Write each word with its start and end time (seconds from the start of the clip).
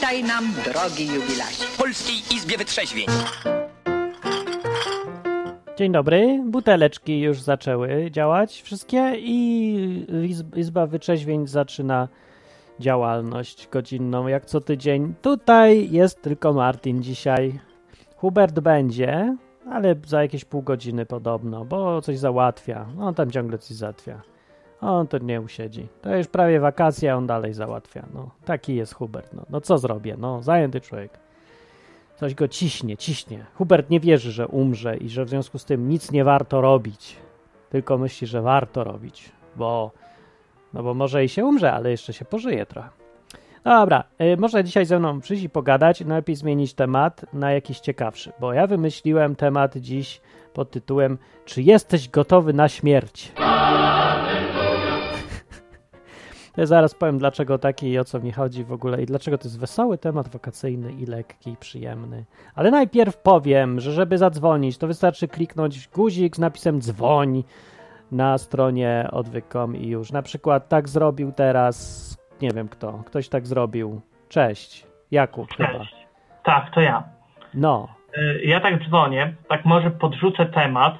Witaj 0.00 0.24
nam, 0.24 0.44
drogi 0.64 1.06
jubilacie. 1.06 1.64
W 1.64 1.76
Polskiej 1.78 2.36
Izbie 2.36 2.58
Wytrzeźwień. 2.58 3.06
Dzień 5.76 5.92
dobry. 5.92 6.42
Buteleczki 6.46 7.20
już 7.20 7.40
zaczęły 7.40 8.10
działać 8.10 8.62
wszystkie 8.62 9.12
i 9.16 10.06
Izb- 10.08 10.58
Izba 10.58 10.86
Wyczeźwień 10.86 11.46
zaczyna 11.46 12.08
działalność 12.80 13.68
godzinną 13.72 14.26
jak 14.26 14.46
co 14.46 14.60
tydzień. 14.60 15.14
Tutaj 15.22 15.90
jest 15.90 16.22
tylko 16.22 16.52
Martin 16.52 17.02
dzisiaj. 17.02 17.60
Hubert 18.16 18.60
będzie, 18.60 19.36
ale 19.70 19.94
za 20.06 20.22
jakieś 20.22 20.44
pół 20.44 20.62
godziny 20.62 21.06
podobno, 21.06 21.64
bo 21.64 22.02
coś 22.02 22.18
załatwia. 22.18 22.86
On 23.00 23.14
tam 23.14 23.30
ciągle 23.30 23.58
coś 23.58 23.76
załatwia. 23.76 24.22
On 24.80 25.06
to 25.06 25.18
nie 25.18 25.40
usiedzi. 25.40 25.88
To 26.02 26.16
już 26.16 26.26
prawie 26.26 26.60
wakacje, 26.60 27.12
a 27.12 27.16
on 27.16 27.26
dalej 27.26 27.54
załatwia. 27.54 28.06
No, 28.14 28.30
taki 28.44 28.74
jest 28.74 28.94
Hubert. 28.94 29.34
No, 29.34 29.42
no 29.50 29.60
co 29.60 29.78
zrobię? 29.78 30.16
No, 30.18 30.42
zajęty 30.42 30.80
człowiek. 30.80 31.18
Coś 32.16 32.34
go 32.34 32.48
ciśnie, 32.48 32.96
ciśnie. 32.96 33.44
Hubert 33.54 33.90
nie 33.90 34.00
wierzy, 34.00 34.32
że 34.32 34.48
umrze 34.48 34.96
i 34.96 35.08
że 35.08 35.24
w 35.24 35.28
związku 35.28 35.58
z 35.58 35.64
tym 35.64 35.88
nic 35.88 36.12
nie 36.12 36.24
warto 36.24 36.60
robić. 36.60 37.16
Tylko 37.70 37.98
myśli, 37.98 38.26
że 38.26 38.42
warto 38.42 38.84
robić, 38.84 39.32
bo 39.56 39.90
no 40.74 40.82
bo 40.82 40.94
może 40.94 41.24
i 41.24 41.28
się 41.28 41.44
umrze, 41.44 41.72
ale 41.72 41.90
jeszcze 41.90 42.12
się 42.12 42.24
pożyje 42.24 42.66
trochę. 42.66 42.88
Dobra, 43.64 44.04
y, 44.20 44.36
może 44.36 44.64
dzisiaj 44.64 44.86
ze 44.86 44.98
mną 44.98 45.20
przyjść 45.20 45.44
i 45.44 45.50
pogadać. 45.50 46.00
Najlepiej 46.00 46.36
zmienić 46.36 46.74
temat 46.74 47.24
na 47.32 47.52
jakiś 47.52 47.80
ciekawszy, 47.80 48.32
bo 48.40 48.52
ja 48.52 48.66
wymyśliłem 48.66 49.36
temat 49.36 49.76
dziś 49.76 50.20
pod 50.54 50.70
tytułem 50.70 51.18
Czy 51.44 51.62
jesteś 51.62 52.08
gotowy 52.08 52.52
na 52.52 52.68
śmierć? 52.68 53.32
Ja 56.58 56.66
zaraz 56.66 56.94
powiem, 56.94 57.18
dlaczego 57.18 57.58
taki 57.58 57.88
i 57.90 57.98
o 57.98 58.04
co 58.04 58.20
mi 58.20 58.32
chodzi 58.32 58.64
w 58.64 58.72
ogóle 58.72 59.02
i 59.02 59.06
dlaczego 59.06 59.38
to 59.38 59.44
jest 59.44 59.60
wesoły 59.60 59.98
temat 59.98 60.28
wakacyjny 60.28 60.92
i 60.92 61.06
lekki 61.06 61.50
i 61.50 61.56
przyjemny. 61.56 62.24
Ale 62.54 62.70
najpierw 62.70 63.16
powiem, 63.16 63.80
że 63.80 63.92
żeby 63.92 64.18
zadzwonić, 64.18 64.78
to 64.78 64.86
wystarczy 64.86 65.28
kliknąć 65.28 65.88
guzik 65.88 66.36
z 66.36 66.38
napisem 66.38 66.80
dzwoń 66.80 67.44
na 68.12 68.38
stronie 68.38 69.08
odwyk.com 69.12 69.76
i 69.76 69.88
już. 69.88 70.12
Na 70.12 70.22
przykład 70.22 70.68
tak 70.68 70.88
zrobił 70.88 71.32
teraz, 71.32 72.16
nie 72.42 72.50
wiem 72.50 72.68
kto, 72.68 73.02
ktoś 73.06 73.28
tak 73.28 73.46
zrobił. 73.46 74.00
Cześć, 74.28 74.86
Jakub 75.10 75.48
chyba. 75.56 75.78
Cześć. 75.78 75.96
Tak, 76.44 76.74
to 76.74 76.80
ja. 76.80 77.04
No, 77.54 77.88
Y, 78.18 78.40
Ja 78.44 78.60
tak 78.60 78.88
dzwonię, 78.88 79.34
tak 79.48 79.64
może 79.64 79.90
podrzucę 79.90 80.46
temat, 80.46 80.98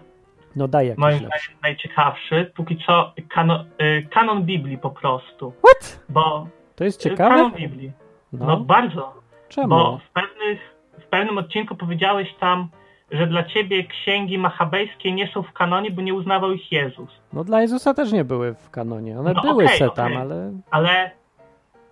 no 0.59 0.69
daj 0.69 0.87
jakiś 0.87 0.99
moim 1.01 1.17
zdaniem 1.19 1.61
najciekawszy, 1.63 2.53
póki 2.57 2.77
co 2.87 3.13
kanon, 3.29 3.65
y, 3.83 4.07
kanon 4.11 4.43
Biblii 4.43 4.79
po 4.79 4.91
prostu. 4.91 5.53
What? 5.65 6.01
Bo 6.09 6.47
To 6.77 6.85
jest 6.85 7.07
y, 7.07 7.11
ciekawe? 7.11 7.31
kanon 7.35 7.53
Biblii. 7.53 7.93
No, 8.33 8.47
No, 8.47 8.57
bardzo. 8.61 9.15
czemu? 9.49 9.69
Bo 9.69 9.99
w, 10.09 10.11
pewnych, 10.13 10.61
w 11.01 11.07
pewnym 11.07 11.39
odcinku 11.39 11.77
powiedziałeś 11.77 12.29
tam, 12.41 12.69
że 13.11 13.27
dla 13.27 13.45
ciebie 13.45 13.85
księgi 13.85 14.39
machabejskie 14.39 15.13
nie 15.13 15.29
są 15.29 15.43
w 15.43 15.53
kanonie, 15.53 15.91
bo 15.91 16.03
nie 16.03 16.15
uznawał 16.15 16.53
ich 16.53 16.73
Jezus. 16.73 17.09
No 17.33 17.45
dla 17.45 17.61
Jezusa 17.61 17.95
też 17.95 18.13
nie 18.13 18.25
były 18.25 18.55
w 18.55 18.71
kanonie. 18.71 19.19
One 19.19 19.33
No 19.33 19.43
były 19.43 19.65
okej, 19.65 19.79
se 19.79 19.91
tam, 19.91 20.07
okej. 20.07 20.17
ale... 20.17 20.53
Ale 20.71 21.11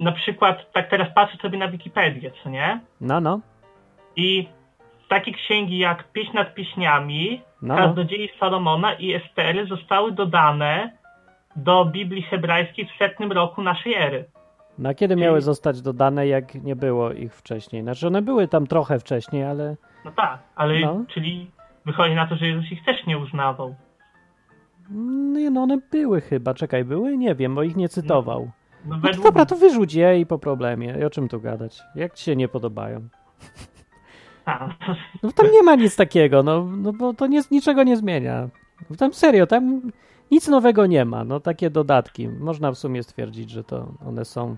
na 0.01 0.13
przykład, 0.13 0.73
tak 0.73 0.91
teraz 0.91 1.09
patrzę 1.15 1.37
sobie 1.39 1.59
na 1.59 1.69
Wikipedię, 1.69 2.31
co 2.43 2.51
nie? 2.51 2.81
No, 3.01 3.21
no, 3.21 3.41
I 4.17 4.49
takie 5.09 5.33
księgi 5.33 5.79
jak 5.79 6.13
Pieśń 6.13 6.31
nad 6.35 6.55
pieśniami, 6.55 7.43
no, 7.63 7.75
no. 7.75 7.77
Kaznodziei 7.77 8.31
Salomona 8.41 8.95
i 8.95 9.15
Estery 9.15 9.67
zostały 9.67 10.13
dodane 10.13 10.91
do 11.57 11.85
Biblii 11.85 12.23
hebrajskiej 12.23 12.87
w 12.87 12.99
setnym 12.99 13.33
roku 13.33 13.63
naszej 13.63 13.95
ery. 13.95 14.25
Na 14.79 14.95
kiedy 14.95 15.17
miały 15.17 15.41
zostać 15.41 15.83
dodane, 15.83 16.27
jak 16.27 16.55
nie 16.55 16.77
było 16.77 17.13
ich 17.13 17.35
wcześniej? 17.35 17.83
Znaczy 17.83 18.07
one 18.07 18.23
były 18.23 18.49
tam 18.49 18.67
trochę 18.67 18.99
wcześniej, 18.99 19.45
ale... 19.45 19.77
No 20.05 20.11
tak, 20.17 20.39
ale 20.57 20.81
No. 20.81 21.05
czyli 21.09 21.51
wychodzi 21.87 22.15
na 22.15 22.27
to, 22.27 22.37
że 22.37 22.47
Jezus 22.47 22.73
ich 22.73 22.85
też 22.85 23.07
nie 23.07 23.19
uznawał. 23.19 23.75
Nie, 25.33 25.51
no 25.51 25.63
one 25.63 25.79
były 25.93 26.21
chyba. 26.21 26.55
Czekaj, 26.55 26.85
były? 26.85 27.17
Nie 27.17 27.35
wiem, 27.35 27.55
bo 27.55 27.63
ich 27.63 27.77
nie 27.77 27.89
cytował. 27.89 28.41
No 28.41 28.51
No 28.89 28.95
to 28.97 29.01
według 29.09 29.27
dobra, 29.27 29.47
to 29.47 29.57
wyrzuć 29.57 29.95
je 29.95 30.21
i 30.21 30.27
po 30.27 30.39
problemie. 30.39 30.95
I 31.01 31.05
o 31.05 31.11
czym 31.11 31.29
tu 31.29 31.41
gadać? 31.41 31.83
Jak 31.95 32.15
ci 32.15 32.25
się 32.25 32.37
nie 32.37 32.49
podobają? 32.49 33.09
A, 34.47 34.69
No 35.23 35.33
tam 35.33 35.47
nie 35.53 35.63
ma 35.63 35.75
nic 35.75 35.97
takiego, 35.97 36.43
no, 36.43 36.65
no 36.77 36.93
bo 36.93 37.15
to 37.15 37.27
nie, 37.27 37.41
niczego 37.51 37.83
nie 37.83 37.97
zmienia. 37.97 38.49
Tam 38.99 39.15
serio, 39.15 39.47
tam 39.47 39.81
nic 40.31 40.49
nowego 40.49 40.87
nie 40.87 41.05
ma. 41.05 41.25
No 41.25 41.41
takie 41.41 41.71
dodatki. 41.71 42.29
Można 42.29 42.73
w 42.73 42.79
sumie 42.79 43.03
stwierdzić, 43.03 43.51
że 43.51 43.65
to 43.65 43.87
one 44.07 44.25
są... 44.25 44.57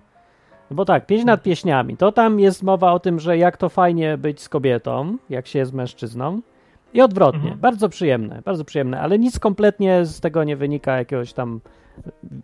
Bo 0.70 0.84
tak, 0.84 1.06
pieśń 1.06 1.26
nad 1.26 1.42
pieśniami. 1.42 1.96
To 1.96 2.12
tam 2.12 2.40
jest 2.40 2.62
mowa 2.62 2.92
o 2.92 2.98
tym, 3.00 3.20
że 3.20 3.38
jak 3.38 3.56
to 3.56 3.68
fajnie 3.68 4.18
być 4.18 4.40
z 4.40 4.48
kobietą, 4.48 5.16
jak 5.30 5.46
się 5.46 5.58
jest 5.58 5.72
mężczyzną. 5.72 6.40
I 6.94 7.00
odwrotnie. 7.00 7.40
Mhm. 7.40 7.58
Bardzo 7.60 7.88
przyjemne, 7.88 8.42
bardzo 8.44 8.64
przyjemne, 8.64 9.00
ale 9.00 9.18
nic 9.18 9.38
kompletnie 9.38 10.04
z 10.04 10.20
tego 10.20 10.44
nie 10.44 10.56
wynika 10.56 10.96
jakiegoś 10.96 11.32
tam 11.32 11.60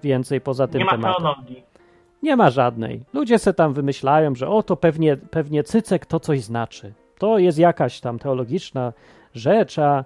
więcej 0.02 0.40
poza 0.40 0.66
tym 0.66 0.78
nie 0.78 0.84
ma 0.84 0.90
tematem. 0.90 1.22
teologii. 1.22 1.62
Nie 2.22 2.36
ma 2.36 2.50
żadnej. 2.50 3.04
Ludzie 3.12 3.38
se 3.38 3.54
tam 3.54 3.72
wymyślają, 3.74 4.34
że 4.34 4.48
o, 4.48 4.62
to 4.62 4.76
pewnie, 4.76 5.16
pewnie 5.16 5.64
cycek 5.64 6.06
to 6.06 6.20
coś 6.20 6.40
znaczy. 6.42 6.92
To 7.24 7.38
jest 7.38 7.58
jakaś 7.58 8.00
tam 8.00 8.18
teologiczna 8.18 8.92
rzecz, 9.34 9.78
a, 9.78 10.04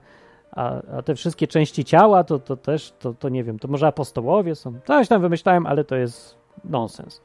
a, 0.52 0.82
a 0.98 1.02
te 1.02 1.14
wszystkie 1.14 1.46
części 1.46 1.84
ciała 1.84 2.24
to, 2.24 2.38
to 2.38 2.56
też, 2.56 2.92
to, 2.98 3.14
to 3.14 3.28
nie 3.28 3.44
wiem, 3.44 3.58
to 3.58 3.68
może 3.68 3.86
apostołowie 3.86 4.54
są. 4.54 4.74
Coś 4.86 5.08
tam 5.08 5.22
wymyślałem, 5.22 5.66
ale 5.66 5.84
to 5.84 5.96
jest 5.96 6.36
nonsens. 6.64 7.20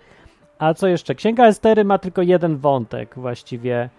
A 0.59 0.73
co 0.73 0.87
jeszcze? 0.87 1.15
Księga 1.15 1.45
Estery 1.45 1.83
ma 1.83 1.97
tylko 1.97 2.21
jeden 2.21 2.57
wątek 2.57 3.15
właściwie, 3.15 3.89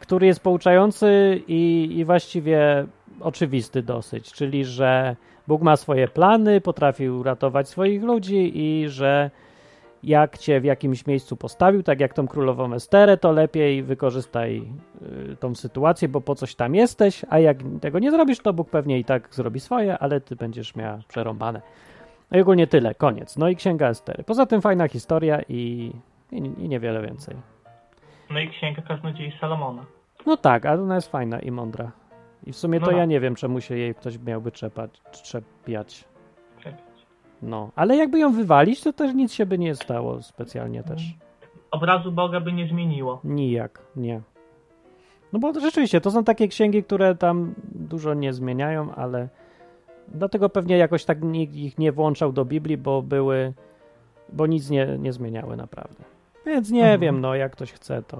który 0.00 0.26
jest 0.26 0.40
pouczający 0.40 1.40
i, 1.48 1.88
i 1.96 2.04
właściwie 2.04 2.86
oczywisty 3.20 3.82
dosyć, 3.82 4.32
czyli 4.32 4.64
że 4.64 5.16
Bóg 5.46 5.62
ma 5.62 5.76
swoje 5.76 6.08
plany, 6.08 6.60
potrafi 6.60 7.08
uratować 7.08 7.68
swoich 7.68 8.02
ludzi 8.02 8.52
i 8.54 8.88
że 8.88 9.30
jak 10.06 10.38
cię 10.38 10.60
w 10.60 10.64
jakimś 10.64 11.06
miejscu 11.06 11.36
postawił, 11.36 11.82
tak 11.82 12.00
jak 12.00 12.14
tą 12.14 12.28
królową 12.28 12.74
Esterę, 12.74 13.16
to 13.16 13.32
lepiej 13.32 13.82
wykorzystaj 13.82 14.62
y, 15.32 15.36
tą 15.36 15.54
sytuację, 15.54 16.08
bo 16.08 16.20
po 16.20 16.34
coś 16.34 16.54
tam 16.54 16.74
jesteś, 16.74 17.24
a 17.30 17.38
jak 17.38 17.58
tego 17.80 17.98
nie 17.98 18.10
zrobisz, 18.10 18.40
to 18.40 18.52
Bóg 18.52 18.70
pewnie 18.70 18.98
i 18.98 19.04
tak 19.04 19.34
zrobi 19.34 19.60
swoje, 19.60 19.98
ale 19.98 20.20
ty 20.20 20.36
będziesz 20.36 20.76
miała 20.76 20.98
przerąbane. 21.08 21.62
No 22.30 22.38
i 22.38 22.40
ogólnie 22.40 22.66
tyle, 22.66 22.94
koniec. 22.94 23.36
No 23.36 23.48
i 23.48 23.56
księga 23.56 23.88
Estery. 23.88 24.24
Poza 24.24 24.46
tym 24.46 24.60
fajna 24.60 24.88
historia 24.88 25.40
i, 25.48 25.92
i, 26.32 26.36
i 26.36 26.68
niewiele 26.68 27.02
więcej. 27.02 27.36
No 28.30 28.40
i 28.40 28.48
księga 28.48 28.82
Kaznodziei 28.82 29.32
Salomona. 29.40 29.84
No 30.26 30.36
tak, 30.36 30.66
ale 30.66 30.82
ona 30.82 30.94
jest 30.94 31.10
fajna 31.10 31.40
i 31.40 31.50
mądra. 31.50 31.92
I 32.46 32.52
w 32.52 32.56
sumie 32.56 32.78
No 32.78 32.84
to 32.84 32.90
tak. 32.90 32.98
ja 32.98 33.04
nie 33.04 33.20
wiem, 33.20 33.34
czemu 33.34 33.60
się 33.60 33.76
jej 33.76 33.94
ktoś 33.94 34.18
miałby 34.18 34.50
trzepać, 34.50 35.00
trzepiać. 35.10 36.04
No, 37.46 37.70
ale 37.76 37.96
jakby 37.96 38.18
ją 38.18 38.32
wywalić, 38.32 38.82
to 38.82 38.92
też 38.92 39.14
nic 39.14 39.32
się 39.32 39.46
by 39.46 39.58
nie 39.58 39.74
stało 39.74 40.22
specjalnie 40.22 40.82
też. 40.82 41.02
Obrazu 41.70 42.12
Boga 42.12 42.40
by 42.40 42.52
nie 42.52 42.66
zmieniło. 42.68 43.20
Nijak, 43.24 43.82
nie. 43.96 44.20
No 45.32 45.38
bo 45.38 45.60
rzeczywiście, 45.60 46.00
to 46.00 46.10
są 46.10 46.24
takie 46.24 46.48
księgi, 46.48 46.82
które 46.84 47.14
tam 47.14 47.54
dużo 47.74 48.14
nie 48.14 48.32
zmieniają, 48.32 48.94
ale 48.94 49.28
dlatego 50.08 50.48
pewnie 50.48 50.76
jakoś 50.78 51.04
tak 51.04 51.22
nikt 51.22 51.54
ich 51.54 51.78
nie 51.78 51.92
włączał 51.92 52.32
do 52.32 52.44
Biblii, 52.44 52.76
bo 52.76 53.02
były, 53.02 53.52
bo 54.32 54.46
nic 54.46 54.70
nie, 54.70 54.86
nie 54.98 55.12
zmieniały 55.12 55.56
naprawdę. 55.56 56.04
Więc 56.46 56.70
nie 56.70 56.82
Mhm. 56.82 57.00
wiem, 57.00 57.20
no 57.20 57.34
jak 57.34 57.52
ktoś 57.52 57.72
chce, 57.72 58.02
to... 58.02 58.16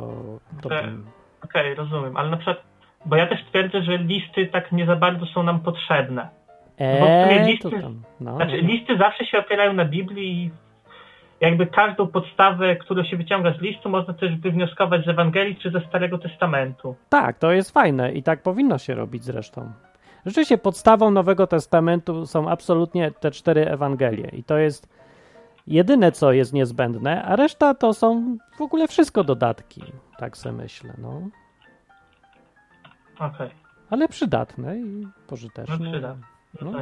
to 0.62 0.68
Okej. 0.68 0.80
tam- 0.80 1.04
Okej, 1.44 1.74
rozumiem, 1.74 2.16
ale 2.16 2.30
na 2.30 2.36
przykład, 2.36 2.58
bo 3.06 3.16
ja 3.16 3.26
też 3.26 3.44
twierdzę, 3.44 3.82
że 3.82 3.98
listy 3.98 4.46
tak 4.46 4.72
nie 4.72 4.86
za 4.86 4.96
bardzo 4.96 5.26
są 5.26 5.42
nam 5.42 5.60
potrzebne. 5.60 6.28
W 6.76 6.78
sumie 6.78 7.40
Eee, 7.40 7.46
listy- 7.56 7.62
to 7.62 7.80
tam, 7.82 8.02
no, 8.20 8.36
Znaczy, 8.36 8.62
no. 8.62 8.68
listy 8.68 8.96
zawsze 8.98 9.24
się 9.26 9.38
opierają 9.38 9.72
na 9.72 9.84
Biblii 9.84 10.42
i 10.44 10.50
jakby 11.40 11.66
każdą 11.66 12.06
podstawę, 12.06 12.76
którą 12.76 13.04
się 13.04 13.16
wyciąga 13.16 13.54
z 13.58 13.60
listu, 13.60 13.88
można 13.88 14.14
też 14.14 14.36
wywnioskować 14.36 15.04
z 15.04 15.08
Ewangelii 15.08 15.56
czy 15.56 15.70
ze 15.70 15.80
Starego 15.80 16.18
Testamentu. 16.18 16.96
Tak, 17.08 17.38
to 17.38 17.52
jest 17.52 17.70
fajne 17.70 18.12
i 18.12 18.22
tak 18.22 18.42
powinno 18.42 18.78
się 18.78 18.94
robić 18.94 19.24
zresztą. 19.24 19.72
Rzeczywiście 20.26 20.58
podstawą 20.58 21.10
Nowego 21.10 21.46
Testamentu 21.46 22.26
są 22.26 22.48
absolutnie 22.50 23.10
te 23.10 23.30
cztery 23.30 23.66
Ewangelie 23.68 24.28
i 24.32 24.44
to 24.44 24.58
jest 24.58 24.88
jedyne, 25.66 26.12
co 26.12 26.32
jest 26.32 26.52
niezbędne, 26.52 27.22
a 27.22 27.36
reszta 27.36 27.74
to 27.74 27.92
są 27.94 28.36
w 28.58 28.60
ogóle 28.60 28.88
wszystko 28.88 29.24
dodatki, 29.24 29.82
tak 30.18 30.36
se 30.36 30.52
myślę, 30.52 30.94
no. 30.98 31.20
Okej, 33.18 33.50
Ale 33.90 34.08
przydatne 34.08 34.76
i 34.78 34.84
no 34.84 35.08
pożyteczne. 35.26 36.00
No. 36.00 36.16
No. 36.62 36.72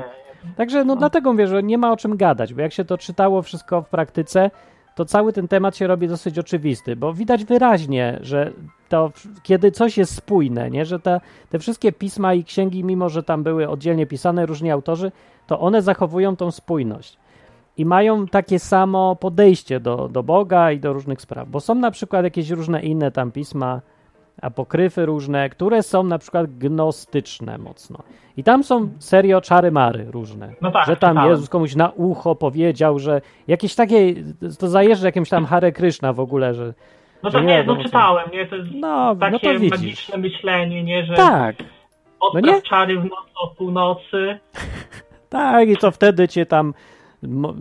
Także 0.57 0.85
no, 0.85 0.95
No. 0.95 0.97
dlatego 1.01 1.33
mówię, 1.33 1.47
że 1.47 1.63
nie 1.63 1.79
ma 1.79 1.93
o 1.93 1.97
czym 1.97 2.17
gadać, 2.17 2.55
bo 2.55 2.61
jak 2.61 2.73
się 2.73 2.85
to 2.85 2.99
czytało 2.99 3.43
wszystko 3.43 3.83
w 3.83 3.89
praktyce, 3.89 4.51
to 4.95 5.05
cały 5.05 5.33
ten 5.33 5.49
temat 5.49 5.77
się 5.77 5.87
robi 5.87 6.09
dosyć 6.09 6.39
oczywisty, 6.39 6.97
bo 6.97 7.13
widać 7.15 7.45
wyraźnie, 7.45 8.19
że 8.21 8.53
to 8.89 9.13
kiedy 9.43 9.71
coś 9.73 9.99
jest 9.99 10.15
spójne, 10.15 10.71
nie, 10.71 10.85
że 10.85 11.01
te, 11.01 11.21
te 11.51 11.59
wszystkie 11.59 11.93
pisma 11.93 12.35
i 12.35 12.45
księgi, 12.45 12.85
mimo 12.85 13.09
że 13.09 13.23
tam 13.23 13.43
były 13.43 13.69
oddzielnie 13.69 14.07
pisane 14.07 14.47
różni 14.47 14.71
autorzy, 14.71 15.13
to 15.47 15.61
one 15.61 15.83
zachowują 15.83 16.37
tą 16.37 16.51
spójność. 16.51 17.19
i 17.77 17.85
mają 17.85 18.27
takie 18.27 18.59
samo 18.59 19.17
podejście 19.17 19.81
do, 19.81 20.09
do 20.09 20.23
Boga 20.23 20.73
i 20.73 20.81
do 20.81 20.93
różnych 20.93 21.21
spraw. 21.21 21.49
Bo 21.49 21.61
są 21.61 21.75
na 21.75 21.91
przykład 21.91 22.25
jakieś 22.25 22.51
różne 22.51 22.83
inne 22.83 23.11
tam 23.11 23.33
pisma, 23.33 23.81
apokryfy 24.43 25.07
różne, 25.07 25.49
które 25.51 25.83
są 25.83 26.03
na 26.03 26.19
przykład 26.19 26.47
gnostyczne 26.59 27.59
mocno. 27.59 27.99
I 28.37 28.45
tam 28.45 28.65
są 28.65 28.89
serio 28.99 29.41
czary-mary 29.41 30.11
różne. 30.11 30.53
No 30.61 30.71
tak, 30.71 30.87
że 30.87 30.97
tam 30.97 31.11
czytałem. 31.11 31.31
Jezus 31.31 31.49
komuś 31.49 31.75
na 31.75 31.91
ucho 31.91 32.35
powiedział, 32.35 32.99
że 32.99 33.21
jakieś 33.49 33.75
takie, 33.75 34.15
to 34.59 34.69
zajeżdża 34.69 35.07
jakimś 35.07 35.29
tam 35.29 35.47
Hare 35.47 35.73
Krishna 35.73 36.13
w 36.13 36.21
ogóle, 36.21 36.55
że 36.55 36.75
No 37.23 37.31
to 37.31 37.41
nie 37.41 37.47
nie, 37.47 37.65
no 37.65 37.77
co. 37.77 37.83
czytałem, 37.83 38.31
nie? 38.33 38.47
To 38.47 38.57
jest 38.57 38.69
no, 38.75 39.15
no 39.15 39.17
takie 39.17 39.55
to 39.55 39.61
widzisz. 39.61 39.71
magiczne 39.81 40.19
myślenie, 40.19 40.85
nie? 40.85 41.07
Że 41.07 41.15
Tak, 41.15 41.57
no 42.35 42.41
nie? 42.41 42.63
czary 42.63 43.01
w 43.01 43.05
nocy 43.05 43.33
o 43.43 43.47
północy. 43.49 44.39
tak 45.29 45.69
i 45.69 45.77
to 45.77 45.91
wtedy 45.91 46.29
cię 46.29 46.47
tam 46.47 46.75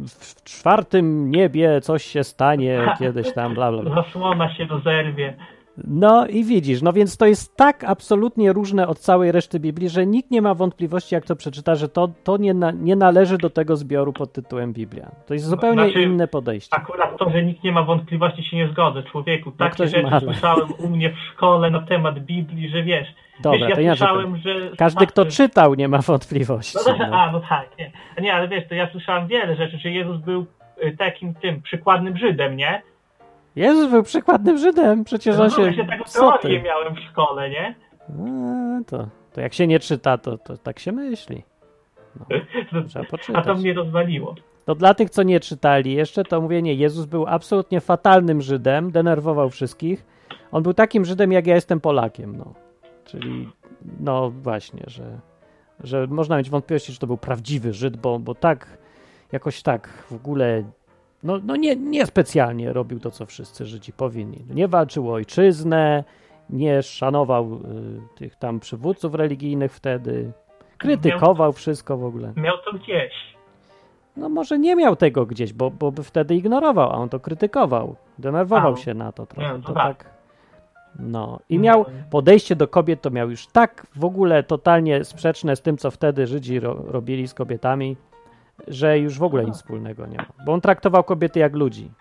w 0.07 0.43
czwartym 0.43 1.31
niebie 1.31 1.81
coś 1.81 2.03
się 2.05 2.23
stanie 2.23 2.79
kiedyś 2.99 3.33
tam, 3.33 3.53
bla, 3.53 3.71
bla, 3.71 3.83
bla. 3.83 4.03
Zasłona 4.03 4.53
się 4.55 4.65
rozerwie. 4.65 5.33
No 5.77 6.27
i 6.27 6.43
widzisz, 6.43 6.81
no 6.81 6.93
więc 6.93 7.17
to 7.17 7.25
jest 7.25 7.55
tak 7.55 7.83
absolutnie 7.83 8.53
różne 8.53 8.87
od 8.87 8.99
całej 8.99 9.31
reszty 9.31 9.59
Biblii, 9.59 9.89
że 9.89 10.05
nikt 10.05 10.31
nie 10.31 10.41
ma 10.41 10.53
wątpliwości, 10.53 11.15
jak 11.15 11.25
to 11.25 11.35
przeczyta, 11.35 11.75
że 11.75 11.89
to, 11.89 12.09
to 12.23 12.37
nie, 12.37 12.53
na, 12.53 12.71
nie 12.71 12.95
należy 12.95 13.37
do 13.37 13.49
tego 13.49 13.75
zbioru 13.75 14.13
pod 14.13 14.33
tytułem 14.33 14.73
Biblia. 14.73 15.11
To 15.27 15.33
jest 15.33 15.45
zupełnie 15.45 15.83
Znaczy, 15.83 16.01
inne 16.03 16.27
podejście. 16.27 16.75
Akurat 16.75 17.17
to, 17.17 17.29
że 17.29 17.43
nikt 17.43 17.63
nie 17.63 17.71
ma 17.71 17.83
wątpliwości, 17.83 18.43
się 18.43 18.57
nie 18.57 18.67
zgodzę. 18.67 19.03
Człowieku, 19.03 19.51
takie 19.51 19.83
No 19.83 19.89
rzeczy 19.89 20.03
ma, 20.03 20.09
ale- 20.09 20.21
słyszałem 20.21 20.67
u 20.79 20.89
mnie 20.89 21.09
w 21.09 21.17
szkole 21.19 21.69
na 21.69 21.81
temat 21.81 22.19
Biblii, 22.19 22.69
że 22.69 22.83
wiesz. 22.83 23.07
Dobra, 23.43 23.67
wiesz, 23.67 23.77
ja 23.77 23.91
to 23.91 23.97
słyszałem, 23.97 24.37
że... 24.37 24.55
Każdy, 24.77 25.07
kto 25.07 25.21
znaczy- 25.21 25.37
czytał, 25.37 25.73
nie 25.73 25.87
ma 25.87 25.97
wątpliwości. 25.97 26.77
No 26.87 26.95
no. 26.99 27.17
a, 27.17 27.31
no 27.31 27.39
tak, 27.49 27.69
nie. 27.79 27.91
Nie, 28.21 28.33
ale 28.33 28.47
wiesz, 28.47 28.67
to 28.69 28.75
ja 28.75 28.91
słyszałem 28.91 29.27
wiele 29.27 29.55
rzeczy, 29.55 29.77
że 29.77 29.89
Jezus 29.91 30.17
był 30.21 30.45
y, 30.83 30.97
takim 30.97 31.33
tym 31.33 31.61
przykładnym 31.61 32.17
Żydem, 32.17 32.57
nie? 32.57 32.81
Jezus 33.55 33.91
był 33.91 34.03
przykładnym 34.03 34.57
Żydem, 34.57 35.03
przecież 35.03 35.37
No, 35.37 35.43
on 35.43 35.49
ja 35.49 35.55
się... 35.55 35.73
się 35.73 35.85
taką 35.87 36.03
Co 36.03 36.19
teorię 36.31 36.59
ty? 36.59 36.65
miałem 36.65 36.95
w 36.95 36.99
szkole, 36.99 37.49
nie? 37.49 37.75
A, 38.09 38.83
to, 38.83 39.07
to 39.33 39.41
jak 39.41 39.53
się 39.53 39.67
nie 39.67 39.79
czyta, 39.79 40.17
to, 40.17 40.37
to 40.37 40.57
tak 40.57 40.79
się 40.79 40.91
myśli. 40.91 41.43
No, 42.19 42.25
trzeba 42.87 43.05
A 43.05 43.09
poczytać. 43.11 43.45
to 43.45 43.55
mnie 43.55 43.73
rozwaliło. 43.73 44.35
To 44.65 44.75
dla 44.75 44.93
tych, 44.93 45.09
co 45.09 45.23
nie 45.23 45.39
czytali 45.39 45.93
jeszcze, 45.93 46.23
to 46.23 46.41
mówię 46.41 46.61
nie, 46.61 46.73
Jezus 46.73 47.05
był 47.05 47.25
absolutnie 47.27 47.81
fatalnym 47.81 48.41
Żydem, 48.41 48.91
denerwował 48.91 49.49
wszystkich. 49.49 50.05
On 50.51 50.63
był 50.63 50.73
takim 50.73 51.05
Żydem, 51.05 51.31
jak 51.31 51.47
ja 51.47 51.55
jestem 51.55 51.79
Polakiem, 51.81 52.37
no. 52.37 52.53
Czyli, 53.05 53.49
no 53.99 54.29
właśnie, 54.29 54.83
że, 54.87 55.19
że 55.79 56.07
można 56.07 56.37
mieć 56.37 56.49
wątpliwości, 56.49 56.91
że 56.93 56.99
to 56.99 57.07
był 57.07 57.17
prawdziwy 57.17 57.73
Żyd, 57.73 57.97
bo, 57.97 58.19
bo 58.19 58.35
tak, 58.35 58.77
jakoś 59.31 59.61
tak 59.61 59.87
w 59.87 60.13
ogóle, 60.15 60.63
no, 61.23 61.39
no 61.43 61.55
nie, 61.55 61.75
nie 61.75 62.05
specjalnie 62.05 62.73
robił 62.73 62.99
to, 62.99 63.11
co 63.11 63.25
wszyscy 63.25 63.65
Żydzi 63.65 63.93
powinni. 63.93 64.45
Nie 64.49 64.67
walczył 64.67 65.09
o 65.09 65.13
ojczyznę, 65.13 66.03
nie 66.49 66.83
szanował 66.83 67.53
y, 67.53 67.59
tych 68.15 68.35
tam 68.35 68.59
przywódców 68.59 69.15
religijnych 69.15 69.73
wtedy, 69.73 70.31
krytykował 70.77 71.53
wszystko 71.53 71.97
w 71.97 72.05
ogóle. 72.05 72.33
Miał 72.35 72.55
to 72.65 72.73
gdzieś. 72.77 73.13
No 74.17 74.29
może 74.29 74.59
nie 74.59 74.75
miał 74.75 74.95
tego 74.95 75.25
gdzieś, 75.25 75.53
bo, 75.53 75.71
bo 75.71 75.91
by 75.91 76.03
wtedy 76.03 76.35
ignorował, 76.35 76.89
a 76.89 76.93
on 76.93 77.09
to 77.09 77.19
krytykował. 77.19 77.95
Denerwował 78.19 78.73
A, 78.73 78.77
się 78.77 78.93
na 78.93 79.11
to 79.11 79.25
trochę. 79.25 79.53
nie, 79.53 79.61
to 79.61 79.67
to 79.67 79.73
tak. 79.73 80.03
tak. 80.03 80.13
No 80.99 81.39
i 81.49 81.59
miał 81.59 81.85
podejście 82.09 82.55
do 82.55 82.67
kobiet, 82.67 83.01
to 83.01 83.11
miał 83.11 83.29
już 83.29 83.47
tak 83.47 83.87
w 83.95 84.05
ogóle 84.05 84.43
totalnie 84.43 85.03
sprzeczne 85.03 85.55
z 85.55 85.61
tym, 85.61 85.77
co 85.77 85.91
wtedy 85.91 86.27
Żydzi 86.27 86.59
ro, 86.59 86.83
robili 86.87 87.27
z 87.27 87.33
kobietami, 87.33 87.97
że 88.67 88.99
już 88.99 89.19
w 89.19 89.23
ogóle 89.23 89.45
nic 89.45 89.55
wspólnego 89.55 90.05
nie 90.07 90.17
ma. 90.17 90.25
Bo 90.45 90.53
on 90.53 90.61
traktował 90.61 91.03
kobiety 91.03 91.39
jak 91.39 91.53
ludzi. 91.55 91.91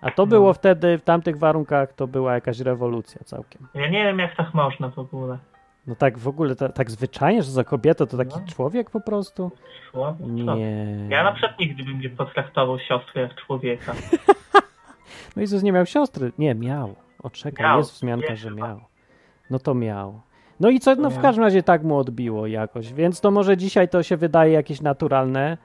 A 0.00 0.10
to 0.10 0.22
No. 0.22 0.26
było 0.26 0.52
wtedy, 0.52 0.98
w 0.98 1.02
tamtych 1.02 1.38
warunkach, 1.38 1.92
to 1.92 2.06
była 2.06 2.34
jakaś 2.34 2.60
rewolucja 2.60 3.20
całkiem. 3.24 3.68
Ja 3.74 3.88
nie 3.88 4.04
wiem, 4.04 4.18
jak 4.18 4.36
tak 4.36 4.54
można 4.54 4.88
w 4.88 4.98
ogóle. 4.98 5.38
No 5.86 5.94
tak 5.94 6.18
w 6.18 6.28
ogóle, 6.28 6.56
ta, 6.56 6.68
tak 6.68 6.90
zwyczajnie, 6.90 7.42
że 7.42 7.50
za 7.50 7.64
kobietę 7.64 8.06
to 8.06 8.16
taki 8.16 8.40
No. 8.40 8.46
człowiek 8.46 8.90
po 8.90 9.00
prostu? 9.00 9.50
Człowiek? 9.90 10.26
Nie. 10.28 11.06
Ja 11.08 11.24
na 11.24 11.32
przykład 11.32 11.58
nigdy 11.58 11.82
bym 11.84 12.00
nie 12.00 12.10
potraktował 12.10 12.78
siostry 12.78 13.22
jak 13.22 13.34
człowieka. 13.34 13.92
No 15.36 15.40
Jezus 15.42 15.62
nie 15.62 15.72
miał 15.72 15.86
siostry. 15.86 16.32
Nie, 16.38 16.54
miał. 16.54 16.94
O, 17.22 17.30
czekaj, 17.30 17.66
Miał. 17.66 17.78
jest 17.78 17.92
wzmianka, 17.92 18.26
Jest 18.30 18.42
że 18.42 18.48
chyba. 18.48 18.66
miał. 18.68 18.80
No 19.50 19.58
to 19.58 19.74
miał. 19.74 20.20
No 20.60 20.68
i 20.70 20.80
co, 20.80 20.94
no 20.94 21.10
w 21.10 21.18
każdym 21.18 21.44
razie 21.44 21.62
tak 21.62 21.82
mu 21.82 21.96
odbiło 21.96 22.46
jakoś, 22.46 22.92
więc 22.92 23.20
to 23.20 23.30
może 23.30 23.56
dzisiaj 23.56 23.88
to 23.88 24.02
się 24.02 24.16
wydaje 24.16 24.52
jakieś 24.52 24.80
naturalne 24.80 25.58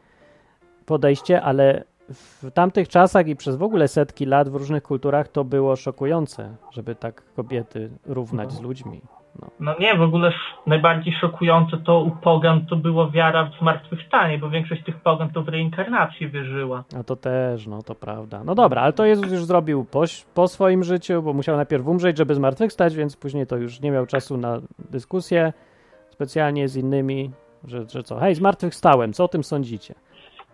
podejście, 0.85 1.41
ale 1.41 1.83
w 2.09 2.51
tamtych 2.51 2.89
czasach 2.89 3.27
i 3.27 3.35
przez 3.35 3.55
w 3.55 3.63
ogóle 3.63 3.87
setki 3.87 4.25
lat 4.25 4.49
w 4.49 4.55
różnych 4.55 4.83
kulturach 4.83 5.27
to 5.27 5.43
było 5.43 5.75
szokujące, 5.75 6.55
żeby 6.71 6.95
tak 6.95 7.23
kobiety 7.35 7.89
równać 8.05 8.51
z 8.51 8.61
ludźmi. 8.61 9.01
No 9.59 9.75
nie, 9.79 9.95
w 9.95 10.01
ogóle 10.01 10.31
najbardziej 10.67 11.13
szokujące 11.13 11.77
to 11.77 11.99
u 11.99 12.11
pogan 12.11 12.65
to 12.65 12.75
było 12.75 13.11
wiara 13.11 13.45
w 13.45 13.59
zmartwychwstanie, 13.59 14.37
bo 14.37 14.49
większość 14.49 14.83
tych 14.83 14.95
pogan 14.95 15.29
to 15.29 15.43
w 15.43 15.47
reinkarnacji 15.47 16.29
wierzyła. 16.29 16.83
A 16.99 17.03
to 17.03 17.15
też, 17.15 17.67
no 17.67 17.81
to 17.81 17.95
prawda. 17.95 18.43
No 18.43 18.55
dobra, 18.55 18.81
ale 18.81 18.93
to 18.93 19.05
Jezus 19.05 19.31
już 19.31 19.45
zrobił 19.45 19.85
po, 19.85 20.03
po 20.33 20.47
swoim 20.47 20.83
życiu, 20.83 21.21
bo 21.21 21.33
musiał 21.33 21.55
najpierw 21.55 21.87
umrzeć, 21.87 22.17
żeby 22.17 22.35
zmartwychwstać, 22.35 22.95
więc 22.95 23.15
później 23.17 23.47
to 23.47 23.57
już 23.57 23.81
nie 23.81 23.91
miał 23.91 24.05
czasu 24.05 24.37
na 24.37 24.59
dyskusję 24.89 25.53
specjalnie 26.09 26.67
z 26.67 26.75
innymi, 26.75 27.31
że, 27.67 27.85
że 27.89 28.03
co, 28.03 28.19
hej, 28.19 28.35
zmartwychwstałem, 28.35 29.13
co 29.13 29.23
o 29.23 29.27
tym 29.27 29.43
sądzicie? 29.43 29.95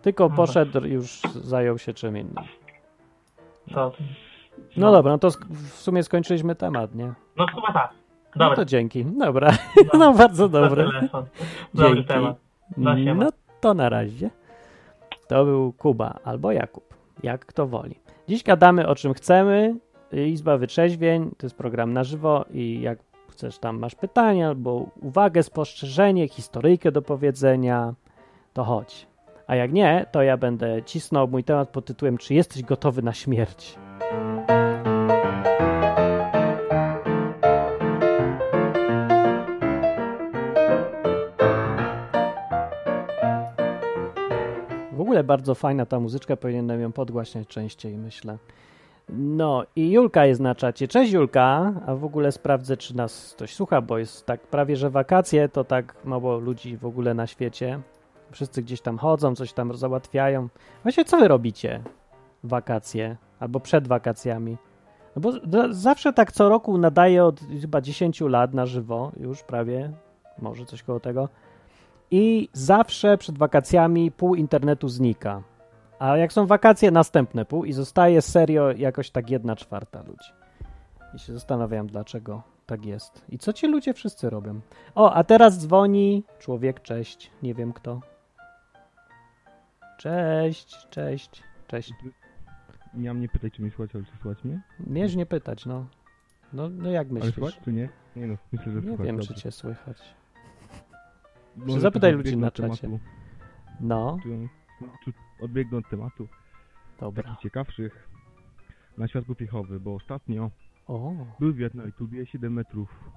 Tylko 0.02 0.28
No 0.28 0.36
poszedł, 0.36 0.86
już 0.86 1.20
zajął 1.44 1.78
się 1.78 1.94
czym 1.94 2.16
innym. 2.16 2.44
To, 3.74 3.92
No 4.76 4.92
dobra, 4.92 5.12
no 5.12 5.18
to 5.18 5.30
w 5.50 5.68
sumie 5.72 6.02
skończyliśmy 6.02 6.54
temat, 6.54 6.94
nie? 6.94 7.12
No 7.36 7.46
chyba 7.54 7.72
tak. 7.72 7.90
No 8.36 8.38
Dobra, 8.38 8.56
to 8.56 8.64
dzięki. 8.64 9.04
Dobra, 9.04 9.50
no 9.94 10.12
bardzo 10.18 10.48
za 10.48 10.60
dobre. 10.60 10.84
telefon. 10.84 11.24
Dobry 11.74 11.94
Dzięki. 11.94 12.08
temat. 12.08 12.36
No. 12.76 12.94
No 13.14 13.28
to 13.60 13.74
na 13.74 13.88
razie. 13.88 14.30
To 15.28 15.44
był 15.44 15.72
Kuba 15.72 16.18
albo 16.24 16.52
Jakub, 16.52 16.94
jak 17.22 17.46
kto 17.46 17.66
woli. 17.66 17.94
Dziś 18.28 18.42
gadamy 18.42 18.88
o 18.88 18.94
czym 18.94 19.14
chcemy. 19.14 19.76
Izba 20.12 20.56
Wytrzeźwień 20.58 21.30
to 21.38 21.46
jest 21.46 21.56
program 21.56 21.92
na 21.92 22.04
żywo 22.04 22.44
i 22.50 22.80
jak 22.80 22.98
chcesz 23.30 23.58
tam 23.58 23.78
masz 23.78 23.94
pytania 23.94 24.48
albo 24.48 24.86
uwagę, 25.00 25.42
spostrzeżenie, 25.42 26.28
historyjkę 26.28 26.92
do 26.92 27.02
powiedzenia, 27.02 27.94
to 28.52 28.64
chodź. 28.64 29.06
A 29.50 29.56
jak 29.56 29.72
nie, 29.72 30.06
to 30.12 30.22
ja 30.22 30.36
będę 30.36 30.82
cisnął 30.82 31.28
mój 31.28 31.44
temat 31.44 31.68
pod 31.68 31.84
tytułem 31.84 32.18
Czy 32.18 32.34
jesteś 32.34 32.62
gotowy 32.62 33.02
na 33.02 33.12
śmierć? 33.12 33.78
W 44.92 45.00
ogóle 45.00 45.24
bardzo 45.24 45.54
fajna 45.54 45.86
ta 45.86 46.00
muzyczka, 46.00 46.36
powinienem 46.36 46.80
ją 46.80 46.92
podgłaśniać 46.92 47.48
częściej, 47.48 47.98
myślę. 47.98 48.38
No 49.08 49.64
i 49.76 49.90
Julka 49.90 50.26
jest 50.26 50.40
na 50.40 50.54
czacie. 50.54 50.88
Cześć 50.88 51.12
Julka, 51.12 51.72
a 51.86 51.94
w 51.94 52.04
ogóle 52.04 52.32
sprawdzę, 52.32 52.76
czy 52.76 52.96
nas 52.96 53.32
ktoś 53.36 53.54
słucha, 53.54 53.80
bo 53.80 53.98
jest 53.98 54.26
tak 54.26 54.40
prawie, 54.40 54.76
że 54.76 54.90
wakacje, 54.90 55.48
to 55.48 55.64
tak 55.64 55.94
mało 56.04 56.38
ludzi 56.38 56.76
w 56.76 56.86
ogóle 56.86 57.14
na 57.14 57.26
świecie. 57.26 57.80
Wszyscy 58.32 58.62
gdzieś 58.62 58.80
tam 58.80 58.98
chodzą, 58.98 59.34
coś 59.34 59.52
tam 59.52 59.76
załatwiają. 59.76 60.48
Właśnie 60.82 61.04
co 61.04 61.18
wy 61.18 61.28
robicie 61.28 61.82
wakacje 62.44 63.16
albo 63.40 63.60
przed 63.60 63.88
wakacjami? 63.88 64.56
No 65.16 65.22
bo 65.22 65.32
zawsze 65.70 66.12
tak 66.12 66.32
co 66.32 66.48
roku 66.48 66.78
nadaję 66.78 67.24
od 67.24 67.40
chyba 67.60 67.80
10 67.80 68.20
lat 68.20 68.54
na 68.54 68.66
żywo, 68.66 69.12
już 69.16 69.42
prawie, 69.42 69.92
może 70.38 70.66
coś 70.66 70.82
koło 70.82 71.00
tego. 71.00 71.28
I 72.10 72.48
zawsze 72.52 73.18
przed 73.18 73.38
wakacjami 73.38 74.10
pół 74.10 74.34
internetu 74.34 74.88
znika. 74.88 75.42
A 75.98 76.16
jak 76.16 76.32
są 76.32 76.46
wakacje, 76.46 76.90
następne 76.90 77.44
pół 77.44 77.64
i 77.64 77.72
zostaje 77.72 78.22
serio 78.22 78.72
jakoś 78.72 79.10
tak 79.10 79.30
jedna 79.30 79.56
czwarta 79.56 80.02
ludzi. 80.02 80.32
I 81.14 81.18
się 81.18 81.32
zastanawiam, 81.32 81.86
dlaczego 81.86 82.42
tak 82.66 82.86
jest. 82.86 83.24
I 83.28 83.38
co 83.38 83.52
ci 83.52 83.66
ludzie 83.66 83.94
wszyscy 83.94 84.30
robią? 84.30 84.60
O, 84.94 85.12
a 85.12 85.24
teraz 85.24 85.58
dzwoni 85.58 86.24
człowiek, 86.38 86.82
cześć. 86.82 87.30
Nie 87.42 87.54
wiem 87.54 87.72
kto. 87.72 88.00
Cześć, 90.00 90.88
cześć, 90.90 91.42
cześć. 91.68 91.94
Mam 92.94 93.20
nie 93.20 93.28
pytać, 93.28 93.52
czy 93.52 93.62
mnie 93.62 93.70
słuchać, 93.70 93.94
ale 93.94 94.04
czy 94.04 94.10
słuchać 94.16 94.44
mnie? 94.44 94.60
Miesz 94.86 95.16
nie 95.16 95.26
pytać, 95.26 95.66
no. 95.66 95.86
No, 96.52 96.68
no 96.68 96.90
jak 96.90 97.06
Ale 97.06 97.14
myślisz? 97.14 97.34
słuchać, 97.34 97.60
czy 97.64 97.72
nie? 97.72 97.88
Nie 98.16 98.26
no, 98.26 98.36
myślę, 98.52 98.72
że 98.72 98.80
Nie 98.80 98.86
słuchać. 98.88 99.06
wiem, 99.06 99.16
dobrze. 99.16 99.34
czy 99.34 99.40
cię 99.40 99.50
słychać. 99.50 100.14
Może 101.56 101.80
zapytaj 101.80 102.12
ludzi 102.12 102.36
na 102.36 102.50
czacie. 102.50 102.76
tematu, 102.76 103.00
No, 103.80 104.18
Tu, 105.04 105.12
odbiegnę 105.44 105.78
od 105.78 105.88
tematu, 105.90 106.28
dobra. 107.00 107.22
takich 107.22 107.38
ciekawszych, 107.40 108.08
na 108.98 109.08
świat 109.08 109.24
popiechowy, 109.24 109.80
bo 109.80 109.94
ostatnio 109.94 110.50
O, 110.86 111.12
był 111.40 111.52
wywiad 111.52 111.74
na 111.74 111.84
YouTubie 111.84 112.26
7 112.26 112.52
metrów 112.52 113.10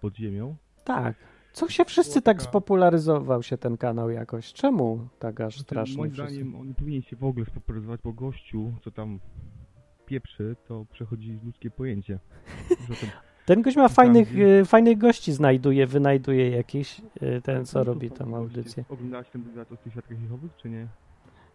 pod 0.00 0.16
ziemią 0.16 0.56
tak. 0.84 1.14
Co 1.52 1.68
się 1.68 1.84
wszyscy 1.84 2.22
tak 2.22 2.42
spopularyzował 2.42 3.42
się 3.42 3.58
ten 3.58 3.76
kanał 3.76 4.10
jakoś? 4.10 4.52
Czemu 4.52 5.08
tak 5.18 5.40
aż 5.40 5.54
Znaczy, 5.54 5.64
strasznie 5.64 5.96
Moim 5.96 6.12
wszyscy? 6.12 6.32
zdaniem 6.34 6.56
on 6.56 6.68
nie 6.68 6.74
powinien 6.74 7.02
się 7.02 7.16
w 7.16 7.24
ogóle 7.24 7.46
spopularyzować, 7.46 8.00
bo 8.04 8.12
gościu, 8.12 8.72
co 8.84 8.90
tam 8.90 9.20
pieprzy, 10.06 10.56
to 10.68 10.86
przechodzi 10.92 11.38
ludzkie 11.44 11.70
pojęcie. 11.70 12.18
Ten 13.46 13.62
gość 13.62 13.76
ma 13.76 13.82
Tam 13.88 13.94
fajnych, 13.94 14.28
gdzie- 14.32 14.60
y, 14.60 14.64
fajnych 14.64 14.98
gości, 14.98 15.32
znajduje, 15.32 15.86
wynajduje 15.86 16.50
jakieś, 16.50 17.00
y, 17.22 17.40
ten 17.42 17.64
co 17.64 17.78
No, 17.78 17.84
robi 17.84 18.08
właśnie, 18.08 18.36
audycję. 18.36 18.84
Oglądałeś 18.88 19.28
ten 19.28 19.42
wywiad 19.42 19.72
o 19.72 19.76
tych 19.76 19.92
świadkach 19.92 20.22
Jehowych, 20.22 20.50
czy 20.56 20.70
nie? 20.70 20.86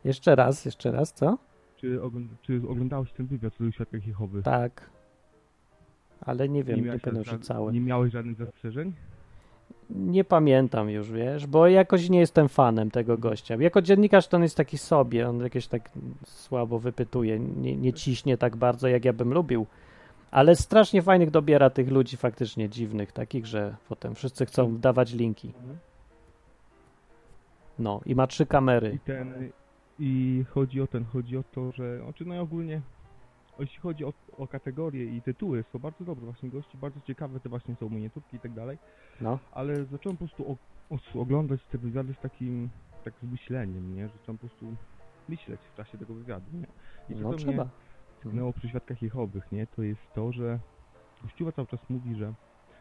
Jeszcze 0.04 0.36
raz, 0.36 0.66
jeszcze 0.66 0.92
raz, 0.92 1.14
co? 1.14 1.38
Czy, 1.76 2.02
ogląd 2.04 2.32
czy 2.42 2.62
oglądałeś 2.70 3.12
ten 3.12 3.26
wywiad 3.26 3.54
o 3.54 3.58
tych 3.58 3.76
świadkach 3.76 4.08
Jehowych? 4.08 4.44
Tak. 4.46 4.90
Ale 6.22 6.50
nie 6.50 6.64
wiem, 6.64 6.80
nie, 6.80 6.86
miałeś 6.86 7.02
pamiętam, 7.02 7.24
że 7.34 7.40
całe. 7.40 7.74
Nie 7.74 7.82
miałeś 7.82 8.12
żadnych 8.14 8.38
zastrzeżeń? 8.38 8.94
Nie 9.96 10.24
pamiętam 10.24 10.90
już, 10.90 11.12
wiesz, 11.12 11.48
bo 11.48 11.68
jakoś 11.68 12.10
nie 12.10 12.20
jestem 12.20 12.50
fanem 12.50 12.92
tego 12.92 13.18
gościa. 13.18 13.56
Jako 13.60 13.82
dziennikarz 13.82 14.28
to 14.28 14.38
on 14.38 14.44
jest 14.44 14.58
taki 14.58 14.78
sobie, 14.78 15.30
on 15.30 15.40
jakieś 15.40 15.68
tak 15.68 15.90
słabo 16.26 16.80
wypytuje, 16.80 17.40
nie, 17.40 17.76
nie 17.76 17.94
ciśnie 17.94 18.38
tak 18.38 18.56
bardzo, 18.56 18.88
jak 18.88 19.06
ja 19.06 19.14
bym 19.14 19.34
lubił. 19.34 19.66
Ale 20.32 20.56
strasznie 20.56 21.02
fajnych 21.02 21.32
dobiera 21.32 21.70
tych 21.70 21.92
ludzi 21.92 22.18
faktycznie 22.18 22.70
dziwnych, 22.70 23.12
takich, 23.12 23.46
że 23.46 23.76
potem 23.90 24.16
wszyscy 24.16 24.46
chcą 24.46 24.78
dawać 24.78 25.14
linki. 25.14 25.54
No, 27.80 28.02
i 28.06 28.16
ma 28.16 28.28
trzy 28.28 28.46
kamery. 28.46 28.94
I 28.94 29.00
ten, 29.00 29.52
i 30.00 30.44
chodzi 30.50 30.82
o 30.82 30.88
ten, 30.88 31.06
chodzi 31.06 31.38
o 31.38 31.44
to, 31.44 31.72
że, 31.72 32.00
znaczy 32.04 32.26
no 32.26 32.36
i 32.36 32.38
ogólnie, 32.38 32.82
jeśli 33.60 33.80
chodzi 33.80 34.06
o, 34.06 34.14
o 34.38 34.48
kategorie 34.48 35.06
i 35.06 35.22
tytuły, 35.22 35.64
są 35.74 35.80
bardzo 35.80 36.06
dobre 36.06 36.26
właśnie 36.26 36.50
gości, 36.50 36.78
bardzo 36.78 37.00
ciekawe 37.02 37.40
te 37.40 37.50
właśnie 37.50 37.76
są 37.76 37.90
miniaturki 37.90 38.38
i 38.38 38.40
tak 38.40 38.54
dalej, 38.54 38.78
No, 39.22 39.40
ale 39.52 39.86
zacząłem 39.86 40.18
po 40.18 40.26
prostu 40.26 40.58
o, 40.90 41.20
oglądać 41.22 41.66
te 41.72 41.78
wywiady 41.78 42.14
z 42.14 42.20
takim, 42.20 42.70
tak 43.04 43.14
z 43.24 43.32
myśleniem, 43.32 43.96
nie, 43.96 44.08
że 44.08 44.14
zacząłem 44.18 44.38
po 44.38 44.48
prostu 44.48 44.76
myśleć 45.30 45.60
w 45.74 45.78
czasie 45.78 45.98
tego 45.98 46.14
wywiadu, 46.14 46.46
nie. 46.54 46.68
I 47.16 47.20
no 47.20 47.32
co 47.32 47.38
trzeba. 47.38 47.64
mnie 47.64 47.72
tknęło 48.20 48.54
przy 48.54 48.70
Świadkach 48.70 49.02
Jehowych, 49.02 49.52
nie, 49.52 49.68
to 49.68 49.84
jest 49.84 50.02
to, 50.16 50.32
że 50.32 50.60
Kościół 51.22 51.52
cały 51.52 51.68
czas 51.68 51.90
mówi, 51.90 52.16
że 52.16 52.34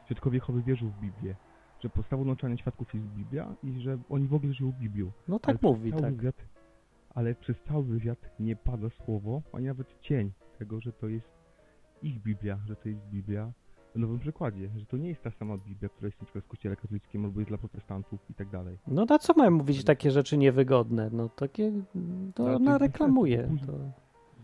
Świadkowie 0.05 0.37
Jehowy 0.37 0.63
wierzą 0.63 0.89
w 0.89 1.01
Biblię, 1.01 1.35
że 1.81 1.89
podstawą 1.91 2.25
nauczania 2.25 2.57
świadków 2.57 2.95
jest 2.95 3.07
Biblia 3.07 3.55
i 3.63 3.81
że 3.81 3.99
oni 4.11 4.29
w 4.29 4.35
ogóle 4.35 4.53
żyją 4.53 4.73
Biblią. 4.73 5.11
No 5.29 5.35
Ale 5.35 5.41
tak 5.41 5.59
przez 5.59 5.63
mówi, 5.63 5.93
tak. 5.93 6.15
Wywiad, 6.15 6.37
ale 7.15 7.35
przez 7.35 7.57
cały 7.69 7.85
wywiad 7.85 8.19
nie 8.41 8.57
pada 8.57 8.91
słowo, 8.91 9.43
ani 9.53 9.67
nawet 9.67 10.01
cień 10.01 10.33
tego, 10.63 10.81
że 10.81 10.93
to 10.93 11.09
jest 11.09 11.29
ich 12.03 12.23
Biblia, 12.23 12.59
że 12.67 12.77
to 12.77 12.89
jest 12.89 13.01
Biblia 13.01 13.53
w 13.95 13.99
nowym 13.99 14.19
przekładzie, 14.19 14.71
że 14.77 14.87
to 14.87 14.97
nie 14.97 15.09
jest 15.09 15.23
ta 15.23 15.31
sama 15.31 15.57
Biblia, 15.59 15.89
która 15.89 16.07
jest 16.07 16.21
na 16.21 16.25
przykład 16.25 16.45
w 16.45 16.49
kościele 16.49 16.77
katolickim 16.77 17.25
albo 17.25 17.41
jest 17.41 17.51
dla 17.51 17.59
protestantów 17.59 18.21
i 18.31 18.35
tak 18.35 18.49
dalej. 18.49 18.79
No 18.87 19.05
na 19.05 19.19
co 19.19 19.35
mają 19.35 19.51
mówić 19.51 19.85
takie 19.85 20.11
rzeczy 20.11 20.39
niewygodne? 20.39 21.11
No 21.13 21.29
takie, 21.29 21.73
to 22.35 22.45
to 22.45 22.57
ona 22.57 22.79
reklamuje. 22.79 23.49
To... 23.67 23.73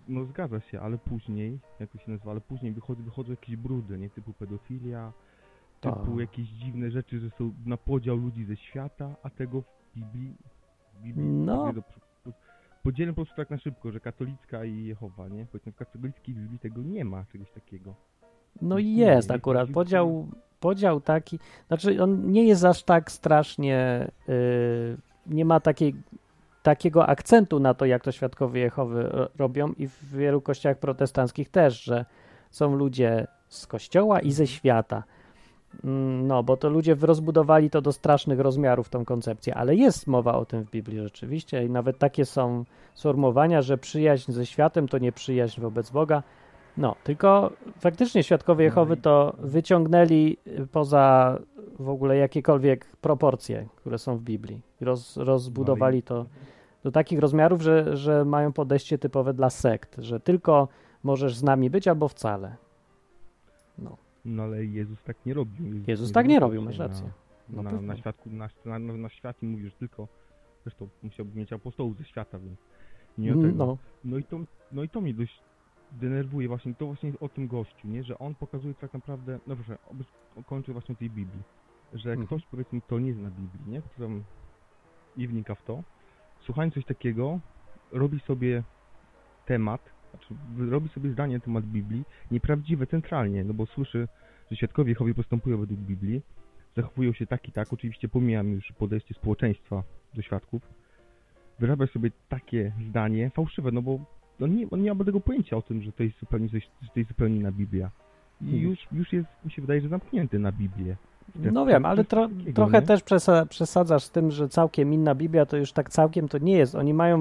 No 0.08 0.24
zgadza 0.24 0.60
się, 0.60 0.80
ale 0.80 0.98
później, 0.98 1.58
jak 1.80 1.90
to 1.90 1.98
się 1.98 2.10
nazywa, 2.10 2.30
ale 2.30 2.40
później 2.40 2.72
wychodzą, 2.72 3.02
wychodzą 3.02 3.30
jakieś 3.30 3.56
brudy, 3.56 3.98
nie? 3.98 4.10
Typu 4.10 4.32
pedofilia, 4.32 5.12
typu 5.80 5.96
Tak. 6.10 6.18
jakieś 6.18 6.48
dziwne 6.48 6.90
rzeczy, 6.90 7.18
że 7.20 7.30
są 7.30 7.52
na 7.66 7.76
podział 7.76 8.16
ludzi 8.16 8.44
ze 8.44 8.56
świata, 8.56 9.16
a 9.22 9.30
tego 9.30 9.60
w 9.62 9.94
Biblii, 9.94 10.34
w 10.94 11.02
Biblii 11.02 11.26
No. 11.28 11.66
nie 11.66 11.72
do, 11.72 11.82
podzielę 12.88 13.12
po 13.12 13.16
prostu 13.16 13.36
tak 13.36 13.50
na 13.50 13.58
szybko, 13.58 13.92
że 13.92 14.00
katolicka 14.00 14.64
i 14.64 14.84
Jehowa, 14.84 15.28
nie? 15.28 15.46
Powiedzmy 15.46 15.72
w 15.72 15.76
katolickiej 15.76 16.34
Biblii 16.34 16.58
tego 16.58 16.82
nie 16.82 17.04
ma, 17.04 17.24
czegoś 17.32 17.50
takiego. 17.50 17.94
No 18.62 18.78
i 18.78 18.84
Nie, 18.84 19.04
jest 19.04 19.16
jest 19.16 19.30
akurat 19.30 19.70
podział, 19.70 20.28
podział 20.60 21.00
taki, 21.00 21.38
znaczy 21.68 22.02
on 22.02 22.32
nie 22.32 22.44
jest 22.44 22.64
aż 22.64 22.82
tak 22.82 23.10
strasznie, 23.12 24.10
yy, 24.28 24.96
nie 25.26 25.44
ma 25.44 25.60
takiej, 25.60 25.94
takiego 26.62 27.06
akcentu 27.06 27.60
na 27.60 27.74
to, 27.74 27.84
jak 27.86 28.04
to 28.04 28.12
świadkowie 28.12 28.60
Jehowy 28.60 29.02
ro- 29.02 29.28
robią 29.36 29.72
i 29.72 29.88
w 29.88 30.04
wielu 30.16 30.40
kościołach 30.40 30.78
protestanckich 30.78 31.48
też, 31.48 31.82
że 31.84 32.04
są 32.50 32.76
ludzie 32.76 33.26
z 33.48 33.66
kościoła 33.66 34.20
i 34.20 34.32
ze 34.32 34.46
świata. 34.46 35.02
Mm, 35.84 36.26
No, 36.26 36.42
bo 36.42 36.56
to 36.56 36.68
ludzie 36.68 36.96
rozbudowali 37.00 37.70
to 37.70 37.80
do 37.82 37.92
strasznych 37.92 38.40
rozmiarów, 38.40 38.88
tą 38.88 39.04
koncepcję, 39.04 39.54
ale 39.54 39.74
jest 39.74 40.06
mowa 40.06 40.34
o 40.34 40.44
tym 40.44 40.64
w 40.64 40.70
Biblii 40.70 41.00
rzeczywiście 41.00 41.64
i 41.64 41.70
nawet 41.70 41.98
takie 41.98 42.24
są 42.24 42.64
sformułowania, 42.94 43.62
że 43.62 43.78
przyjaźń 43.78 44.32
ze 44.32 44.46
światem 44.46 44.88
to 44.88 44.98
nie 44.98 45.12
przyjaźń 45.12 45.60
wobec 45.60 45.90
Boga. 45.90 46.22
No, 46.76 46.96
tylko 47.04 47.50
faktycznie 47.80 48.22
świadkowie 48.22 48.64
No 48.64 48.64
Jehowy 48.64 48.96
to 48.96 49.36
wyciągnęli 49.38 50.36
y, 50.46 50.66
poza 50.66 51.38
w 51.78 51.88
ogóle 51.88 52.16
jakiekolwiek 52.16 52.86
proporcje, 53.00 53.68
które 53.76 53.98
są 53.98 54.16
w 54.16 54.22
Biblii. 54.22 54.60
Roz, 54.80 55.16
rozbudowali 55.16 56.02
to 56.02 56.26
do 56.82 56.90
takich 56.90 57.18
rozmiarów, 57.18 57.62
że, 57.62 57.96
że 57.96 58.24
mają 58.24 58.52
podejście 58.52 58.98
typowe 58.98 59.34
dla 59.34 59.50
sekt, 59.50 59.96
że 59.98 60.20
tylko 60.20 60.68
możesz 61.02 61.36
z 61.36 61.42
nami 61.42 61.70
być 61.70 61.88
albo 61.88 62.08
wcale. 62.08 62.56
No, 64.24 64.42
ale 64.42 64.64
Jezus 64.64 65.02
tak 65.02 65.16
nie 65.26 65.34
robił. 65.34 65.82
Jezus 65.86 66.12
tak 66.12 66.26
nie 66.28 66.40
robił, 66.40 66.62
masz 66.62 66.78
na- 66.78 66.86
rację. 66.86 67.10
No 67.48 67.62
na, 67.62 67.80
na, 67.80 67.96
świadku, 67.96 68.30
na, 68.30 68.48
na, 68.64 68.78
na 68.78 69.08
świat 69.08 69.42
i 69.42 69.46
mówi, 69.46 69.64
że 69.64 69.70
tylko, 69.70 70.08
zresztą 70.62 70.88
musiałby 71.02 71.38
mieć 71.38 71.52
apostołów 71.52 71.96
ze 71.98 72.04
świata, 72.04 72.38
więc 72.38 72.58
nie 73.18 73.32
o 73.32 73.42
tego. 73.42 73.66
no, 73.66 73.78
No 74.04 74.18
i 74.18 74.24
to, 74.24 74.40
no 74.72 74.82
i 74.82 74.88
to 74.88 75.00
mnie 75.00 75.14
dość 75.14 75.42
denerwuje 75.92 76.48
właśnie, 76.48 76.74
to 76.74 76.86
właśnie 76.86 77.12
o 77.20 77.28
tym 77.28 77.46
gościu, 77.48 77.88
nie? 77.88 78.04
Że 78.04 78.18
on 78.18 78.34
pokazuje 78.34 78.74
tak 78.74 78.92
naprawdę, 78.92 79.38
no 79.46 79.56
proszę, 79.56 79.78
kończę 80.46 80.72
właśnie 80.72 80.96
tej 80.96 81.10
Biblii, 81.10 81.42
że 81.92 82.10
Mhm. 82.10 82.26
ktoś 82.26 82.46
powiedzmy, 82.46 82.80
kto 82.80 82.98
nie 82.98 83.14
zna 83.14 83.30
Biblii, 83.30 83.72
nie? 83.72 83.82
Kto 83.82 84.02
tam 84.02 84.24
nie 85.16 85.28
wnika 85.28 85.54
w 85.54 85.62
to, 85.62 85.82
słuchając 86.40 86.74
coś 86.74 86.84
takiego, 86.84 87.40
robi 87.92 88.20
sobie 88.20 88.62
temat, 89.46 89.90
znaczy 90.10 90.34
robi 90.70 90.88
sobie 90.88 91.10
zdanie 91.10 91.34
na 91.34 91.40
temat 91.40 91.64
Biblii, 91.64 92.04
nieprawdziwe 92.30 92.86
centralnie, 92.86 93.44
no 93.44 93.54
bo 93.54 93.66
słyszy, 93.66 94.08
że 94.50 94.56
świadkowie 94.56 94.90
Jehowy 94.90 95.14
postępują 95.14 95.56
według 95.58 95.80
Biblii, 95.80 96.22
zachowują 96.76 97.12
się 97.12 97.26
tak 97.26 97.48
i 97.48 97.52
tak, 97.52 97.72
oczywiście 97.72 98.08
pomijam 98.08 98.52
już 98.52 98.72
podejście 98.72 99.14
społeczeństwa 99.14 99.82
do 100.14 100.22
świadków, 100.22 100.62
wyrabia 101.58 101.86
sobie 101.86 102.10
takie 102.28 102.72
zdanie 102.90 103.30
fałszywe, 103.30 103.70
no 103.72 103.82
bo 103.82 103.98
on 104.40 104.54
nie, 104.56 104.70
on 104.70 104.82
nie 104.82 104.94
ma 104.94 105.04
tego 105.04 105.20
pojęcia 105.20 105.56
o 105.56 105.62
tym, 105.62 105.82
że 105.82 105.92
to 105.92 106.02
jest 106.02 106.18
zupełnie 106.20 106.48
coś, 106.48 106.68
że 106.82 106.88
to 106.88 107.00
jest 107.00 107.08
zupełnie 107.08 107.36
inna 107.36 107.52
Biblia. 107.52 107.90
I 108.40 108.44
Mhm. 108.44 108.62
już, 108.62 108.78
już 108.92 109.12
jest, 109.12 109.28
mi 109.44 109.50
się 109.50 109.62
wydaje, 109.62 109.80
że 109.80 109.88
zamknięty 109.88 110.38
na 110.38 110.52
Biblię. 110.52 110.96
No 111.52 111.66
wiem, 111.66 111.84
ale 111.84 112.04
tro, 112.04 112.28
takiego, 112.28 112.52
trochę 112.52 112.80
nie? 112.80 112.86
też 112.86 113.00
przesa- 113.04 113.46
przesadzasz 113.46 114.02
z 114.04 114.10
tym, 114.10 114.30
że 114.30 114.48
całkiem 114.48 114.92
inna 114.94 115.14
Biblia 115.14 115.46
to 115.46 115.56
już 115.56 115.72
tak 115.72 115.90
całkiem 115.90 116.28
to 116.28 116.38
nie 116.38 116.52
jest. 116.56 116.74
Oni 116.74 116.94
mają 116.94 117.20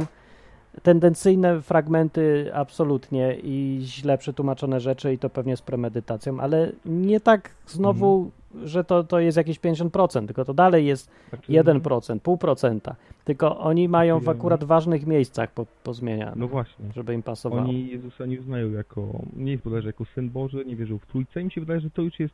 tendencyjne 0.84 1.62
fragmenty 1.62 2.52
absolutnie 2.54 3.36
i 3.44 3.80
źle 3.82 4.18
przetłumaczone 4.18 4.80
rzeczy 4.80 5.14
i 5.14 5.18
to 5.18 5.30
pewnie 5.30 5.58
z 5.58 5.62
premedytacją, 5.62 6.40
ale 6.40 6.72
nie 6.86 7.20
tak 7.20 7.50
znowu, 7.68 8.32
Mhm. 8.52 8.68
że 8.68 8.84
to, 8.84 9.04
to 9.04 9.20
jest 9.20 9.38
jakieś 9.38 9.60
50%, 9.60 10.26
tylko 10.26 10.46
to 10.46 10.54
dalej 10.54 10.86
jest 10.86 11.10
Znaczy, 11.30 11.52
1%, 11.52 12.20
pół 12.20 12.38
procenta. 12.38 12.96
Tylko 13.26 13.60
oni 13.60 13.90
mają 13.90 14.20
w 14.20 14.30
akurat 14.30 14.64
ważnych 14.64 15.06
miejscach 15.08 15.52
po, 15.52 15.66
pozmieniane, 15.84 16.32
No 16.36 16.48
właśnie. 16.48 16.86
żeby 16.96 17.14
im 17.14 17.24
pasowało. 17.24 17.62
Oni 17.62 17.88
Jezusa 17.88 18.26
nie 18.26 18.40
uznają 18.40 18.72
jako, 18.72 19.20
nie 19.36 19.52
jest 19.52 19.64
bodajże 19.64 19.88
jako 19.90 20.06
Syn 20.06 20.30
Boży, 20.30 20.66
nie 20.66 20.76
wierzą 20.76 20.98
w 20.98 21.06
Trójcę 21.06 21.42
i 21.42 21.46
mi 21.46 21.52
się 21.52 21.62
wydaje, 21.62 21.80
że 21.80 21.90
to 21.90 22.02
już 22.02 22.20
jest 22.20 22.34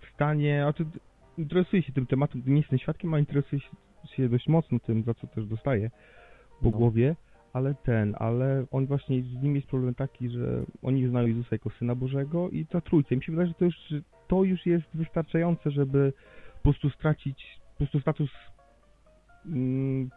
w 0.00 0.14
stanie, 0.14 0.66
a 0.66 0.72
czy 0.72 0.84
interesuje 1.38 1.82
się 1.82 1.92
tym 1.92 2.06
tematem, 2.06 2.42
nie 2.46 2.56
jestem 2.56 2.78
świadkiem, 2.78 3.14
a 3.14 3.18
interesuje 3.18 3.60
się, 3.60 3.68
się 4.16 4.28
dość 4.28 4.48
mocno 4.48 4.78
tym, 4.78 5.02
za 5.02 5.14
co 5.14 5.26
też 5.26 5.46
dostaje 5.46 5.90
po 6.60 6.64
No. 6.64 6.70
głowie, 6.70 7.16
ale 7.52 7.74
ten, 7.74 8.14
ale 8.18 8.64
on 8.70 8.86
właśnie, 8.86 9.22
z 9.22 9.42
nim 9.42 9.56
jest 9.56 9.66
problem 9.66 9.94
taki, 9.94 10.30
że 10.30 10.62
oni 10.82 11.06
uznają 11.06 11.26
Jezusa 11.26 11.48
jako 11.52 11.70
Syna 11.70 11.94
Bożego 11.94 12.48
i 12.50 12.66
ta 12.66 12.80
Trójca. 12.80 13.14
I 13.14 13.18
mi 13.18 13.24
się 13.24 13.32
wydaje, 13.32 13.48
że 13.48 13.54
to 13.54 13.64
już, 13.64 13.74
że 13.88 14.00
to 14.28 14.44
już 14.44 14.66
jest 14.66 14.86
wystarczające, 14.94 15.70
żeby 15.70 16.12
po 16.56 16.62
prostu 16.62 16.90
stracić, 16.90 17.60
po 17.70 17.76
prostu 17.76 18.00
status 18.00 18.30
mm, 19.46 20.10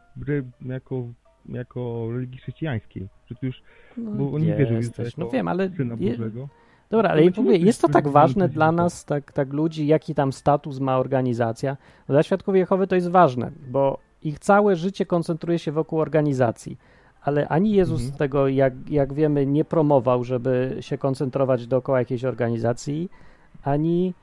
jako, 0.61 1.07
jako 1.49 2.07
religii 2.11 2.37
chrześcijańskiej. 2.37 3.07
Że 3.29 3.35
to 3.35 3.45
już 3.45 3.61
No, 3.97 4.11
bo 4.11 4.31
oni 4.31 4.45
wierzą 4.45 4.73
w 4.73 4.77
Jezusa 4.77 5.03
jesteś. 5.03 5.17
No 5.17 5.25
jako 5.25 5.33
wiem, 5.33 5.47
ale 5.47 5.69
Syna 5.69 5.95
je, 5.99 6.11
Bożego. 6.11 6.49
Dobra, 6.89 7.09
ale 7.09 7.23
będzie 7.23 7.41
mówię, 7.41 7.57
jest 7.57 7.81
to 7.81 7.89
tak 7.89 8.07
ważne 8.07 8.49
dla 8.49 8.71
nas, 8.71 9.05
tak, 9.05 9.31
tak 9.31 9.53
ludzi, 9.53 9.87
jaki 9.87 10.15
tam 10.15 10.33
status 10.33 10.79
ma 10.79 10.97
organizacja. 10.97 11.77
No 12.09 12.13
Dla 12.13 12.23
Świadków 12.23 12.55
Jehowy 12.55 12.87
to 12.87 12.95
jest 12.95 13.09
ważne, 13.09 13.51
bo 13.71 13.99
ich 14.23 14.39
całe 14.39 14.75
życie 14.75 15.05
koncentruje 15.05 15.59
się 15.59 15.71
wokół 15.71 15.99
organizacji. 15.99 16.77
Ale 17.23 17.47
ani 17.47 17.71
Jezus 17.71 18.01
Mhm. 18.01 18.17
tego, 18.17 18.47
jak, 18.47 18.73
jak 18.89 19.13
wiemy, 19.13 19.45
nie 19.45 19.65
promował, 19.65 20.23
żeby 20.23 20.77
się 20.79 20.97
koncentrować 20.97 21.67
dookoła 21.67 21.99
jakiejś 21.99 22.25
organizacji, 22.25 23.09
ani 23.63 24.13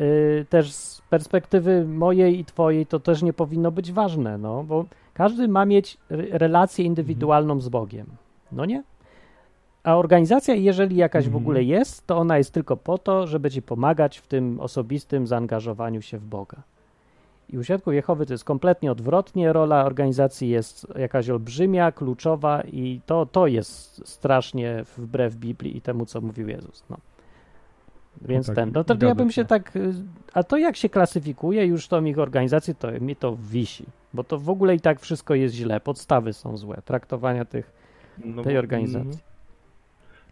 y, 0.00 0.46
też 0.48 0.72
z 0.72 1.02
perspektywy 1.10 1.84
mojej 1.84 2.38
i 2.40 2.44
twojej 2.44 2.86
to 2.86 3.00
też 3.00 3.22
nie 3.22 3.32
powinno 3.32 3.70
być 3.70 3.92
ważne, 3.92 4.38
no, 4.38 4.64
bo 4.64 4.84
każdy 5.14 5.48
ma 5.48 5.64
mieć 5.66 5.98
re- 6.10 6.38
relację 6.38 6.84
indywidualną 6.84 7.60
z 7.60 7.68
Bogiem. 7.68 8.06
No 8.52 8.64
nie? 8.64 8.82
A 9.84 9.96
organizacja, 9.96 10.54
jeżeli 10.54 10.96
jakaś 10.96 11.24
w 11.24 11.26
Mhm. 11.26 11.42
ogóle 11.44 11.62
jest, 11.62 12.06
to 12.06 12.18
ona 12.18 12.38
jest 12.38 12.52
tylko 12.54 12.76
po 12.76 12.98
to, 12.98 13.26
żeby 13.26 13.50
ci 13.50 13.62
pomagać 13.62 14.18
w 14.18 14.26
tym 14.26 14.60
osobistym 14.60 15.26
zaangażowaniu 15.26 16.02
się 16.02 16.18
w 16.18 16.24
Boga. 16.24 16.56
I 17.52 17.58
u 17.58 17.64
Świadków 17.64 17.94
Jehowy 17.94 18.26
to 18.26 18.34
jest 18.34 18.44
kompletnie 18.44 18.92
odwrotnie. 18.92 19.52
Rola 19.52 19.84
organizacji 19.84 20.48
jest 20.48 20.86
jakaś 20.98 21.30
olbrzymia, 21.30 21.92
kluczowa 21.92 22.62
i 22.62 23.00
to, 23.06 23.26
to 23.26 23.46
jest 23.46 24.08
strasznie 24.08 24.84
wbrew 24.96 25.34
Biblii 25.36 25.76
i 25.76 25.80
temu, 25.80 26.06
co 26.06 26.20
mówił 26.20 26.48
Jezus. 26.48 26.84
No. 26.90 26.96
Więc 28.22 28.46
tak, 28.46 28.56
ten, 28.56 28.72
no 28.74 28.84
to 28.84 29.06
ja 29.06 29.14
bym 29.14 29.30
się. 29.30 29.44
tak, 29.44 29.76
y, 29.76 29.92
a 30.34 30.42
to 30.42 30.56
jak 30.56 30.76
się 30.76 30.88
klasyfikuje 30.88 31.66
już 31.66 31.88
tą 31.88 32.04
ich 32.04 32.18
organizację, 32.18 32.74
to 32.74 33.00
mi 33.00 33.16
to 33.16 33.36
wisi, 33.36 33.84
bo 34.14 34.24
to 34.24 34.38
w 34.38 34.50
ogóle 34.50 34.74
i 34.74 34.80
tak 34.80 35.00
wszystko 35.00 35.34
jest 35.34 35.54
źle, 35.54 35.80
podstawy 35.80 36.32
są 36.32 36.56
złe, 36.56 36.82
traktowania 36.84 37.44
tych, 37.44 37.72
No 38.24 38.42
tej 38.42 38.58
organizacji. 38.58 38.98
mhm. 39.10 39.18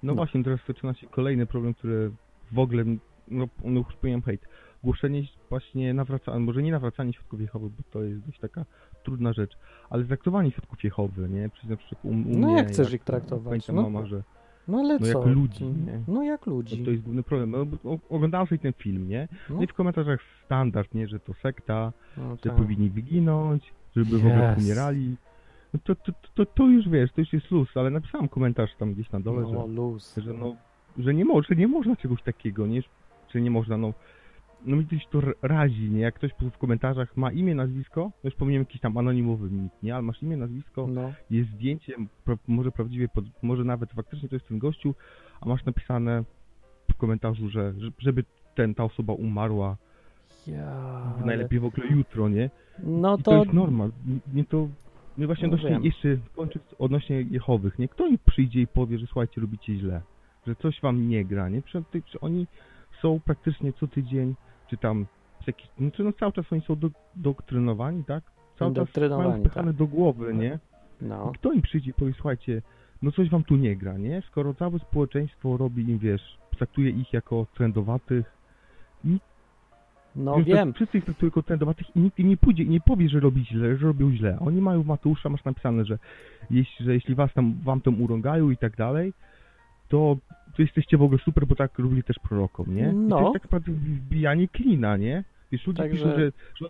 No, 0.03 0.13
No. 0.13 0.15
właśnie, 0.15 0.45
teraz 0.45 0.61
zaczyna 0.69 0.95
się 0.95 1.07
kolejny 1.07 1.47
problem, 1.47 1.75
który 1.75 2.11
w 2.53 2.59
ogóle, 2.59 2.85
no, 3.29 3.49
no 3.65 3.79
już 3.81 3.97
powiem 4.01 4.23
hejt. 4.23 4.41
Głoszenie 4.85 5.23
właśnie 5.51 5.95
nawracania, 5.95 6.39
może 6.39 6.63
nie 6.63 6.73
nawracanie 6.73 7.13
świadków 7.13 7.41
Jehowy, 7.41 7.71
bo 7.71 7.83
to 7.91 8.03
jest 8.03 8.27
dość 8.27 8.39
taka 8.39 8.65
trudna 9.05 9.33
rzecz, 9.33 9.57
ale 9.91 10.05
traktowanie 10.05 10.51
świadków 10.51 10.85
Jehowy, 10.85 11.29
nie? 11.29 11.49
Przecież 11.49 11.71
na 11.71 11.77
przykład 11.77 12.05
u, 12.05 12.09
u 12.09 12.15
No 12.15 12.47
mnie, 12.47 12.57
jak 12.57 12.69
chcesz 12.69 12.93
ich 12.93 13.05
traktować? 13.05 13.69
No. 13.69 13.83
mama, 13.83 14.07
że 14.07 14.23
no 14.69 14.79
ale 14.79 14.99
No 14.99 15.07
co? 15.13 15.19
jak 15.19 15.27
ludzi, 15.37 15.59
ty? 15.59 15.65
nie? 15.65 16.01
No 16.09 16.23
jak 16.23 16.47
no, 16.47 16.53
ludzi. 16.53 16.85
to 16.85 16.91
jest 16.91 17.03
główny 17.03 17.23
problem. 17.23 17.51
No, 17.85 17.99
oglądałem 18.11 18.47
sobie 18.47 18.59
ten 18.59 18.73
film, 18.73 19.09
nie? 19.09 19.29
No, 19.51 19.57
No 19.57 19.63
i 19.63 19.67
w 19.67 19.75
komentarzach 19.75 20.21
standard, 20.45 20.95
nie? 20.95 21.09
Że 21.09 21.21
to 21.21 21.35
sekta, 21.35 21.93
no 22.17 22.31
że 22.31 22.43
tak. 22.43 22.55
powinni 22.57 22.91
wyginąć, 22.91 23.73
żeby 23.97 24.19
w 24.19 24.27
ogóle 24.27 24.53
Yes. 24.59 24.65
umierali. 24.65 25.17
No 25.75 25.81
to, 25.85 25.95
to, 25.95 26.13
to, 26.35 26.47
to 26.47 26.67
już 26.67 26.89
wiesz, 26.89 27.13
to 27.13 27.21
już 27.21 27.33
jest 27.33 27.51
luz, 27.51 27.69
ale 27.77 27.91
napisałem 27.91 28.29
komentarz 28.29 28.71
tam 28.79 28.95
gdzieś 28.95 29.11
na 29.13 29.21
dole, 29.21 29.43
No, 29.43 29.49
że 29.49 29.73
luz. 29.75 30.15
że 30.17 30.33
no, 30.33 30.57
że 30.99 31.15
nie, 31.15 31.25
mo- 31.25 31.43
że 31.43 31.57
nie 31.57 31.69
można 31.69 31.97
czegoś 31.97 32.23
takiego, 32.23 32.67
nie, 32.67 32.83
że 33.35 33.41
nie 33.41 33.51
można, 33.51 33.77
no, 33.77 33.93
no 34.67 34.77
mi 34.77 34.87
coś 34.87 35.07
to 35.07 35.21
razi, 35.43 35.91
nie, 35.91 36.01
jak 36.01 36.15
ktoś 36.15 36.31
w 36.55 36.59
komentarzach 36.59 37.17
ma 37.17 37.33
imię, 37.33 37.55
nazwisko, 37.55 38.01
no 38.01 38.31
już 38.31 38.35
pominiemy 38.35 38.65
jakiś 38.65 38.81
tam 38.81 38.99
anonimowy 38.99 39.51
nick, 39.51 39.83
nie, 39.83 39.95
ale 39.95 40.03
masz 40.03 40.23
imię, 40.23 40.37
nazwisko, 40.37 40.87
No, 40.87 41.13
jest 41.31 41.51
zdjęcie, 41.51 41.95
może 42.49 42.73
prawdziwie, 42.73 43.09
pod, 43.09 43.25
może 43.43 43.65
nawet 43.65 43.93
faktycznie 43.93 44.29
to 44.29 44.37
jest 44.37 44.49
ten 44.49 44.59
gościu, 44.59 44.95
a 45.41 45.49
masz 45.49 45.65
napisane 45.65 46.25
w 46.91 46.97
komentarzu, 46.97 47.49
że, 47.49 47.73
że 47.79 47.91
żeby 47.99 48.25
ten, 48.55 48.75
ta 48.75 48.85
osoba 48.85 49.13
umarła 49.13 49.77
ja... 50.47 51.03
najlepiej 51.25 51.61
w 51.61 51.65
ogóle 51.65 51.87
jutro, 51.87 52.29
nie, 52.29 52.51
No 52.83 53.15
i 53.15 53.23
to, 53.23 53.31
to, 53.31 53.39
jest 53.39 53.53
norma, 53.53 53.89
nie 54.35 54.45
to, 54.45 54.69
no 55.19 55.27
właśnie 55.27 55.49
No 55.49 55.55
odnośnie, 55.55 55.71
wiem. 55.71 55.85
jeszcze 55.85 56.17
kończąc 56.37 56.75
odnośnie 56.79 57.23
Jehowych, 57.23 57.79
nie, 57.79 57.89
kto 57.89 58.07
im 58.07 58.19
przyjdzie 58.27 58.61
i 58.61 58.67
powie, 58.67 58.99
że 58.99 59.07
słuchajcie, 59.07 59.41
robicie 59.41 59.75
źle, 59.75 60.01
że 60.47 60.57
coś 60.57 60.81
wam 60.81 61.09
nie 61.09 61.25
gra, 61.25 61.49
nie, 61.49 61.63
przecież 61.63 62.17
oni 62.21 62.47
są 63.03 63.21
praktycznie 63.21 63.73
co 63.73 63.87
tydzień, 63.87 64.35
czy 64.71 64.77
tam, 64.77 65.07
jakiś, 65.47 65.69
no, 65.79 65.91
czy 65.91 66.05
no 66.05 66.13
cały 66.13 66.33
czas 66.33 66.53
oni 66.53 66.63
są 66.63 66.77
do, 66.77 66.91
doktrynowani, 67.17 68.05
tak, 68.05 68.25
cały 68.59 68.75
czas 68.75 68.89
mają 68.97 69.41
wpychane 69.41 69.73
do 69.73 69.87
głowy, 69.87 70.35
nie, 70.35 70.59
no. 71.01 71.31
i 71.31 71.39
kto 71.39 71.53
im 71.53 71.63
przyjdzie 71.63 71.91
i 71.91 71.95
powie, 71.95 72.13
słuchajcie, 72.13 72.63
no 73.03 73.13
coś 73.13 73.31
wam 73.31 73.45
tu 73.45 73.57
nie 73.57 73.77
gra, 73.77 73.99
nie, 73.99 74.23
skoro 74.27 74.55
całe 74.55 74.79
społeczeństwo 74.79 75.57
robi 75.57 75.91
im, 75.91 75.99
wiesz, 75.99 76.39
traktuje 76.57 76.91
ich 76.91 77.13
jako 77.13 77.47
trendowatych, 77.55 78.39
No 80.17 80.35
Więc 80.37 80.49
wiem. 80.49 80.69
tak 80.69 80.77
Wszyscy 80.77 80.99
ich 80.99 81.05
traktują 81.05 81.29
jako 81.29 81.43
trendowatych 81.43 81.97
i 81.97 82.01
nikt 82.01 82.19
im 82.19 82.29
nie 82.29 82.37
pójdzie 82.37 82.63
i 82.63 82.69
nie 82.69 82.81
powie, 82.81 83.09
że 83.09 83.21
robi 83.21 83.45
źle, 83.45 83.77
że 83.77 83.87
robią 83.87 84.13
źle. 84.13 84.39
Oni 84.41 84.61
mają 84.61 84.83
w 84.83 84.87
Mateusza, 84.87 85.29
masz 85.29 85.45
napisane, 85.45 85.85
że 85.85 85.99
jeśli, 86.51 86.85
że 86.87 86.95
jeśli 86.95 87.15
was 87.15 87.35
tam, 87.35 87.55
wam 87.65 87.81
tam 87.81 88.03
urągają 88.03 88.51
i 88.51 88.57
tak 88.57 88.77
dalej, 88.77 89.13
to, 89.89 90.17
jesteście 90.59 90.97
w 90.99 91.03
ogóle 91.03 91.19
super, 91.25 91.47
bo 91.47 91.55
tak 91.55 91.79
robili 91.79 92.03
też 92.03 92.17
prorokom, 92.19 92.75
nie? 92.77 92.89
I 92.91 92.95
No. 92.95 93.17
to 93.17 93.23
jest 93.23 93.33
tak 93.33 93.43
naprawdę 93.43 93.73
wbijanie 93.73 94.49
klina, 94.49 94.97
nie? 94.97 95.25
Wiesz, 95.53 95.67
ludzie 95.67 95.83
Także- 95.83 96.05
piszą, 96.05 96.19
że, 96.19 96.25
że 96.55 96.69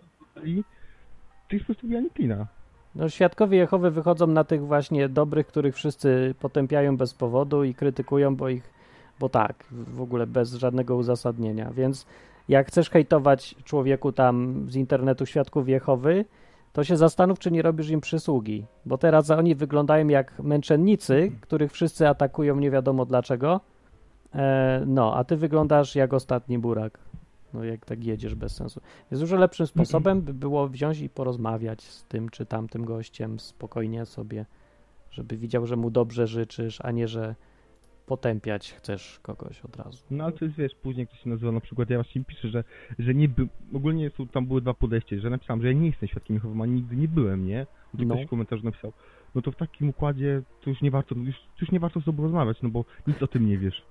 to 1.49 1.55
jest 1.55 1.65
po 1.65 1.65
prostu 1.65 1.87
wbijanie 1.87 2.09
klina. 2.09 2.47
No, 2.95 3.09
świadkowie 3.09 3.57
Jehowy 3.57 3.91
wychodzą 3.91 4.27
na 4.27 4.43
tych 4.43 4.65
właśnie 4.65 5.09
dobrych, 5.09 5.47
których 5.47 5.75
wszyscy 5.75 6.35
potępiają 6.39 6.97
bez 6.97 7.13
powodu 7.13 7.63
i 7.63 7.73
krytykują, 7.73 8.35
bo 8.35 8.49
ich, 8.49 8.73
bo 9.19 9.29
tak, 9.29 9.65
w 9.71 10.01
ogóle 10.01 10.27
bez 10.27 10.53
żadnego 10.53 10.95
uzasadnienia. 10.95 11.71
Więc 11.71 12.05
jak 12.49 12.67
chcesz 12.67 12.89
hejtować 12.89 13.55
człowieku 13.63 14.11
tam 14.11 14.65
z 14.69 14.75
internetu 14.75 15.25
świadków 15.25 15.69
Jehowy, 15.69 16.25
to 16.73 16.83
się 16.83 16.97
zastanów, 16.97 17.39
czy 17.39 17.51
nie 17.51 17.61
robisz 17.61 17.89
im 17.89 18.01
przysługi. 18.01 18.65
Bo 18.85 18.97
teraz 18.97 19.29
oni 19.29 19.55
wyglądają 19.55 20.07
jak 20.07 20.39
męczennicy, 20.39 21.31
których 21.41 21.71
wszyscy 21.71 22.07
atakują 22.07 22.55
nie 22.55 22.71
wiadomo 22.71 23.05
dlaczego. 23.05 23.61
E, 24.35 24.83
no, 24.85 25.15
a 25.15 25.23
ty 25.23 25.37
wyglądasz 25.37 25.95
jak 25.95 26.13
ostatni 26.13 26.59
burak. 26.59 26.99
No, 27.53 27.63
jak 27.63 27.85
tak 27.85 28.03
jedziesz 28.03 28.35
bez 28.35 28.55
sensu. 28.55 28.81
Jest 29.11 29.23
dużo 29.23 29.37
lepszym 29.37 29.67
sposobem 29.67 30.21
by 30.21 30.33
było 30.33 30.67
wziąć 30.67 30.99
i 30.99 31.09
porozmawiać 31.09 31.83
z 31.83 32.03
tym 32.03 32.29
czy 32.29 32.45
tamtym 32.45 32.85
gościem 32.85 33.39
spokojnie 33.39 34.05
sobie, 34.05 34.45
żeby 35.11 35.37
widział, 35.37 35.65
że 35.65 35.75
mu 35.75 35.89
dobrze 35.89 36.27
życzysz, 36.27 36.81
a 36.81 36.91
nie, 36.91 37.07
że 37.07 37.35
potępiać 38.09 38.73
chcesz 38.73 39.19
kogoś 39.21 39.61
od 39.65 39.75
razu. 39.75 40.03
No 40.11 40.23
ale 40.23 40.33
to 40.33 40.45
jest, 40.45 40.57
wiesz, 40.57 40.75
później 40.75 41.07
to 41.07 41.15
się 41.15 41.29
nazywa, 41.29 41.51
na 41.51 41.59
przykład 41.59 41.89
ja 41.89 41.97
właśnie 41.97 42.23
piszę, 42.23 42.47
że, 42.49 42.63
że 42.99 43.13
nie 43.13 43.29
by, 43.29 43.47
ogólnie 43.73 44.09
są, 44.09 44.27
tam 44.27 44.45
były 44.47 44.61
dwa 44.61 44.73
podejścia, 44.73 45.15
że 45.19 45.29
napisałem, 45.29 45.61
że 45.61 45.67
ja 45.67 45.73
nie 45.73 45.87
jestem 45.87 46.09
świadkiem 46.09 46.35
Jehowy, 46.35 46.63
a 46.63 46.65
nigdy 46.65 46.95
nie 46.95 47.07
byłem, 47.07 47.45
nie? 47.47 47.65
Bo 47.93 48.03
No. 48.05 48.15
ktoś 48.15 48.25
w 48.27 48.29
komentarzu 48.29 48.65
napisał, 48.65 48.93
no 49.35 49.41
to 49.41 49.51
w 49.51 49.55
takim 49.55 49.89
układzie 49.89 50.41
to 50.61 50.69
już 50.69 50.81
nie 50.81 50.91
warto, 50.91 51.15
już, 51.15 51.35
już 51.61 51.71
nie 51.71 51.79
warto 51.79 52.01
z 52.01 52.05
tobą 52.05 52.23
rozmawiać, 52.23 52.61
no 52.61 52.69
bo 52.69 52.85
nic 53.07 53.21
o 53.23 53.27
tym 53.27 53.45
nie 53.47 53.57
wiesz. 53.57 53.81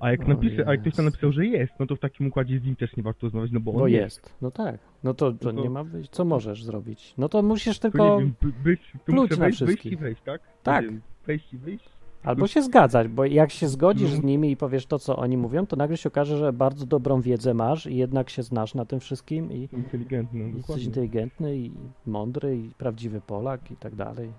A 0.00 0.10
jak 0.10 0.26
napisze, 0.28 0.68
a 0.68 0.70
jak 0.70 0.80
ktoś 0.80 0.94
tam 0.94 1.04
napisał, 1.04 1.32
że 1.32 1.46
jest, 1.46 1.72
no 1.80 1.86
to 1.86 1.96
w 1.96 2.00
takim 2.00 2.26
układzie 2.26 2.58
z 2.58 2.64
nim 2.64 2.76
też 2.76 2.96
nie 2.96 3.02
warto 3.02 3.26
rozmawiać, 3.26 3.50
no 3.52 3.60
bo 3.60 3.70
on 3.72 3.78
Bo 3.78 3.88
jest. 3.88 4.02
jest. 4.26 4.36
No 4.42 4.50
tak. 4.50 4.78
No 5.04 5.14
to, 5.14 5.32
to 5.32 5.52
No 5.52 5.52
to- 5.58 5.62
nie 5.62 5.70
ma 5.70 5.84
wyjść. 5.84 6.10
Co 6.10 6.24
możesz 6.24 6.64
zrobić? 6.64 7.14
No 7.18 7.28
to 7.28 7.42
musisz 7.42 7.78
To 7.78 7.82
tylko 7.90 8.16
nie 8.20 8.24
wiem, 8.24 8.34
by- 8.42 8.52
być, 8.70 8.92
to 9.06 9.12
na 9.12 9.26
wejść, 9.36 9.56
wszystkich. 9.56 9.92
i 9.92 9.96
wejść, 9.96 10.22
tak? 10.22 10.40
Tak. 10.62 10.84
Wejść 11.26 11.52
i 11.52 11.58
wyjść. 11.58 11.88
Albo 12.24 12.46
się 12.46 12.62
zgadzać, 12.62 13.08
bo 13.08 13.24
jak 13.24 13.50
się 13.50 13.68
zgodzisz 13.68 14.10
No. 14.10 14.16
z 14.16 14.22
nimi 14.22 14.50
i 14.50 14.56
powiesz 14.56 14.86
to, 14.86 14.98
co 14.98 15.16
oni 15.16 15.36
mówią, 15.36 15.66
to 15.66 15.76
nagle 15.76 15.96
się 15.96 16.08
okaże, 16.08 16.38
że 16.38 16.52
bardzo 16.52 16.86
dobrą 16.86 17.20
wiedzę 17.20 17.54
masz 17.54 17.86
i 17.86 17.96
jednak 17.96 18.30
się 18.30 18.42
znasz 18.42 18.74
na 18.74 18.84
tym 18.84 19.00
wszystkim 19.00 19.52
i 19.52 19.68
Inteligentny, 19.72 20.48
no, 20.48 20.56
Jesteś 20.56 20.84
inteligentny 20.84 21.56
i 21.56 21.72
mądry 22.06 22.56
i 22.56 22.70
prawdziwy 22.78 23.20
Polak 23.20 23.70
i 23.70 23.76
tak 23.76 23.94
dalej. 23.94 24.32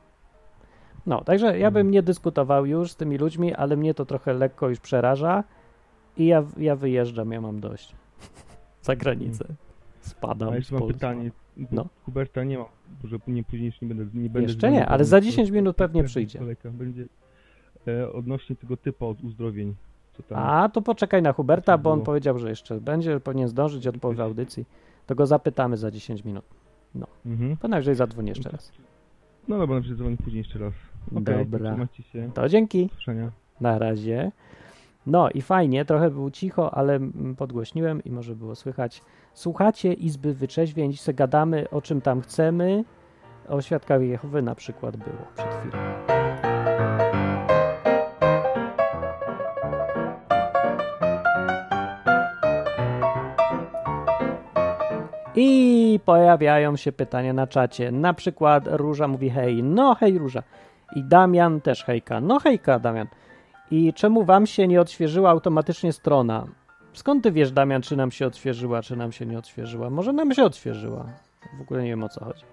No, 1.06 1.24
także 1.24 1.46
ja 1.46 1.54
Mhm. 1.68 1.74
bym 1.74 1.92
nie 1.92 2.04
dyskutował 2.04 2.66
już 2.66 2.92
z 2.92 2.96
tymi 2.96 3.18
ludźmi, 3.18 3.54
ale 3.54 3.78
mnie 3.78 3.94
to 3.94 4.06
trochę 4.06 4.34
lekko 4.34 4.70
już 4.70 4.80
przeraża 4.80 5.44
i 6.18 6.26
ja, 6.26 6.44
ja 6.58 6.76
wyjeżdżam, 6.76 7.32
ja 7.32 7.42
mam 7.42 7.60
dość. 7.60 7.96
Za 8.82 8.96
granicę. 8.96 9.46
Spadam 10.02 10.50
A 10.50 10.56
jeszcze 10.56 10.76
mam 10.80 10.88
pytanie, 10.88 11.32
No. 11.72 11.86
Huberta 12.06 12.44
nie 12.44 12.58
ma, 12.58 12.66
może 13.04 13.18
nie 13.28 13.44
później 13.44 13.72
nie 13.82 13.88
będę, 13.88 14.04
nie 14.20 14.30
będę 14.30 14.42
Jeszcze 14.42 14.72
nie, 14.72 14.86
ale 14.86 15.06
za 15.06 15.22
10 15.22 15.50
minut 15.50 15.76
pewnie 15.76 16.04
przyjdzie. 16.04 16.40
Będzie 16.72 17.06
odnośnie 18.14 18.56
tego 18.56 18.78
typa 18.78 19.06
od 19.06 19.24
uzdrowień, 19.24 19.76
co 20.14 20.24
tam. 20.24 20.40
A, 20.40 20.70
to 20.70 20.82
poczekaj 20.82 21.22
na 21.22 21.34
Huberta, 21.34 21.78
bo 21.78 21.92
on 21.92 22.00
Było. 22.00 22.06
powiedział, 22.06 22.40
że 22.40 22.50
jeszcze 22.50 22.82
będzie, 22.82 23.20
powinien 23.20 23.48
zdążyć 23.48 23.88
od 23.88 23.98
połowy 23.98 24.24
audycji. 24.24 24.66
To 25.08 25.16
go 25.16 25.26
zapytamy 25.26 25.78
za 25.78 25.92
10 25.92 26.24
minut. 26.26 26.46
Mhm. 27.26 27.58
To 27.58 27.68
najwyżej 27.68 27.96
zadzwonię 27.96 28.30
jeszcze 28.30 28.50
raz. 28.50 28.72
No 29.48 29.58
dobra, 29.58 29.76
dobrze, 29.76 29.96
dzwonię 29.96 30.18
później 30.18 30.38
jeszcze 30.38 30.60
raz. 30.60 30.74
Okej, 31.16 31.46
Dobra. 31.46 31.88
To 32.34 32.50
dzięki. 32.50 32.90
Na 33.62 33.80
razie. 33.80 34.32
No 35.06 35.30
i 35.30 35.42
fajnie, 35.42 35.86
trochę 35.86 36.10
było 36.10 36.32
cicho, 36.32 36.74
ale 36.74 36.96
mm, 36.96 37.36
podgłośniłem 37.36 38.04
i 38.04 38.12
może 38.12 38.36
było 38.36 38.56
słychać. 38.56 39.02
Słuchacie 39.34 39.94
Izby 39.94 40.34
Wyczeźwień, 40.34 40.94
se 40.94 41.14
gadamy 41.14 41.70
o 41.70 41.82
czym 41.82 42.02
tam 42.02 42.22
chcemy. 42.22 42.84
O 43.48 43.62
Świadkach 43.62 44.02
Jehowy 44.02 44.42
na 44.42 44.56
przykład 44.56 44.98
było 44.98 45.28
przed 45.36 45.54
chwilą. 45.54 46.13
I 55.36 56.00
pojawiają 56.06 56.76
się 56.76 56.92
pytania 56.92 57.34
na 57.34 57.48
czacie. 57.48 57.92
Na 57.92 58.14
przykład 58.14 58.64
Róża 58.68 59.08
mówi 59.08 59.30
hej, 59.30 59.64
no 59.64 59.96
hej 59.96 60.18
Róża. 60.18 60.44
I 60.96 61.04
Damian 61.04 61.62
też 61.62 61.84
hejka, 61.84 62.22
no 62.22 62.40
hejka 62.40 62.80
Damian. 62.80 63.08
I 63.72 63.94
czemu 63.94 64.24
wam 64.24 64.48
się 64.48 64.68
nie 64.68 64.82
odświeżyła 64.82 65.30
automatycznie 65.30 65.94
strona? 65.94 66.46
Skąd 66.94 67.24
ty 67.24 67.32
wiesz, 67.32 67.52
Damian, 67.52 67.82
czy 67.82 67.96
nam 67.96 68.12
się 68.12 68.28
odświeżyła, 68.28 68.82
czy 68.82 68.96
nam 68.96 69.12
się 69.12 69.26
nie 69.26 69.38
odświeżyła? 69.38 69.90
Może 69.90 70.14
nam 70.14 70.34
się 70.34 70.44
odświeżyła. 70.44 71.06
W 71.58 71.62
ogóle 71.62 71.84
nie 71.84 71.90
wiem 71.90 72.04
o 72.04 72.10
co 72.10 72.26
chodzi. 72.26 72.44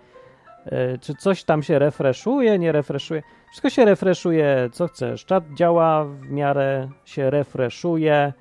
E, 0.66 0.98
czy 0.98 1.14
coś 1.14 1.44
tam 1.44 1.62
się 1.62 1.78
refreshuje, 1.78 2.58
nie 2.58 2.72
refreshuje? 2.72 3.22
Wszystko 3.50 3.70
się 3.70 3.84
refreshuje, 3.84 4.68
co 4.72 4.88
chcesz. 4.88 5.24
Czat 5.24 5.44
działa 5.54 6.04
w 6.04 6.30
miarę 6.30 6.88
się 7.04 7.30
refreshuje, 7.30 8.32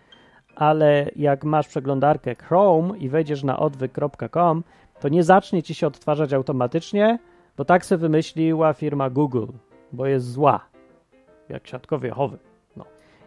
ale 0.59 1.11
jak 1.15 1.43
masz 1.43 1.67
przeglądarkę 1.67 2.35
Chrome 2.35 2.97
i 2.97 3.09
wejdziesz 3.09 3.43
na 3.43 3.59
odwyk.com, 3.59 4.63
to 4.99 5.09
nie 5.09 5.23
zacznie 5.23 5.63
ci 5.63 5.75
się 5.75 5.87
odtwarzać 5.87 6.33
automatycznie, 6.33 7.19
bo 7.57 7.65
tak 7.65 7.85
se 7.85 7.97
wymyśliła 7.97 8.73
firma 8.73 9.09
Google, 9.09 9.45
bo 9.91 10.05
jest 10.05 10.31
zła, 10.31 10.65
jak 11.49 11.67
siatkowie 11.67 12.07
Jehowy. 12.07 12.37
No. 12.75 12.85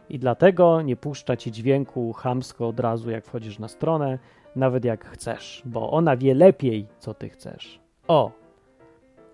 i 0.08 0.18
dlatego 0.18 0.82
nie 0.82 0.96
puszcza 0.96 1.36
ci 1.36 1.52
dźwięku 1.52 2.12
chamsko 2.12 2.68
od 2.68 2.80
razu, 2.80 3.10
jak 3.10 3.24
wchodzisz 3.24 3.58
na 3.58 3.68
stronę, 3.68 4.18
nawet 4.56 4.84
jak 4.84 5.04
chcesz, 5.04 5.62
bo 5.64 5.90
ona 5.90 6.16
wie 6.16 6.34
lepiej, 6.34 6.86
co 6.98 7.14
ty 7.14 7.28
chcesz. 7.28 7.80
O! 8.08 8.41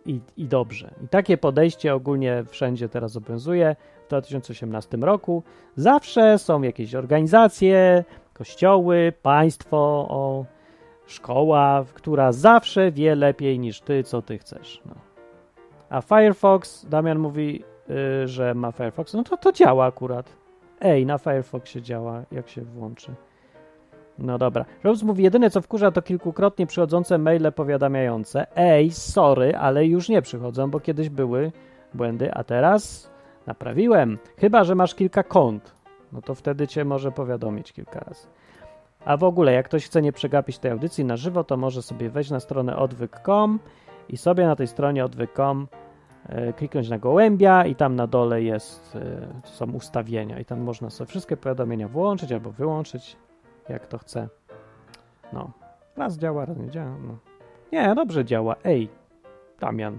I, 0.08 0.20
I 0.36 0.44
dobrze. 0.44 0.90
I 1.04 1.08
takie 1.08 1.38
podejście 1.38 1.94
ogólnie 1.94 2.44
wszędzie 2.48 2.88
teraz 2.88 3.16
obowiązuje 3.16 3.76
w 4.04 4.08
2018 4.08 4.96
roku. 4.96 5.42
Zawsze 5.76 6.38
są 6.38 6.62
jakieś 6.62 6.94
organizacje, 6.94 8.04
kościoły, 8.32 9.12
państwo, 9.22 9.76
o, 10.10 10.44
szkoła, 11.06 11.84
która 11.94 12.32
zawsze 12.32 12.92
wie 12.92 13.14
lepiej 13.14 13.58
niż 13.58 13.80
ty, 13.80 14.04
co 14.04 14.22
ty 14.22 14.38
chcesz. 14.38 14.82
No. 14.86 14.94
A 15.90 16.00
Firefox, 16.00 16.86
Damian 16.86 17.18
mówi, 17.18 17.64
yy, 17.88 18.28
że 18.28 18.54
ma 18.54 18.72
Firefox, 18.72 19.14
no 19.14 19.24
to 19.24 19.36
to 19.36 19.52
działa 19.52 19.86
akurat. 19.86 20.36
Ej, 20.80 21.06
na 21.06 21.18
Firefoxie 21.18 21.82
działa, 21.82 22.22
jak 22.32 22.48
się 22.48 22.62
włączy. 22.62 23.14
No 24.18 24.38
dobra. 24.38 24.64
Rose 24.84 25.06
mówi, 25.06 25.24
jedyne 25.24 25.50
co 25.50 25.62
wkurza 25.62 25.90
to 25.90 26.02
kilkukrotnie 26.02 26.66
przychodzące 26.66 27.18
maile 27.18 27.52
powiadamiające. 27.52 28.46
Ej, 28.56 28.90
sorry, 28.90 29.56
ale 29.56 29.86
już 29.86 30.08
nie 30.08 30.22
przychodzą, 30.22 30.70
bo 30.70 30.80
kiedyś 30.80 31.08
były 31.08 31.52
błędy, 31.94 32.34
a 32.34 32.44
teraz 32.44 33.10
naprawiłem. 33.46 34.18
Chyba, 34.36 34.64
że 34.64 34.74
masz 34.74 34.94
kilka 34.94 35.22
kont. 35.22 35.74
No 36.12 36.22
to 36.22 36.34
wtedy 36.34 36.68
cię 36.68 36.84
może 36.84 37.12
powiadomić 37.12 37.72
kilka 37.72 38.00
razy. 38.00 38.26
A 39.04 39.16
w 39.16 39.24
ogóle, 39.24 39.52
jak 39.52 39.66
ktoś 39.66 39.84
chce 39.86 40.02
nie 40.02 40.12
przegapić 40.12 40.58
tej 40.58 40.70
audycji 40.70 41.04
na 41.04 41.16
żywo, 41.16 41.44
to 41.44 41.56
może 41.56 41.82
sobie 41.82 42.10
wejść 42.10 42.30
na 42.30 42.40
stronę 42.40 42.76
odwyk.com 42.76 43.58
i 44.08 44.16
sobie 44.16 44.46
na 44.46 44.56
tej 44.56 44.66
stronie 44.66 45.04
odwyk.com 45.04 45.68
e, 46.28 46.52
kliknąć 46.52 46.88
na 46.88 46.98
gołębia 46.98 47.66
i 47.66 47.74
tam 47.74 47.96
na 47.96 48.06
dole 48.06 48.42
jest, 48.42 48.96
e, 48.96 49.28
są 49.44 49.72
ustawienia 49.72 50.38
i 50.40 50.44
tam 50.44 50.60
można 50.60 50.90
sobie 50.90 51.08
wszystkie 51.08 51.36
powiadomienia 51.36 51.88
włączyć 51.88 52.32
albo 52.32 52.50
wyłączyć, 52.50 53.16
jak 53.68 53.86
to 53.86 53.98
chce. 53.98 54.28
No, 55.32 55.50
raz 55.96 56.18
działa, 56.18 56.44
raz 56.44 56.56
nie 56.56 56.70
działa. 56.70 56.96
No. 57.06 57.18
Nie, 57.72 57.94
dobrze 57.94 58.24
działa. 58.24 58.56
Ej, 58.64 58.88
Damian, 59.60 59.98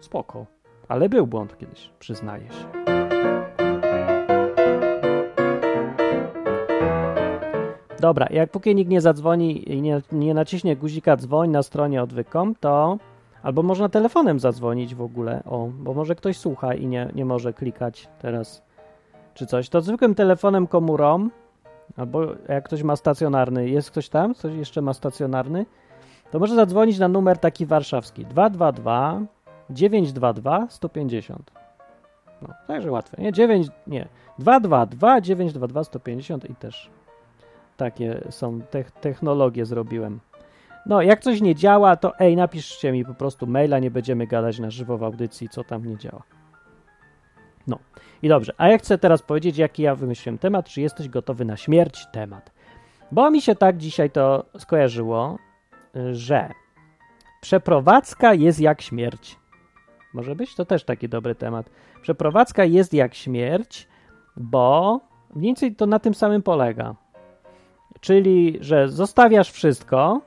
spoko. 0.00 0.46
Ale 0.88 1.08
był 1.08 1.26
błąd 1.26 1.58
kiedyś, 1.58 1.90
przyznaję 1.98 2.48
się. 2.48 2.80
Dobra, 8.00 8.26
jak 8.30 8.50
póki 8.50 8.74
nikt 8.74 8.90
nie 8.90 9.00
zadzwoni 9.00 9.72
i 9.72 9.82
nie, 9.82 10.02
nie 10.12 10.34
naciśnie 10.34 10.76
guzika 10.76 11.16
dzwoń 11.16 11.50
na 11.50 11.62
stronie 11.62 12.02
odwykom, 12.02 12.54
to 12.54 12.98
albo 13.42 13.62
można 13.62 13.88
telefonem 13.88 14.40
zadzwonić 14.40 14.94
w 14.94 15.02
ogóle, 15.02 15.42
o, 15.44 15.68
bo 15.74 15.94
może 15.94 16.14
ktoś 16.14 16.38
słucha 16.38 16.74
i 16.74 16.86
nie, 16.86 17.08
nie 17.14 17.24
może 17.24 17.52
klikać 17.52 18.08
teraz 18.18 18.62
czy 19.34 19.46
coś. 19.46 19.68
To 19.68 19.80
zwykłym 19.80 20.14
telefonem 20.14 20.66
komórą, 20.66 21.28
albo 21.96 22.26
jak 22.48 22.64
ktoś 22.64 22.82
ma 22.82 22.96
stacjonarny, 22.96 23.68
jest 23.68 23.90
ktoś 23.90 24.08
tam, 24.08 24.34
ktoś 24.34 24.54
jeszcze 24.54 24.82
ma 24.82 24.92
stacjonarny, 24.92 25.66
to 26.30 26.38
może 26.38 26.54
zadzwonić 26.54 26.98
na 26.98 27.08
numer 27.08 27.38
taki 27.38 27.66
warszawski 27.66 28.26
222 28.26 29.20
922 29.70 30.66
150. 30.70 31.50
No, 32.42 32.48
także 32.66 32.90
łatwe, 32.90 33.22
nie? 33.22 33.32
9, 33.32 33.68
nie, 33.86 34.08
222 34.38 35.20
922 35.20 35.84
150 35.84 36.50
i 36.50 36.54
też 36.54 36.90
takie 37.76 38.20
są 38.30 38.60
te 38.60 38.84
technologie 38.84 39.66
zrobiłem. 39.66 40.20
No, 40.86 41.02
jak 41.02 41.20
coś 41.20 41.40
nie 41.40 41.54
działa, 41.54 41.96
to 41.96 42.18
ej, 42.18 42.36
napiszcie 42.36 42.92
mi 42.92 43.04
po 43.04 43.14
prostu 43.14 43.46
maila, 43.46 43.78
nie 43.78 43.90
będziemy 43.90 44.26
gadać 44.26 44.58
na 44.58 44.70
żywo 44.70 44.98
w 44.98 45.02
audycji, 45.02 45.48
co 45.48 45.64
tam 45.64 45.86
nie 45.86 45.96
działa. 45.96 46.22
No, 47.66 47.78
i 48.22 48.28
dobrze, 48.28 48.52
a 48.56 48.68
ja 48.68 48.78
chcę 48.78 48.98
teraz 48.98 49.22
powiedzieć, 49.22 49.58
jaki 49.58 49.82
ja 49.82 49.94
wymyśliłem 49.94 50.38
temat, 50.38 50.68
czy 50.68 50.80
jesteś 50.80 51.08
gotowy 51.08 51.44
na 51.44 51.56
śmierć 51.56 52.06
temat. 52.12 52.52
Bo 53.12 53.30
mi 53.30 53.42
się 53.42 53.54
tak 53.54 53.76
dzisiaj 53.76 54.10
to 54.10 54.44
skojarzyło, 54.58 55.38
że 56.12 56.50
przeprowadzka 57.40 58.34
jest 58.34 58.60
jak 58.60 58.82
śmierć. 58.82 59.36
Może 60.14 60.34
być 60.34 60.54
to 60.54 60.64
też 60.64 60.84
taki 60.84 61.08
dobry 61.08 61.34
temat. 61.34 61.70
Przeprowadzka 62.02 62.64
jest 62.64 62.94
jak 62.94 63.14
śmierć, 63.14 63.88
bo 64.36 65.00
mniej 65.34 65.48
więcej 65.48 65.76
to 65.76 65.86
na 65.86 65.98
tym 65.98 66.14
samym 66.14 66.42
polega. 66.42 66.94
Czyli, 68.00 68.58
że 68.60 68.88
zostawiasz 68.88 69.50
wszystko, 69.50 70.20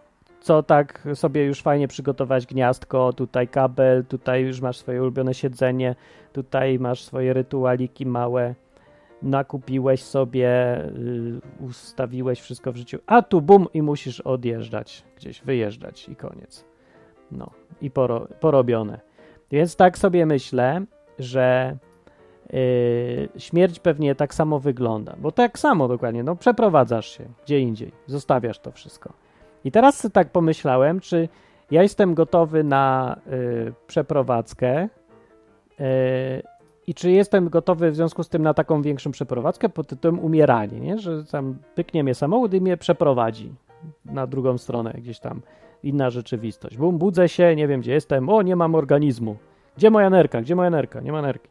co 0.44 0.64
tak 0.64 1.08
sobie 1.14 1.46
już 1.46 1.62
fajnie 1.62 1.88
przygotować 1.88 2.46
gniazdko, 2.46 3.14
tutaj 3.14 3.48
kabel, 3.48 4.06
tutaj 4.06 4.44
już 4.44 4.62
masz 4.62 4.78
swoje 4.78 5.02
ulubione 5.02 5.34
siedzenie, 5.34 5.96
tutaj 6.34 6.80
masz 6.80 7.04
swoje 7.04 7.34
rytualiki 7.34 8.06
małe, 8.06 8.56
nakupiłeś 9.22 10.04
sobie, 10.04 10.82
yy, 11.60 11.66
ustawiłeś 11.68 12.42
wszystko 12.42 12.72
w 12.72 12.76
życiu, 12.76 13.00
a 13.06 13.22
tu 13.22 13.42
bum 13.42 13.68
i 13.74 13.82
musisz 13.82 14.22
odjeżdżać, 14.22 15.04
gdzieś 15.16 15.42
wyjeżdżać 15.42 16.10
i 16.10 16.16
koniec. 16.16 16.66
No 17.32 17.50
i 17.82 17.92
poro, 17.92 18.28
porobione. 18.40 19.00
Więc 19.52 19.76
tak 19.76 19.98
sobie 19.98 20.26
myślę, 20.26 20.86
że 21.20 21.78
Yy, 22.54 23.30
śmierć 23.38 23.80
pewnie 23.80 24.16
tak 24.16 24.34
samo 24.34 24.60
wygląda, 24.60 25.16
bo 25.18 25.32
tak 25.32 25.60
samo 25.60 25.88
dokładnie, 25.88 26.24
no 26.24 26.36
przeprowadzasz 26.36 27.18
się 27.18 27.26
gdzie 27.46 27.60
indziej, 27.60 27.92
zostawiasz 28.08 28.60
to 28.60 28.72
wszystko. 28.72 29.23
I 29.66 29.72
teraz 29.72 30.08
tak 30.14 30.30
pomyślałem, 30.30 31.00
czy 31.00 31.30
ja 31.72 31.82
jestem 31.82 32.14
gotowy 32.14 32.64
na 32.64 33.16
yy, 33.26 33.74
przeprowadzkę 33.88 34.90
yy, 35.80 35.86
i 36.88 36.94
czy 36.94 37.12
jestem 37.12 37.50
gotowy 37.50 37.92
w 37.92 37.96
związku 37.96 38.24
z 38.24 38.30
tym 38.30 38.42
na 38.42 38.54
taką 38.54 38.82
większą 38.82 39.12
przeprowadzkę 39.12 39.70
pod 39.70 39.88
tytułem 39.88 40.20
umieranie, 40.20 40.80
nie? 40.80 41.00
że 41.00 41.24
tam 41.26 41.58
pyknie 41.76 42.04
mnie 42.04 42.16
samochód 42.16 42.54
i 42.54 42.62
mnie 42.62 42.78
przeprowadzi 42.78 43.54
na 44.06 44.28
drugą 44.28 44.58
stronę, 44.58 44.94
gdzieś 44.98 45.20
tam 45.20 45.42
inna 45.84 46.10
rzeczywistość. 46.10 46.78
Bum, 46.78 46.98
budzę 46.98 47.30
się, 47.30 47.56
nie 47.56 47.68
wiem 47.68 47.82
gdzie 47.82 47.94
jestem, 47.94 48.30
o 48.30 48.42
nie 48.42 48.56
mam 48.56 48.76
organizmu. 48.76 49.36
Gdzie 49.78 49.90
moja 49.90 50.10
nerka? 50.10 50.42
Gdzie 50.42 50.56
moja 50.56 50.70
nerka? 50.70 51.02
Nie 51.02 51.12
ma 51.12 51.22
nerki. 51.22 51.50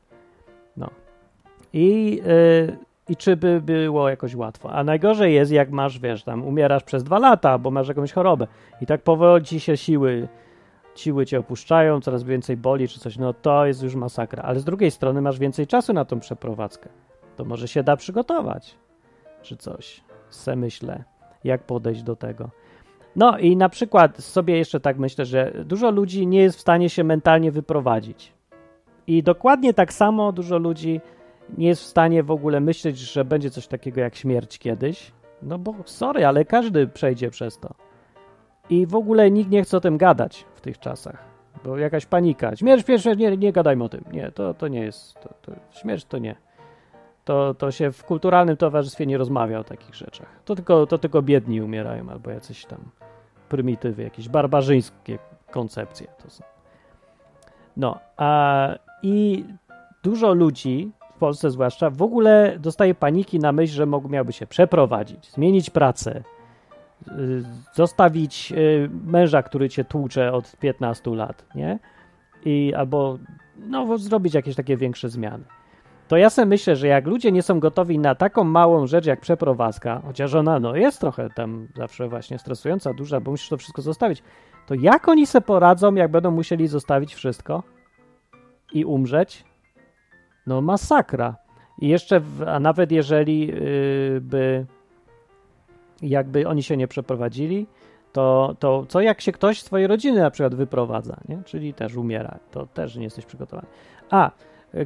No. 0.77 0.91
I, 1.73 2.17
yy, 2.17 2.77
I 3.13 3.17
czy 3.17 3.37
by 3.37 3.61
było 3.61 4.09
jakoś 4.09 4.35
łatwo? 4.35 4.73
A 4.73 4.85
najgorzej 4.85 5.35
jest, 5.35 5.53
jak 5.53 5.71
masz, 5.71 5.99
wiesz, 5.99 6.25
tam 6.25 6.45
umierasz 6.45 6.83
przez 6.85 7.05
dwa 7.05 7.19
lata, 7.19 7.59
bo 7.59 7.71
masz 7.71 7.89
jakąś 7.89 8.13
chorobę 8.13 8.47
i 8.81 8.87
tak 8.87 9.03
powoli 9.03 9.45
ci 9.45 9.61
się 9.61 9.77
siły, 9.77 10.29
siły 10.95 11.27
cię 11.27 11.39
opuszczają, 11.39 12.01
coraz 12.01 12.23
więcej 12.23 12.57
boli 12.57 12.89
czy 12.89 13.01
coś, 13.01 13.17
no 13.17 13.35
to 13.35 13.67
jest 13.67 13.83
już 13.83 13.95
masakra. 13.95 14.43
Ale 14.43 14.61
z 14.61 14.65
drugiej 14.65 14.91
strony 14.91 15.23
masz 15.23 15.39
więcej 15.39 15.67
czasu 15.67 15.93
na 15.93 16.05
tą 16.05 16.21
przeprowadzkę. 16.21 16.89
To 17.37 17.45
może 17.45 17.69
się 17.69 17.83
da 17.83 17.97
przygotować 17.97 18.77
czy 19.43 19.57
coś. 19.57 20.05
Se 20.31 20.57
myślę, 20.57 21.05
jak 21.45 21.63
podejść 21.63 22.03
do 22.03 22.17
tego. 22.17 22.51
No 23.17 23.39
i 23.39 23.57
na 23.57 23.69
przykład 23.69 24.19
sobie 24.19 24.57
jeszcze 24.57 24.81
tak 24.81 24.99
myślę, 24.99 25.25
że 25.25 25.53
dużo 25.65 25.91
ludzi 25.91 26.27
nie 26.27 26.41
jest 26.41 26.59
w 26.59 26.61
stanie 26.61 26.91
się 26.91 27.05
mentalnie 27.05 27.53
wyprowadzić. 27.53 28.33
I 29.07 29.23
dokładnie 29.23 29.75
tak 29.75 29.93
samo 29.93 30.33
dużo 30.33 30.59
ludzi 30.59 31.01
nie 31.59 31.69
jest 31.69 31.83
w 31.83 31.87
stanie 31.87 32.23
w 32.23 32.31
ogóle 32.31 32.61
myśleć, 32.61 32.99
że 32.99 33.25
będzie 33.25 33.51
coś 33.51 33.67
takiego 33.67 34.01
jak 34.01 34.17
śmierć 34.17 34.59
kiedyś. 34.59 35.13
No 35.43 35.59
bo 35.59 35.75
sorry, 35.85 36.27
ale 36.27 36.45
każdy 36.45 36.87
przejdzie 36.87 37.31
przez 37.31 37.59
to. 37.59 37.75
I 38.71 38.87
w 38.87 38.95
ogóle 38.95 39.31
nikt 39.31 39.51
nie 39.51 39.63
chce 39.63 39.77
o 39.77 39.81
tym 39.81 39.99
gadać 39.99 40.47
w 40.55 40.61
tych 40.61 40.79
czasach. 40.79 41.25
Bo 41.65 41.79
jakaś 41.79 42.07
panika. 42.07 42.57
Śmierć, 42.57 42.87
śmierć, 42.87 43.05
nie, 43.19 43.37
nie 43.37 43.53
gadajmy 43.53 43.85
o 43.85 43.89
tym. 43.89 44.05
Nie, 44.13 44.31
to, 44.31 44.55
to 44.55 44.69
nie 44.69 44.81
jest. 44.81 45.15
To, 45.15 45.35
to, 45.43 45.53
śmierć 45.71 46.05
to 46.05 46.19
nie. 46.19 46.37
To, 47.25 47.55
to 47.55 47.71
się 47.71 47.93
w 47.93 48.05
kulturalnym 48.05 48.57
towarzystwie 48.57 49.07
nie 49.07 49.19
rozmawia 49.19 49.59
o 49.59 49.65
takich 49.65 49.95
rzeczach. 49.95 50.27
To 50.45 50.55
tylko, 50.55 50.87
to 50.87 50.99
tylko 50.99 51.23
biedni 51.23 51.63
umierają, 51.63 52.11
albo 52.11 52.31
jacyś 52.31 52.65
tam 52.65 52.79
prymitywy, 53.49 54.03
jakieś 54.03 54.29
barbarzyńskie 54.29 55.19
koncepcje 55.51 56.07
to 56.23 56.31
są. 56.31 56.45
No, 57.77 57.99
a 58.17 58.69
i 59.03 59.45
dużo 60.03 60.35
ludzi, 60.35 60.93
Polsce 61.23 61.51
zwłaszcza, 61.51 61.91
w 61.91 62.03
ogóle 62.03 62.57
dostaje 62.59 62.95
paniki 62.95 63.39
na 63.39 63.53
myśl, 63.53 63.75
że 63.75 63.87
miałby 64.09 64.33
się 64.33 64.47
przeprowadzić, 64.47 65.31
zmienić 65.31 65.71
pracę, 65.71 66.23
y, 67.09 67.45
zostawić 67.75 68.53
y, 68.53 68.91
męża, 69.05 69.43
który 69.43 69.69
cię 69.69 69.85
tłucze 69.85 70.33
od 70.33 70.57
15 70.57 71.11
lat, 71.11 71.45
nie? 71.55 71.79
I 72.45 72.75
albo 72.75 73.19
no, 73.57 73.99
zrobić 73.99 74.35
jakieś 74.35 74.57
takie 74.57 74.77
większe 74.77 75.09
zmiany. 75.09 75.45
To 76.09 76.17
ja 76.17 76.31
sobie 76.31 76.47
myślę, 76.47 76.77
że 76.77 76.87
jak 76.87 77.07
ludzie 77.07 77.33
nie 77.33 77.43
są 77.43 77.61
gotowi 77.61 77.99
na 77.99 78.15
taką 78.15 78.45
małą 78.45 78.87
rzecz 78.87 79.07
jak 79.07 79.21
przeprowadzka, 79.21 80.03
chociaż 80.05 80.35
ona 80.35 80.61
no, 80.61 80.77
jest 80.77 81.01
trochę 81.01 81.31
tam 81.31 81.69
zawsze 81.77 82.09
właśnie 82.09 82.39
stresująca, 82.39 82.95
duża, 82.95 83.21
bo 83.21 83.31
musisz 83.31 83.49
to 83.49 83.57
wszystko 83.57 83.83
zostawić, 83.83 84.23
to 84.67 84.75
jak 84.75 85.09
oni 85.09 85.27
se 85.27 85.41
poradzą, 85.41 85.95
jak 85.95 86.11
będą 86.11 86.31
musieli 86.31 86.69
zostawić 86.69 87.15
wszystko? 87.15 87.63
i 88.73 88.85
umrzeć? 88.85 89.45
No 90.47 90.61
masakra. 90.61 91.37
I 91.79 91.89
jeszcze, 91.89 92.21
w, 92.21 92.43
a 92.43 92.61
nawet 92.61 92.93
jeżeli 92.93 93.47
yy, 93.47 94.21
by 94.21 94.67
jakby 96.03 96.49
oni 96.49 96.63
się 96.63 96.77
nie 96.77 96.89
przeprowadzili, 96.89 97.67
to, 98.13 98.57
to 98.59 98.87
co 98.89 99.01
jak 99.01 99.21
się 99.21 99.33
ktoś 99.33 99.61
z 99.61 99.65
twojej 99.65 99.87
rodziny 99.87 100.21
na 100.21 100.31
przykład 100.31 100.55
wyprowadza, 100.55 101.17
nie? 101.29 101.43
czyli 101.45 101.75
też 101.75 101.97
umiera, 101.97 102.39
to 102.51 102.67
też 102.67 102.97
nie 102.97 103.05
jesteś 103.05 103.27
przygotowany. 103.27 103.69
A, 104.11 104.31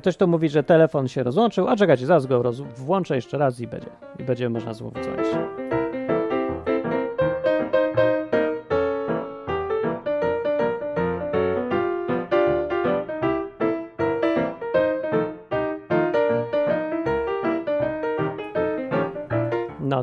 Ktoś 0.00 0.16
to 0.16 0.26
mówi, 0.26 0.48
że 0.48 0.62
telefon 0.62 1.08
się 1.08 1.22
rozłączył, 1.22 1.68
a 1.68 1.76
czekajcie, 1.76 2.06
zaraz 2.06 2.26
go 2.26 2.52
włączę 2.76 3.16
jeszcze 3.16 3.38
raz 3.38 3.60
i 3.60 3.66
będzie. 3.66 3.90
I 4.18 4.22
będzie 4.22 4.48
można 4.48 4.74
znowu 4.74 5.00
dzwonić. 5.00 5.26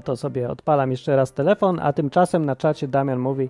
To 0.03 0.15
sobie 0.15 0.49
odpalam 0.49 0.91
jeszcze 0.91 1.15
raz 1.15 1.33
telefon, 1.33 1.79
a 1.79 1.93
tymczasem 1.93 2.45
na 2.45 2.55
czacie 2.55 2.87
Damian 2.87 3.19
mówi, 3.19 3.49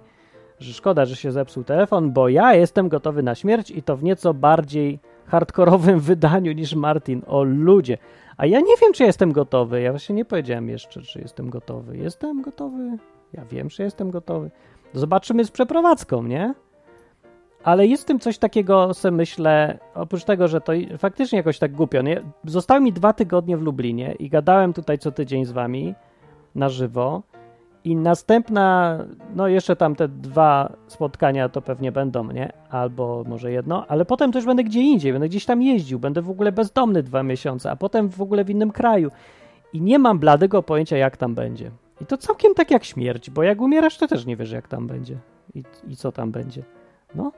że 0.59 0.73
szkoda, 0.73 1.05
że 1.05 1.15
się 1.15 1.31
zepsuł 1.31 1.63
telefon, 1.63 2.11
bo 2.11 2.29
ja 2.29 2.53
jestem 2.53 2.89
gotowy 2.89 3.23
na 3.23 3.35
śmierć 3.35 3.71
i 3.71 3.83
to 3.83 3.97
w 3.97 4.03
nieco 4.03 4.33
bardziej 4.33 4.99
hardkorowym 5.25 5.99
wydaniu 6.09 6.51
niż 6.51 6.75
Martin. 6.75 7.21
O 7.27 7.43
ludzie. 7.43 7.97
A 8.37 8.45
ja 8.45 8.59
nie 8.59 8.77
wiem, 8.81 8.93
czy 8.93 9.03
jestem 9.03 9.31
gotowy. 9.31 9.81
Ja 9.81 9.91
właśnie 9.91 10.15
nie 10.15 10.25
powiedziałem 10.25 10.69
jeszcze, 10.69 11.01
czy 11.01 11.21
jestem 11.21 11.49
gotowy. 11.49 11.97
Jestem 11.97 12.41
gotowy? 12.41 12.97
Ja 13.33 13.45
wiem, 13.45 13.69
że 13.69 13.83
jestem 13.83 14.11
gotowy. 14.11 14.51
Zobaczymy 14.93 15.45
z 15.45 15.51
przeprowadzką, 15.51 16.23
nie? 16.23 16.53
Ale 17.63 17.87
jest 17.87 18.03
w 18.03 18.05
tym 18.05 18.19
coś 18.19 18.37
takiego, 18.37 18.93
sobie 18.93 19.17
myślę, 19.17 19.79
oprócz 19.95 20.23
tego, 20.23 20.47
że 20.47 20.61
to 20.61 20.73
faktycznie 20.97 21.37
jakoś 21.37 21.59
tak 21.59 21.71
głupio. 21.71 22.01
Nie? 22.01 22.21
Zostały 22.45 22.81
mi 22.81 22.93
dwa 22.93 23.13
tygodnie 23.13 23.57
w 23.57 23.61
Lublinie 23.61 24.15
i 24.19 24.29
gadałem 24.29 24.73
tutaj 24.73 24.97
co 24.97 25.11
tydzień 25.11 25.45
z 25.45 25.51
wami 25.51 25.95
na 26.55 26.69
żywo. 26.69 27.23
I 27.83 27.95
następna, 27.95 28.97
no 29.35 29.47
jeszcze 29.47 29.75
tam 29.75 29.95
te 29.95 30.07
dwa 30.07 30.73
spotkania 30.87 31.49
to 31.49 31.61
pewnie 31.61 31.91
będą, 31.91 32.31
nie? 32.31 32.53
Albo 32.69 33.23
może 33.27 33.51
jedno, 33.51 33.85
ale 33.87 34.05
potem 34.05 34.31
też 34.31 34.45
będę 34.45 34.63
gdzie 34.63 34.81
indziej, 34.81 35.11
będę 35.11 35.29
gdzieś 35.29 35.45
tam 35.45 35.61
jeździł, 35.61 35.99
będę 35.99 36.21
w 36.21 36.29
ogóle 36.29 36.51
bezdomny 36.51 37.03
dwa 37.03 37.23
miesiące, 37.23 37.71
a 37.71 37.75
potem 37.75 38.09
w 38.09 38.21
ogóle 38.21 38.45
w 38.45 38.49
innym 38.49 38.71
kraju. 38.71 39.11
I 39.73 39.81
nie 39.81 39.99
mam 39.99 40.19
bladego 40.19 40.63
pojęcia, 40.63 40.97
jak 40.97 41.17
tam 41.17 41.35
będzie. 41.35 41.71
I 42.01 42.05
to 42.05 42.17
całkiem 42.17 42.53
tak 42.53 42.71
jak 42.71 42.83
śmierć, 42.83 43.29
bo 43.29 43.43
jak 43.43 43.61
umierasz, 43.61 43.97
to 43.97 44.07
też 44.07 44.25
nie 44.25 44.37
wiesz, 44.37 44.51
jak 44.51 44.67
tam 44.67 44.87
będzie 44.87 45.17
i, 45.55 45.63
i 45.87 45.95
co 45.95 46.11
tam 46.11 46.31
będzie. 46.31 46.63
No. 47.15 47.31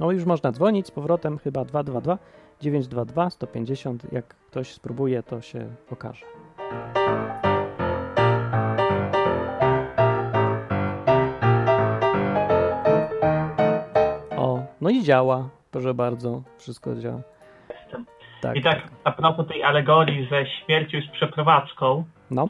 No 0.00 0.12
już 0.12 0.24
można 0.24 0.52
dzwonić 0.52 0.86
z 0.86 0.90
powrotem, 0.90 1.38
chyba 1.38 1.64
222 1.64 2.18
922 2.60 3.30
150. 3.30 4.12
Jak 4.12 4.26
ktoś 4.26 4.72
spróbuje, 4.72 5.22
to 5.22 5.40
się 5.40 5.66
okaże. 5.90 6.26
No 14.80 14.90
i 14.90 15.02
działa, 15.02 15.48
proszę 15.70 15.94
bardzo, 15.94 16.42
wszystko 16.58 16.94
działa. 16.96 17.20
Tak, 18.42 18.56
I 18.56 18.62
tak 18.62 18.78
a 19.04 19.12
propos 19.12 19.46
tej 19.48 19.62
alegorii 19.62 20.28
ze 20.30 20.46
śmiercią 20.46 20.98
z 21.08 21.10
przeprowadzką, 21.12 22.04
No, 22.30 22.48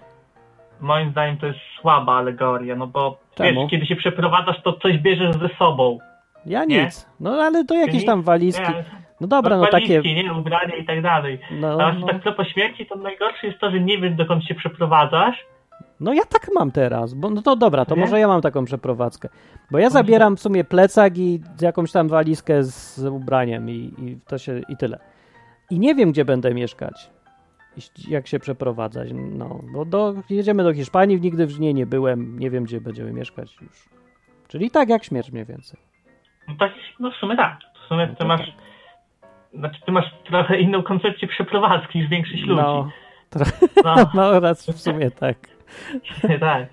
moim 0.80 1.10
zdaniem 1.10 1.36
to 1.38 1.46
jest 1.46 1.58
słaba 1.80 2.12
alegoria, 2.16 2.76
no 2.76 2.86
bo 2.86 3.18
Czemu? 3.34 3.60
wiesz, 3.60 3.70
kiedy 3.70 3.86
się 3.86 3.96
przeprowadzasz, 3.96 4.62
to 4.62 4.72
coś 4.72 4.98
bierzesz 4.98 5.36
ze 5.36 5.48
sobą. 5.58 5.98
ja 6.46 6.64
Nie? 6.64 6.84
nic. 6.84 7.06
No 7.20 7.30
ale 7.30 7.64
to 7.64 7.74
jakieś 7.74 8.04
tam 8.06 8.22
walizki. 8.22 8.62
Nie, 8.72 8.84
No 9.20 9.26
dobra, 9.26 9.56
no 9.56 9.62
walizki, 9.72 9.94
takie. 9.96 10.14
nie, 10.24 10.32
ubrania 10.34 10.76
i 10.76 10.84
tak 10.86 11.02
dalej. 11.02 11.38
No, 11.50 11.78
A 11.82 11.92
no, 11.92 12.06
tak 12.06 12.20
propos 12.22 12.48
śmierci, 12.48 12.86
to 12.86 12.96
najgorsze 12.96 13.46
jest 13.46 13.58
to, 13.60 13.70
że 13.70 13.80
nie 13.80 13.98
wiesz 13.98 14.14
dokąd 14.14 14.44
się 14.44 14.54
przeprowadzasz. 14.54 15.36
No 16.00 16.12
ja 16.12 16.24
tak 16.24 16.48
mam 16.54 16.70
teraz. 16.70 17.14
Bo, 17.14 17.30
no 17.30 17.42
to 17.42 17.56
dobra, 17.56 17.84
to 17.84 17.94
Nie? 17.94 18.00
może 18.00 18.20
ja 18.20 18.28
mam 18.28 18.40
taką 18.40 18.64
przeprowadzkę. 18.64 19.28
Bo 19.70 19.78
ja 19.78 19.90
zabieram 19.90 20.36
w 20.36 20.40
sumie 20.40 20.64
plecak 20.64 21.18
i 21.18 21.40
jakąś 21.60 21.92
tam 21.92 22.08
walizkę 22.08 22.64
z, 22.64 22.98
ubraniem 22.98 23.70
i, 23.70 23.94
i 23.98 24.18
to 24.26 24.38
się 24.38 24.60
i 24.68 24.76
tyle. 24.76 24.98
I 25.70 25.78
nie 25.78 25.94
wiem, 25.94 26.12
gdzie 26.12 26.24
będę 26.24 26.54
mieszkać. 26.54 27.10
Jak 28.08 28.26
się 28.26 28.38
przeprowadzać. 28.38 29.08
No, 29.14 29.60
bo 29.72 29.84
do, 29.84 30.14
jedziemy 30.30 30.64
do 30.64 30.74
Hiszpanii, 30.74 31.20
nigdy 31.20 31.46
w 31.46 31.60
niej 31.60 31.74
nie 31.74 31.86
byłem, 31.86 32.38
nie 32.38 32.50
wiem, 32.50 32.64
gdzie 32.64 32.80
będziemy 32.80 33.12
mieszkać 33.12 33.58
już. 33.62 33.88
Czyli 34.48 34.70
tak 34.70 34.88
jak 34.88 35.04
śmierć 35.04 35.32
mniej 35.32 35.44
więcej. 35.44 35.80
No 36.48 36.54
tak, 36.58 36.72
no 37.00 37.10
w 37.10 37.14
sumie 37.14 37.36
tak. 37.36 37.58
W 37.84 37.88
sumie 37.88 38.06
No 38.06 38.14
ty 38.14 38.24
masz, 38.24 38.52
znaczy 39.54 39.80
ty 39.86 39.92
masz 39.92 40.14
trochę 40.24 40.60
inną 40.60 40.82
koncepcję 40.82 41.28
przeprowadzki 41.28 41.98
niż 41.98 42.08
większość 42.08 42.42
ludzi. 42.42 42.62
No, 42.62 42.88
No, 43.84 43.94
no 44.14 44.40
raz 44.40 44.66
w 44.66 44.80
sumie 44.80 45.10
tak. 45.10 45.36
tak. 46.40 46.68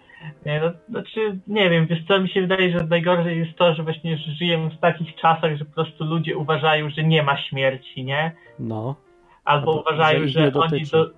Nie, 0.45 0.61
no, 0.61 0.71
znaczy, 0.89 1.39
nie 1.47 1.69
wiem, 1.69 1.87
wiesz 1.87 2.05
co, 2.07 2.19
mi 2.19 2.29
się 2.29 2.41
wydaje, 2.41 2.71
że 2.71 2.83
najgorzej 2.87 3.39
jest 3.39 3.57
to, 3.57 3.73
że 3.75 3.83
właśnie 3.83 4.17
żyjemy 4.17 4.69
w 4.69 4.79
takich 4.79 5.15
czasach, 5.15 5.55
że 5.57 5.65
po 5.65 5.73
prostu 5.73 6.03
ludzie 6.05 6.37
uważają, 6.37 6.89
że 6.89 7.03
nie 7.03 7.23
ma 7.23 7.37
śmierci, 7.37 8.03
nie? 8.05 8.31
No, 8.59 8.95
Albo 9.45 9.71
Albo, 9.71 9.81
uważają, 9.81 10.19
że 10.27 10.27
że, 10.27 10.51
oni 10.53 10.83
do, 10.83 11.09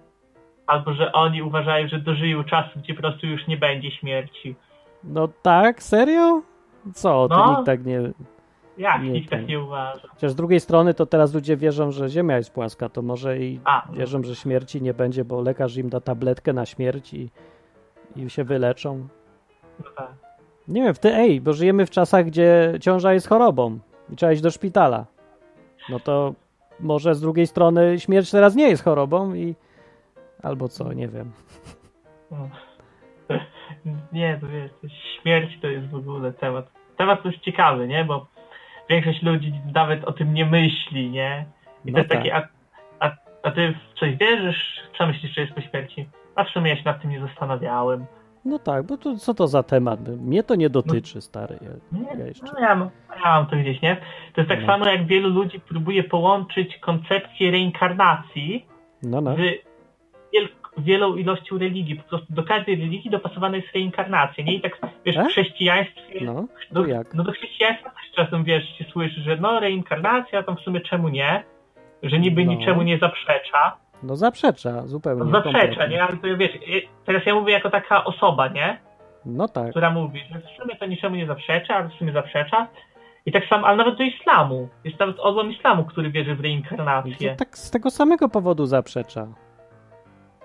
albo 0.67 0.93
że 0.93 1.11
oni 1.11 1.41
uważają, 1.43 1.87
że 1.87 1.99
dożyją 1.99 2.43
czasu, 2.43 2.69
gdzie 2.79 2.93
po 2.93 3.01
prostu 3.01 3.27
już 3.27 3.47
nie 3.47 3.57
będzie 3.57 3.91
śmierci. 3.91 4.55
no 5.03 5.27
tak, 5.41 5.83
serio? 5.83 6.41
Co, 6.93 7.27
to 7.29 7.37
No. 7.37 7.51
nikt 7.51 7.65
tak 7.65 7.85
nie... 7.85 8.01
Jak 8.77 9.01
Nie, 9.03 9.09
nikt 9.11 9.29
to 9.29 9.35
tak 9.35 9.41
nie. 9.41 9.47
nie 9.47 9.59
uważa? 9.59 10.07
Chociaż 10.07 10.31
z 10.31 10.35
drugiej 10.35 10.59
strony 10.59 10.93
to 10.93 11.05
teraz 11.05 11.33
ludzie 11.33 11.57
wierzą, 11.57 11.91
że 11.91 12.09
Ziemia 12.09 12.37
jest 12.37 12.53
płaska, 12.53 12.89
to 12.89 13.01
może 13.01 13.39
i 13.39 13.59
A, 13.65 13.87
wierzą, 13.93 14.23
że 14.23 14.35
śmierci 14.35 14.81
nie 14.81 14.93
będzie, 14.93 15.25
bo 15.25 15.41
lekarz 15.41 15.77
im 15.77 15.89
da 15.89 15.99
tabletkę 15.99 16.53
na 16.53 16.65
śmierć 16.65 17.13
i, 17.13 17.29
i 18.15 18.29
się 18.29 18.43
wyleczą. 18.43 19.07
no 19.79 19.91
tak. 19.97 20.11
Nie 20.67 20.83
wiem, 20.83 20.93
w 20.93 20.99
ty, 20.99 21.13
ej, 21.15 21.41
bo 21.41 21.53
żyjemy 21.53 21.85
w 21.85 21.89
czasach, 21.89 22.25
gdzie 22.25 22.73
ciąża 22.81 23.13
jest 23.13 23.27
chorobą 23.29 23.79
i 24.09 24.15
trzeba 24.15 24.31
iść 24.31 24.41
do 24.41 24.51
szpitala. 24.51 25.05
No 25.89 25.99
to 25.99 26.33
może 26.79 27.15
z 27.15 27.21
drugiej 27.21 27.47
strony 27.47 27.99
śmierć 27.99 28.31
teraz 28.31 28.55
nie 28.55 28.69
jest 28.69 28.83
chorobą 28.83 29.33
i... 29.33 29.55
Albo 30.43 30.67
co, 30.67 30.93
nie 30.93 31.07
wiem. 31.07 31.31
No. 32.31 32.49
Nie, 34.13 34.37
to 34.41 34.47
wiesz, 34.47 34.71
śmierć 35.21 35.59
to 35.61 35.67
jest 35.67 35.87
w 35.89 35.95
ogóle 35.95 36.33
temat. 36.33 36.71
Temat 36.97 37.23
to 37.23 37.29
jest 37.29 37.41
ciekawy, 37.43 37.87
nie? 37.87 38.05
Bo 38.05 38.27
większość 38.89 39.23
ludzi 39.23 39.53
nawet 39.73 40.03
o 40.03 40.11
tym 40.11 40.33
nie 40.33 40.45
myśli, 40.45 41.09
nie? 41.11 41.45
I 41.85 41.91
No 41.91 41.93
to 41.93 41.99
jest 41.99 42.09
tak. 42.09 42.17
takie, 42.17 42.35
a, 42.35 42.47
a, 42.99 43.15
a 43.43 43.51
ty 43.51 43.73
w 43.73 43.99
coś 43.99 44.15
wierzysz? 44.15 44.79
Co 44.97 45.07
myślisz, 45.07 45.35
że 45.35 45.41
jest 45.41 45.53
po 45.53 45.61
śmierci? 45.61 46.09
A 46.39 46.43
w 46.43 46.49
sumie 46.49 46.69
ja 46.69 46.77
się 46.77 46.83
nad 46.85 47.01
tym 47.01 47.11
nie 47.11 47.19
zastanawiałem. 47.19 48.05
No 48.45 48.59
tak, 48.59 48.85
bo 48.85 48.97
to, 48.97 49.15
co 49.15 49.33
to 49.33 49.47
za 49.47 49.63
temat? 49.63 49.99
Mnie 50.07 50.43
to 50.43 50.55
nie 50.55 50.69
dotyczy, 50.69 51.21
stary. 51.21 51.59
Ja, 51.61 51.99
Nie, 51.99 52.19
ja 52.19 52.25
jeszcze... 52.27 52.45
no 52.53 52.59
ja, 52.59 52.75
mam- 52.75 52.89
ja 53.15 53.23
mam 53.25 53.45
to 53.47 53.55
gdzieś, 53.55 53.81
nie? 53.81 53.95
To 54.33 54.41
jest 54.41 54.49
tak 54.49 54.61
No. 54.61 54.67
samo, 54.67 54.85
jak 54.85 55.05
wielu 55.07 55.29
ludzi 55.29 55.59
próbuje 55.59 56.03
połączyć 56.03 56.77
koncepcję 56.77 57.51
reinkarnacji 57.51 58.65
No, 59.03 59.21
no. 59.21 59.35
z 59.35 59.37
wiel- 59.37 60.49
wielą 60.77 61.15
ilością 61.15 61.57
religii. 61.57 61.95
Po 61.95 62.03
prostu 62.09 62.33
do 62.33 62.43
każdej 62.43 62.75
religii 62.75 63.11
dopasowana 63.11 63.57
jest 63.57 63.73
reinkarnacja, 63.73 64.43
nie? 64.43 64.53
I 64.53 64.61
tak, 64.61 64.79
wiesz, 65.05 65.17
E? 65.17 65.23
w 65.23 65.27
chrześcijaństwie... 65.27 66.19
No, 66.25 66.33
No, 66.33 66.47
to 66.81 66.87
jak? 66.87 67.13
no 67.13 67.23
do 67.23 67.31
chrześcijaństwa 67.31 67.89
też 67.89 68.11
czasem, 68.15 68.43
wiesz, 68.43 68.77
się 68.77 68.85
słyszy, 68.91 69.21
że 69.21 69.37
no 69.37 69.59
reinkarnacja, 69.59 70.43
tam 70.43 70.57
w 70.57 70.61
sumie 70.61 70.81
czemu 70.81 71.09
nie? 71.09 71.43
Że 72.03 72.19
niby 72.19 72.45
No. 72.45 72.51
niczemu 72.53 72.81
nie 72.81 72.97
zaprzecza. 72.97 73.77
No 74.03 74.15
zaprzecza, 74.15 74.87
zupełnie. 74.87 75.23
No, 75.23 75.31
zaprzecza, 75.31 75.59
kompletnie. 75.67 75.87
nie? 75.95 76.03
Ale 76.03 76.17
to 76.17 76.37
wiesz, 76.37 76.51
teraz 77.05 77.25
ja 77.25 77.35
mówię 77.35 77.53
jako 77.53 77.69
taka 77.69 78.03
osoba, 78.03 78.47
nie? 78.47 78.79
No 79.25 79.47
tak. 79.47 79.69
Która 79.69 79.89
mówi, 79.89 80.19
że 80.31 80.39
w 80.39 80.61
sumie 80.61 80.75
to 80.75 80.85
niczemu 80.85 81.15
nie 81.15 81.25
zaprzecza, 81.27 81.75
ale 81.75 81.89
w 81.89 81.93
sumie 81.93 82.11
zaprzecza. 82.13 82.67
I 83.25 83.31
tak 83.31 83.45
samo, 83.45 83.67
ale 83.67 83.77
nawet 83.77 83.95
do 83.97 84.03
islamu. 84.03 84.69
Jest 84.83 84.99
nawet 84.99 85.19
odłam 85.19 85.51
islamu, 85.51 85.85
który 85.85 86.11
wierzy 86.11 86.35
w 86.35 86.39
reinkarnację. 86.41 87.35
Tak 87.35 87.57
z 87.57 87.71
tego 87.71 87.89
samego 87.89 88.29
powodu 88.29 88.65
zaprzecza. 88.65 89.27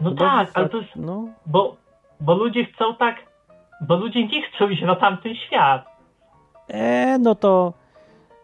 No 0.01 0.11
bo 0.11 0.17
tak, 0.25 0.49
ale 0.55 0.69
to 0.69 0.77
jest, 0.77 0.97
No, 0.97 1.29
bo, 1.47 1.77
bo 2.21 2.35
ludzie 2.35 2.65
chcą 2.65 2.95
tak, 2.95 3.17
bo 3.81 3.97
ludzie 3.97 4.27
nie 4.27 4.43
chcą 4.43 4.69
iść 4.69 4.83
na 4.83 4.97
tamten 4.97 5.35
świat. 5.35 5.85
e, 6.69 7.19
no 7.19 7.35
to... 7.35 7.73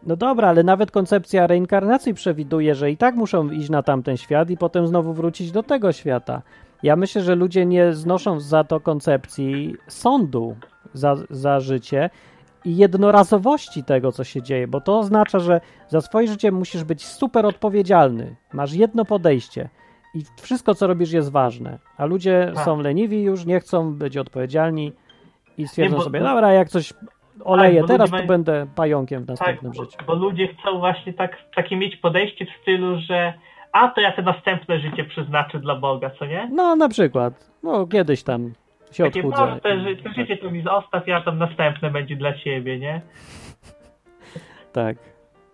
No 0.06 0.16
dobra, 0.16 0.48
ale 0.48 0.62
nawet 0.62 0.90
koncepcja 0.90 1.46
reinkarnacji 1.46 2.14
przewiduje, 2.14 2.74
że 2.74 2.90
i 2.90 2.96
tak 2.96 3.14
muszą 3.14 3.50
iść 3.50 3.70
na 3.70 3.82
tamten 3.82 4.16
świat 4.16 4.50
i 4.50 4.56
potem 4.56 4.86
znowu 4.86 5.12
wrócić 5.14 5.50
do 5.52 5.62
tego 5.62 5.92
świata. 5.92 6.42
Ja 6.82 6.96
myślę, 6.96 7.22
że 7.22 7.34
ludzie 7.34 7.66
nie 7.66 7.92
znoszą 7.92 8.40
za 8.40 8.64
to 8.64 8.80
koncepcji 8.80 9.74
sądu 9.88 10.56
za, 10.94 11.16
za 11.30 11.60
życie 11.60 12.10
i 12.64 12.76
jednorazowości 12.76 13.84
tego, 13.84 14.12
co 14.12 14.24
się 14.24 14.42
dzieje, 14.42 14.68
bo 14.68 14.80
to 14.80 14.98
oznacza, 14.98 15.38
że 15.38 15.60
za 15.88 16.00
swoje 16.00 16.28
życie 16.28 16.52
musisz 16.52 16.84
być 16.84 17.06
super 17.06 17.46
odpowiedzialny. 17.46 18.36
Masz 18.52 18.72
jedno 18.72 19.04
podejście 19.04 19.68
i 20.14 20.24
wszystko, 20.40 20.74
co 20.74 20.86
robisz, 20.86 21.12
jest 21.12 21.30
ważne. 21.30 21.78
A 21.96 22.04
ludzie 22.04 22.52
Tak. 22.54 22.64
są 22.64 22.80
leniwi 22.80 23.22
już, 23.22 23.46
nie 23.46 23.60
chcą 23.60 23.94
być 23.94 24.16
odpowiedzialni 24.16 24.92
i 25.58 25.68
stwierdzą 25.68 25.92
Nie, 25.92 25.98
bo- 25.98 26.04
sobie, 26.04 26.20
dobra, 26.20 26.52
jak 26.52 26.68
coś 26.68 26.94
oleję 27.44 27.80
bo 27.80 27.86
teraz, 27.86 28.10
to 28.10 28.22
będę 28.22 28.66
pająkiem 28.76 29.22
w 29.22 29.26
Tak, 29.26 29.38
następnym 29.38 29.72
bo, 29.76 29.84
życiu. 29.84 29.96
bo 30.06 30.14
ludzie 30.14 30.48
chcą 30.48 30.78
właśnie 30.78 31.12
tak, 31.12 31.36
takie 31.54 31.76
mieć 31.76 31.96
podejście 31.96 32.46
w 32.46 32.62
stylu, 32.62 32.98
że 33.00 33.32
a 33.72 33.88
to 33.88 34.00
ja 34.00 34.12
te 34.12 34.22
następne 34.22 34.80
życie 34.80 35.04
przeznaczę 35.04 35.58
dla 35.58 35.74
Boga, 35.76 36.10
co 36.18 36.26
nie? 36.26 36.48
No, 36.52 36.76
na 36.76 36.88
przykład. 36.88 37.50
No, 37.62 37.86
kiedyś 37.86 38.22
tam 38.22 38.52
się 38.92 39.04
Takie 39.04 39.20
odchudzę. 39.20 39.46
no, 39.46 39.60
te, 39.60 39.96
te 40.02 40.14
życie 40.14 40.36
to 40.36 40.50
mi 40.50 40.62
zostaw, 40.62 41.06
ja 41.08 41.20
tam 41.20 41.38
następne 41.38 41.90
będzie 41.90 42.16
dla 42.16 42.32
ciebie, 42.32 42.78
nie? 42.78 43.00
Tak. 44.72 44.96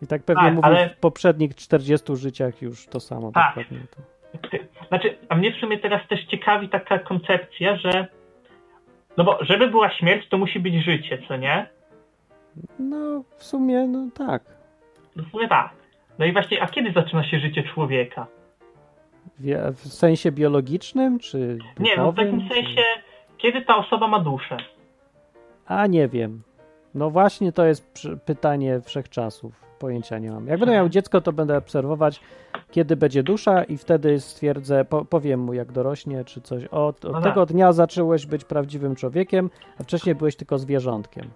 I 0.02 0.04
I 0.04 0.06
tak 0.08 0.22
pewnie 0.22 0.42
Tak, 0.42 0.54
mówił 0.54 0.64
ale- 0.72 0.88
w 0.88 0.96
poprzednich 0.96 1.54
40 1.54 2.16
życiach 2.16 2.62
już 2.62 2.86
to 2.86 3.00
samo. 3.00 3.32
Tak. 3.32 3.48
Dokładnie 3.56 3.78
to. 3.96 4.02
Znaczy, 4.88 5.16
a 5.28 5.34
mnie 5.34 5.52
w 5.52 5.56
sumie 5.56 5.78
teraz 5.78 6.08
też 6.08 6.24
ciekawi 6.24 6.68
taka 6.68 6.98
koncepcja, 6.98 7.76
że 7.76 8.06
no 9.16 9.24
bo 9.24 9.38
żeby 9.40 9.68
była 9.68 9.90
śmierć, 9.90 10.28
to 10.28 10.38
musi 10.38 10.60
być 10.60 10.84
życie, 10.84 11.18
co 11.28 11.36
nie? 11.36 11.66
No, 12.78 13.22
w 13.36 13.44
sumie, 13.44 13.86
no 13.86 14.08
tak. 14.14 14.42
No 15.16 15.22
w 15.24 15.30
sumie 15.30 15.48
tak. 15.48 15.70
No 16.18 16.24
i 16.24 16.32
właśnie, 16.32 16.62
a 16.62 16.66
kiedy 16.68 16.92
zaczyna 16.92 17.24
się 17.24 17.38
życie 17.38 17.62
człowieka? 17.74 18.26
Wie- 19.40 19.72
W 19.72 19.92
sensie 19.92 20.32
biologicznym, 20.32 21.18
czy 21.18 21.58
Nie, 21.78 21.96
no 21.96 22.12
w 22.12 22.14
duchowym, 22.14 22.40
takim 22.40 22.48
czy- 22.48 22.54
sensie, 22.54 22.82
kiedy 23.38 23.62
ta 23.62 23.76
osoba 23.76 24.08
ma 24.08 24.20
duszę? 24.20 24.56
A 25.66 25.86
nie 25.86 26.08
wiem. 26.08 26.42
No 26.94 27.10
właśnie 27.10 27.52
to 27.52 27.64
jest 27.66 28.02
pytanie 28.24 28.80
wszechczasów. 28.80 29.66
Pojęcia 29.78 30.18
nie 30.18 30.30
mam. 30.30 30.46
Jak 30.46 30.58
będę 30.60 30.74
miał 30.74 30.88
dziecko, 30.88 31.20
to 31.20 31.32
będę 31.32 31.56
obserwować, 31.56 32.20
kiedy 32.70 32.96
będzie 32.96 33.22
dusza 33.22 33.64
i 33.64 33.76
wtedy 33.76 34.20
stwierdzę, 34.20 34.84
po, 34.84 35.04
powiem 35.04 35.40
mu 35.40 35.52
jak 35.54 35.72
dorośnie, 35.72 36.24
czy 36.24 36.40
coś. 36.40 36.64
Od, 36.64 37.04
od 37.04 37.12
No 37.12 37.20
tego 37.20 37.46
tak. 37.46 37.54
dnia 37.54 37.72
zacząłeś 37.72 38.26
być 38.26 38.44
prawdziwym 38.44 38.96
człowiekiem, 38.96 39.50
a 39.80 39.82
wcześniej 39.82 40.14
byłeś 40.14 40.36
tylko 40.36 40.58
zwierzątkiem. 40.58 41.30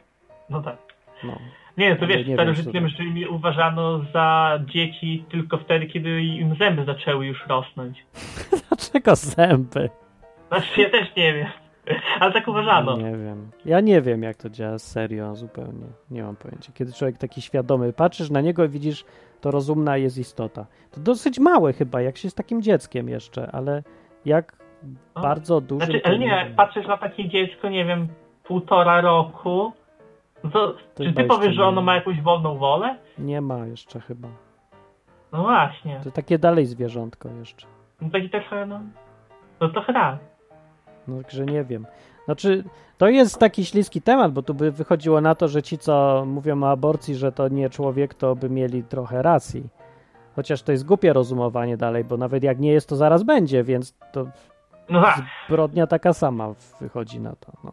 No 0.50 0.62
tak. 0.62 0.76
No. 1.24 1.38
Nie, 1.76 1.96
to 1.96 2.06
wiesz, 2.06 2.26
nie 2.26 2.35
starożytnym 2.35 2.88
Rzymie 2.88 3.28
uważano 3.28 4.00
za 4.12 4.59
dzieci 4.66 5.24
tylko 5.30 5.59
wtedy, 5.59 5.87
kiedy 5.87 6.22
im 6.22 6.54
zęby 6.56 6.85
zaczęły 6.85 7.26
już 7.26 7.46
rosnąć. 7.48 8.06
Dlaczego 8.68 9.16
zęby? 9.16 9.90
Znaczy, 10.48 10.80
ja 10.80 10.90
też 10.90 11.16
nie 11.16 11.35
wiem. 11.35 11.46
Ale 12.20 12.33
tak 12.33 12.48
uważano. 12.48 12.96
Nie 12.96 13.16
wiem. 13.16 13.50
Ja 13.64 13.80
nie 13.80 14.00
wiem, 14.00 14.22
jak 14.22 14.37
to 14.37 14.50
działa 14.50 14.78
serio, 14.78 15.35
zupełnie. 15.37 15.87
Nie 16.11 16.22
mam 16.22 16.37
pojęcia. 16.37 16.72
Kiedy 16.74 16.92
człowiek 16.92 17.18
taki 17.18 17.42
świadomy, 17.42 17.92
patrzysz 17.92 18.30
na 18.30 18.40
niego 18.40 18.64
i 18.64 18.68
widzisz, 18.68 19.04
to 19.40 19.50
rozumna 19.50 19.96
jest 19.96 20.18
istota. 20.18 20.66
To 20.90 21.00
dosyć 21.00 21.38
małe 21.38 21.72
chyba, 21.72 22.00
jak 22.00 22.16
się 22.16 22.26
jest 22.26 22.37
takim 22.37 22.62
dzieckiem 22.62 23.09
jeszcze, 23.09 23.50
ale 23.52 23.83
jak 24.24 24.56
No. 25.16 25.22
bardzo 25.22 25.61
dużym... 25.61 25.87
Znaczy, 25.87 26.00
ale 26.04 26.18
nie, 26.18 26.26
jak 26.26 26.54
patrzysz 26.54 26.87
na 26.87 26.96
takie 26.96 27.28
dziecko, 27.28 27.68
nie 27.68 27.85
wiem, 27.85 28.09
półtora 28.44 29.00
roku, 29.00 29.72
no 30.44 30.50
to, 30.50 30.74
czy 30.96 31.05
chyba 31.05 31.22
ty 31.22 31.29
powiesz, 31.29 31.55
że 31.55 31.64
ono 31.64 31.83
ma 31.83 31.94
jakąś 31.94 32.20
wolną 32.20 32.59
wolę? 32.59 32.96
Nie 33.18 33.40
ma 33.40 33.66
jeszcze 33.66 34.00
chyba. 34.00 34.29
No 35.33 35.42
właśnie. 35.42 36.00
To 36.05 36.11
takie 36.11 36.38
dalej 36.38 36.66
zwierzątko 36.66 37.29
jeszcze. 37.38 37.66
No 38.00 38.11
taki 38.11 38.31
trochę, 38.31 38.66
no... 38.66 38.81
No 39.61 39.68
trochę 39.68 39.92
tak. 39.92 40.18
No, 41.09 41.22
także 41.22 41.44
nie 41.44 41.64
wiem. 41.64 41.87
Znaczy, 42.24 42.64
to 42.98 43.09
jest 43.09 43.38
taki 43.38 43.64
śliski 43.64 44.03
temat, 44.03 44.33
bo 44.33 44.42
tu 44.42 44.55
by 44.55 44.70
wychodziło 44.72 45.20
na 45.20 45.35
to, 45.35 45.48
że 45.48 45.62
ci, 45.62 45.79
co 45.79 46.24
mówią 46.26 46.62
o 46.62 46.70
aborcji, 46.70 47.14
że 47.14 47.33
to 47.33 47.48
nie 47.48 47.70
człowiek, 47.70 48.14
to 48.14 48.37
by 48.37 48.50
mieli 48.50 48.83
trochę 48.83 49.22
racji. 49.22 49.68
Chociaż 50.37 50.62
to 50.62 50.72
jest 50.72 50.87
głupie 50.87 51.12
rozumowanie 51.12 51.76
dalej, 51.76 52.05
bo 52.05 52.16
nawet 52.16 52.42
jak 52.42 52.59
nie 52.59 52.72
jest, 52.72 52.88
to 52.88 52.96
zaraz 52.96 53.22
będzie, 53.22 53.64
więc 53.64 53.94
to 54.12 54.26
No 54.88 55.03
tak. 55.03 55.22
zbrodnia 55.48 55.87
taka 55.87 56.12
sama 56.12 56.48
wychodzi 56.81 57.20
na 57.20 57.31
to. 57.37 57.53
No. 57.64 57.72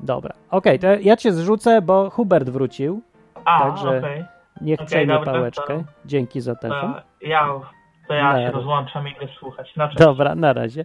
Dobra, 0.00 0.34
okej, 0.50 0.78
to 0.78 0.86
ja 0.86 1.16
cię 1.16 1.32
zrzucę, 1.32 1.82
bo 1.82 2.10
Hubert 2.10 2.48
wrócił. 2.50 3.02
A, 3.44 3.60
Także 3.60 3.98
okej. 3.98 4.24
Niech 4.60 4.78
Okej, 4.80 4.86
przejmie 4.86 5.14
dobra, 5.14 5.32
pałeczkę. 5.32 5.78
to- 5.78 5.84
Dzięki 6.04 6.40
za 6.40 6.54
telefon. 6.54 6.94
To 6.94 7.00
ja, 7.26 7.60
to 8.08 8.14
ja 8.14 8.46
się 8.46 8.52
rozłączam 8.52 9.08
i 9.08 9.10
idę 9.12 9.28
słuchać. 9.38 9.76
Na 9.76 9.86
cześć. 9.88 9.98
Dobra, 9.98 10.34
na 10.34 10.52
razie. 10.52 10.84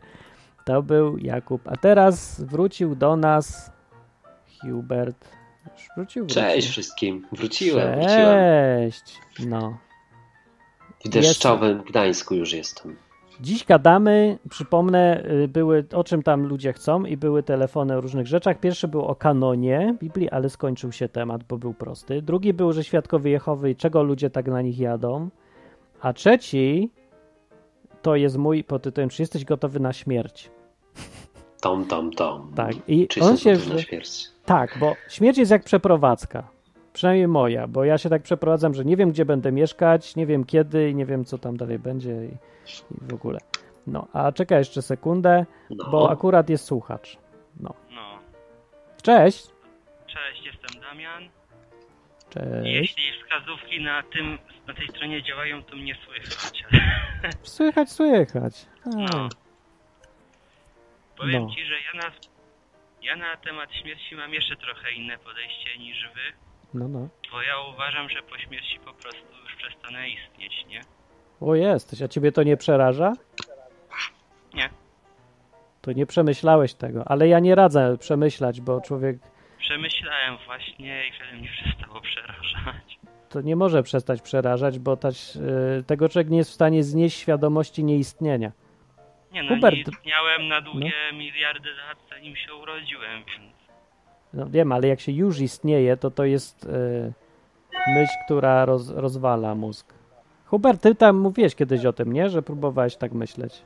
To 0.65 0.83
był 0.83 1.17
Jakub. 1.17 1.61
A 1.67 1.77
teraz 1.77 2.41
wrócił 2.41 2.95
do 2.95 3.15
nas 3.15 3.71
Hubert. 4.61 5.29
Wrócił? 5.65 5.93
wrócił. 5.95 6.25
Cześć 6.27 6.69
wszystkim. 6.69 7.27
Wróciłem, 7.31 7.95
wróciłem. 7.99 8.37
Cześć. 8.91 9.17
No. 9.47 9.77
W 11.05 11.09
deszczowym 11.09 11.83
Gdańsku 11.83 12.35
już 12.35 12.53
jestem. 12.53 12.95
Dziś 13.41 13.65
gadamy, 13.65 14.37
przypomnę, 14.49 15.23
y, 15.31 15.47
były 15.47 15.85
o 15.93 16.03
czym 16.03 16.23
tam 16.23 16.45
ludzie 16.45 16.73
chcą 16.73 17.05
i 17.05 17.17
były 17.17 17.43
telefony 17.43 17.97
o 17.97 18.01
różnych 18.01 18.27
rzeczach. 18.27 18.59
Pierwszy 18.59 18.87
był 18.87 19.05
o 19.05 19.15
kanonie 19.15 19.95
Biblii, 19.99 20.29
ale 20.29 20.49
skończył 20.49 20.91
się 20.91 21.09
temat, 21.09 21.43
bo 21.43 21.57
był 21.57 21.73
prosty. 21.73 22.21
Drugi 22.21 22.53
był, 22.53 22.73
że 22.73 22.83
świadkowie 22.83 23.31
Jehowy 23.31 23.71
i 23.71 23.75
czego 23.75 24.03
ludzie 24.03 24.29
tak 24.29 24.47
na 24.47 24.61
nich 24.61 24.79
jadą. 24.79 25.29
A 26.01 26.13
trzeci 26.13 26.91
to 28.01 28.15
jest 28.15 28.37
mój 28.37 28.63
pod 28.63 28.83
tytułem 28.83 29.09
Czy 29.09 29.21
jesteś 29.21 29.45
gotowy 29.45 29.79
na 29.79 29.93
śmierć? 29.93 30.51
Tom, 31.61 31.85
tom, 31.85 32.11
tom. 32.11 32.51
Tak. 32.55 32.73
I 32.87 33.07
Czy 33.07 33.21
on 33.21 33.37
się... 33.37 33.53
gotowy 33.53 33.73
na 33.73 33.81
śmierć? 33.81 34.27
Tak, 34.45 34.77
bo 34.79 34.95
śmierć 35.09 35.37
jest 35.37 35.51
jak 35.51 35.63
przeprowadzka. 35.63 36.58
Przynajmniej 36.93 37.27
moja, 37.27 37.67
bo 37.67 37.83
ja 37.83 37.97
się 37.97 38.09
tak 38.09 38.21
przeprowadzam, 38.23 38.73
że 38.73 38.85
nie 38.85 38.97
wiem, 38.97 39.11
gdzie 39.11 39.25
będę 39.25 39.51
mieszkać, 39.51 40.15
nie 40.15 40.25
wiem 40.25 40.45
kiedy 40.45 40.89
i 40.89 40.95
nie 40.95 41.05
wiem, 41.05 41.25
co 41.25 41.37
tam 41.37 41.57
dalej 41.57 41.79
będzie 41.79 42.11
i, 42.11 42.27
i 42.91 43.07
w 43.09 43.13
ogóle. 43.13 43.39
No, 43.87 44.07
a 44.13 44.31
czekaj 44.31 44.57
jeszcze 44.59 44.81
sekundę, 44.81 45.45
No. 45.69 45.89
bo 45.91 46.11
akurat 46.11 46.49
jest 46.49 46.65
słuchacz. 46.65 47.17
No, 47.59 47.73
Cześć. 49.03 49.47
cześć, 50.07 50.45
jestem 50.45 50.81
Damian. 50.81 51.23
Cześć. 52.29 52.45
Jeśli 52.63 53.03
wskazówki 53.23 53.83
na 53.83 54.03
tym, 54.03 54.37
na 54.67 54.73
tej 54.73 54.87
stronie 54.87 55.23
działają, 55.23 55.63
to 55.63 55.75
mnie 55.75 55.95
słychać. 56.05 56.63
Słychać, 57.43 57.91
słychać. 57.91 58.65
A, 58.85 58.89
No. 58.89 59.29
Powiem 61.17 61.43
No. 61.43 61.49
ci, 61.55 61.65
że 61.65 61.73
ja 61.73 62.01
na, 62.01 62.11
ja 63.01 63.15
na 63.15 63.37
temat 63.37 63.69
śmierci 63.73 64.15
mam 64.15 64.33
jeszcze 64.33 64.55
trochę 64.55 64.91
inne 64.91 65.17
podejście 65.17 65.77
niż 65.79 66.03
wy, 66.03 66.48
no, 66.73 66.87
no. 66.87 67.07
bo 67.31 67.41
ja 67.41 67.59
uważam, 67.73 68.09
że 68.09 68.21
po 68.21 68.37
śmierci 68.37 68.79
po 68.85 68.93
prostu 68.93 69.27
już 69.43 69.55
przestanę 69.55 70.09
istnieć, 70.09 70.65
nie? 70.69 70.81
O, 71.41 71.55
jesteś. 71.55 72.01
A 72.01 72.07
ciebie 72.07 72.31
to 72.31 72.43
nie 72.43 72.57
przeraża? 72.57 73.13
Nie. 74.53 74.69
To 75.81 75.91
nie 75.91 76.05
przemyślałeś 76.05 76.73
tego, 76.73 77.03
ale 77.07 77.27
ja 77.27 77.39
nie 77.39 77.55
radzę 77.55 77.97
przemyślać, 77.99 78.61
bo 78.61 78.81
człowiek 78.81 79.17
Przemyślałem 79.59 80.37
właśnie 80.45 81.07
i 81.07 81.11
wtedy 81.11 81.33
mnie 81.37 81.49
przestało 81.63 82.01
przerażać. 82.01 82.99
to 83.29 83.41
nie 83.41 83.55
może 83.55 83.83
przestać 83.83 84.21
przerażać, 84.21 84.79
bo 84.79 84.97
ta, 84.97 85.09
y, 85.09 85.83
tego 85.83 86.09
człowiek 86.09 86.29
nie 86.29 86.37
jest 86.37 86.49
w 86.51 86.53
stanie 86.53 86.83
znieść 86.83 87.19
świadomości 87.19 87.83
nieistnienia. 87.83 88.51
Nie 89.31 89.43
no, 89.43 89.49
Hubert. 89.49 89.75
nie 89.75 89.81
istniałem 89.81 90.47
na 90.47 90.61
długie 90.61 90.93
miliardy 91.13 91.69
lat, 91.73 91.97
zanim 92.09 92.35
się 92.35 92.53
urodziłem, 92.55 93.23
więc... 93.27 93.58
No 94.33 94.45
wiem, 94.49 94.71
ale 94.71 94.87
jak 94.87 94.99
się 94.99 95.11
już 95.11 95.39
istnieje, 95.39 95.97
to 95.97 96.11
to 96.11 96.25
jest 96.25 96.63
y, 96.63 97.13
myśl, 97.87 98.13
która 98.25 98.65
roz, 98.65 98.89
rozwala 98.89 99.55
mózg. 99.55 99.93
Hubert, 100.45 100.81
ty 100.81 100.95
tam 100.95 101.17
mówiłeś 101.17 101.55
kiedyś 101.55 101.85
o 101.85 101.93
tym, 101.93 102.13
nie? 102.13 102.29
Że 102.29 102.41
próbowałeś 102.41 102.95
tak 102.95 103.11
myśleć. 103.11 103.61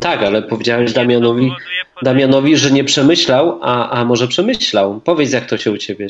Tak, 0.00 0.22
ale 0.22 0.42
powiedziałeś 0.42 0.92
Damianowi, 0.92 1.52
Damianowi, 2.02 2.56
że 2.56 2.70
nie 2.70 2.84
przemyślał, 2.84 3.58
a, 3.62 3.90
a 3.90 4.04
może 4.04 4.28
przemyślał. 4.28 5.00
Powiedz, 5.00 5.32
jak 5.32 5.46
to 5.46 5.56
się 5.56 5.70
u 5.72 5.76
ciebie, 5.76 6.06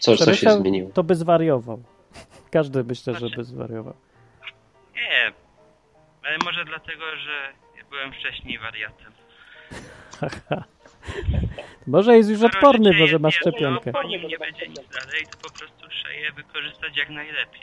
co, 0.00 0.16
co 0.16 0.34
się 0.34 0.50
zmieniło. 0.50 0.90
To 0.94 1.04
by 1.04 1.14
zwariował. 1.14 1.82
Każdy 2.50 2.84
myślę, 2.84 3.14
że 3.14 3.26
by 3.36 3.44
zwariował. 3.44 3.94
Nie, 4.94 5.32
ale 6.22 6.38
może 6.44 6.64
dlatego, 6.64 7.04
że 7.16 7.52
byłem 7.90 8.12
wcześniej 8.12 8.58
wariatem. 8.58 9.12
Może 11.86 12.16
jest 12.16 12.30
już 12.30 12.42
odporny, 12.42 12.90
bo 12.90 13.06
że 13.06 13.12
jedno, 13.12 13.30
szczepionkę. 13.30 13.92
Po 13.92 14.02
nim 14.02 14.22
nie 14.28 14.38
będzie 14.38 14.68
nic 14.68 14.88
dalej, 14.88 15.26
to 15.30 15.48
po 15.48 15.58
prostu 15.58 15.86
wykorzystać 16.36 16.96
jak 16.96 17.10
najlepiej. 17.10 17.60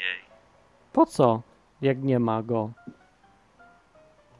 Po 0.93 1.05
co, 1.05 1.41
jak 1.81 2.03
nie 2.03 2.19
ma 2.19 2.43
go? 2.43 2.71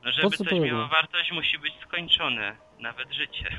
No 0.05 0.11
żeby 0.11 0.37
co 0.37 0.43
coś 0.43 0.59
miało 0.59 0.87
wartość, 0.87 1.31
musi 1.31 1.59
być 1.59 1.73
skończone. 1.87 2.55
Nawet 2.79 3.13
życie. 3.13 3.49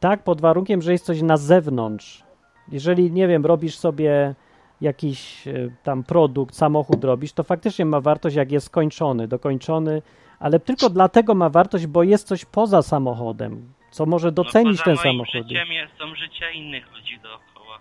Tak, 0.00 0.24
pod 0.24 0.40
warunkiem, 0.40 0.82
że 0.82 0.92
jest 0.92 1.04
coś 1.04 1.22
na 1.22 1.36
zewnątrz. 1.36 2.22
Jeżeli, 2.68 3.12
nie 3.12 3.28
wiem, 3.28 3.46
robisz 3.46 3.76
sobie 3.76 4.34
jakiś 4.80 5.48
e, 5.48 5.52
tam 5.82 6.04
produkt, 6.04 6.54
samochód 6.54 7.04
robisz, 7.04 7.32
to 7.32 7.42
faktycznie 7.42 7.84
ma 7.84 8.00
wartość, 8.00 8.36
jak 8.36 8.52
jest 8.52 8.66
skończony, 8.66 9.28
dokończony, 9.28 10.02
ale 10.38 10.60
tylko 10.60 10.90
dlatego 10.90 11.34
ma 11.34 11.48
wartość, 11.48 11.86
bo 11.86 12.02
jest 12.02 12.26
coś 12.26 12.44
poza 12.44 12.82
samochodem, 12.82 13.72
co 13.90 14.06
może 14.06 14.32
docenić 14.32 14.78
no, 14.78 14.84
ten 14.84 14.96
samochód. 14.96 15.32
życiem 15.34 15.72
jest, 15.72 15.92
są 15.98 16.14
życia 16.14 16.50
innych 16.50 16.92
ludzi 16.96 17.18
dookoła. 17.22 17.78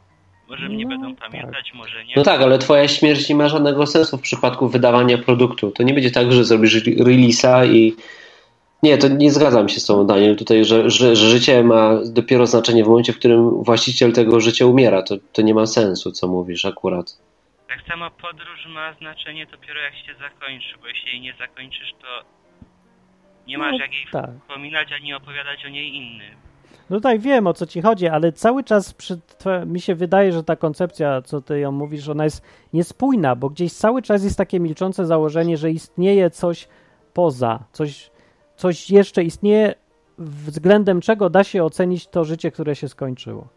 Może 0.50 0.70
mnie 0.70 0.84
No, 0.84 0.90
będą 0.90 1.16
tak. 1.16 1.30
pamiętać, 1.32 1.74
może 1.74 2.06
nie. 2.06 2.14
No 2.16 2.24
tak, 2.24 2.42
ale 2.42 2.58
twoja 2.58 2.88
śmierć 2.88 3.30
nie 3.30 3.36
ma 3.36 3.50
żadnego 3.50 3.88
sensu 3.88 4.18
w 4.18 4.22
przypadku 4.22 4.70
wydawania 4.70 5.18
produktu. 5.18 5.72
To 5.72 5.84
nie 5.84 5.94
będzie 5.94 6.12
tak, 6.12 6.32
że 6.32 6.44
zrobisz 6.44 6.76
re- 6.76 7.04
release'a 7.04 7.72
i... 7.74 7.96
Nie, 8.84 8.98
to 8.98 9.08
nie 9.08 9.32
zgadzam 9.32 9.70
się 9.70 9.80
z 9.80 9.86
tobą, 9.86 10.08
Daniel, 10.08 10.36
tutaj, 10.36 10.66
że, 10.66 10.90
że, 10.90 11.16
że 11.16 11.30
życie 11.30 11.64
ma 11.64 12.00
dopiero 12.06 12.48
znaczenie 12.48 12.84
w 12.84 12.88
momencie, 12.88 13.14
w 13.14 13.20
którym 13.20 13.64
właściciel 13.64 14.14
tego 14.14 14.40
życia 14.40 14.66
umiera. 14.66 15.02
To, 15.04 15.16
to 15.34 15.42
nie 15.42 15.54
ma 15.54 15.66
sensu, 15.66 16.12
co 16.12 16.28
mówisz 16.28 16.66
akurat. 16.66 17.18
Tak 17.68 17.82
samo 17.88 18.12
podróż 18.12 18.66
ma 18.68 18.94
znaczenie 18.94 19.46
dopiero 19.46 19.80
jak 19.82 19.94
się 19.96 20.14
zakończy, 20.20 20.76
bo 20.82 20.88
jeśli 20.88 21.12
jej 21.12 21.22
nie 21.22 21.34
zakończysz, 21.40 21.94
to 22.02 22.08
nie 23.48 23.58
No, 23.58 23.64
masz 23.64 23.80
jak 23.80 23.94
jej 23.94 24.06
tak. 24.12 24.30
wspominać 24.42 24.92
ani 24.92 25.14
opowiadać 25.14 25.66
o 25.66 25.70
niej 25.70 25.96
innym. 25.96 26.36
No 26.90 26.98
tutaj 26.98 27.20
wiem 27.20 27.48
o 27.48 27.54
co 27.54 27.66
ci 27.66 27.82
chodzi, 27.82 28.08
ale 28.08 28.32
cały 28.32 28.64
czas 28.64 28.94
przy, 28.94 29.20
mi 29.66 29.82
się 29.82 29.96
wydaje, 29.96 30.32
że 30.32 30.44
ta 30.44 30.56
koncepcja, 30.56 31.22
co 31.22 31.42
ty 31.42 31.60
ją 31.60 31.72
mówisz, 31.72 32.10
ona 32.10 32.24
jest 32.24 32.44
niespójna, 32.74 33.36
bo 33.36 33.50
gdzieś 33.50 33.74
cały 33.74 34.02
czas 34.02 34.24
jest 34.24 34.38
takie 34.38 34.60
milczące 34.60 35.06
założenie, 35.06 35.58
że 35.58 35.72
istnieje 35.72 36.30
coś 36.30 36.68
poza, 37.14 37.64
coś, 37.72 38.12
coś 38.56 38.90
jeszcze 38.90 39.24
istnieje, 39.24 39.74
względem 40.18 41.02
czego 41.02 41.30
da 41.30 41.44
się 41.44 41.64
ocenić 41.64 42.08
to 42.08 42.24
życie, 42.26 42.52
które 42.52 42.76
się 42.76 42.88
skończyło. 42.88 43.48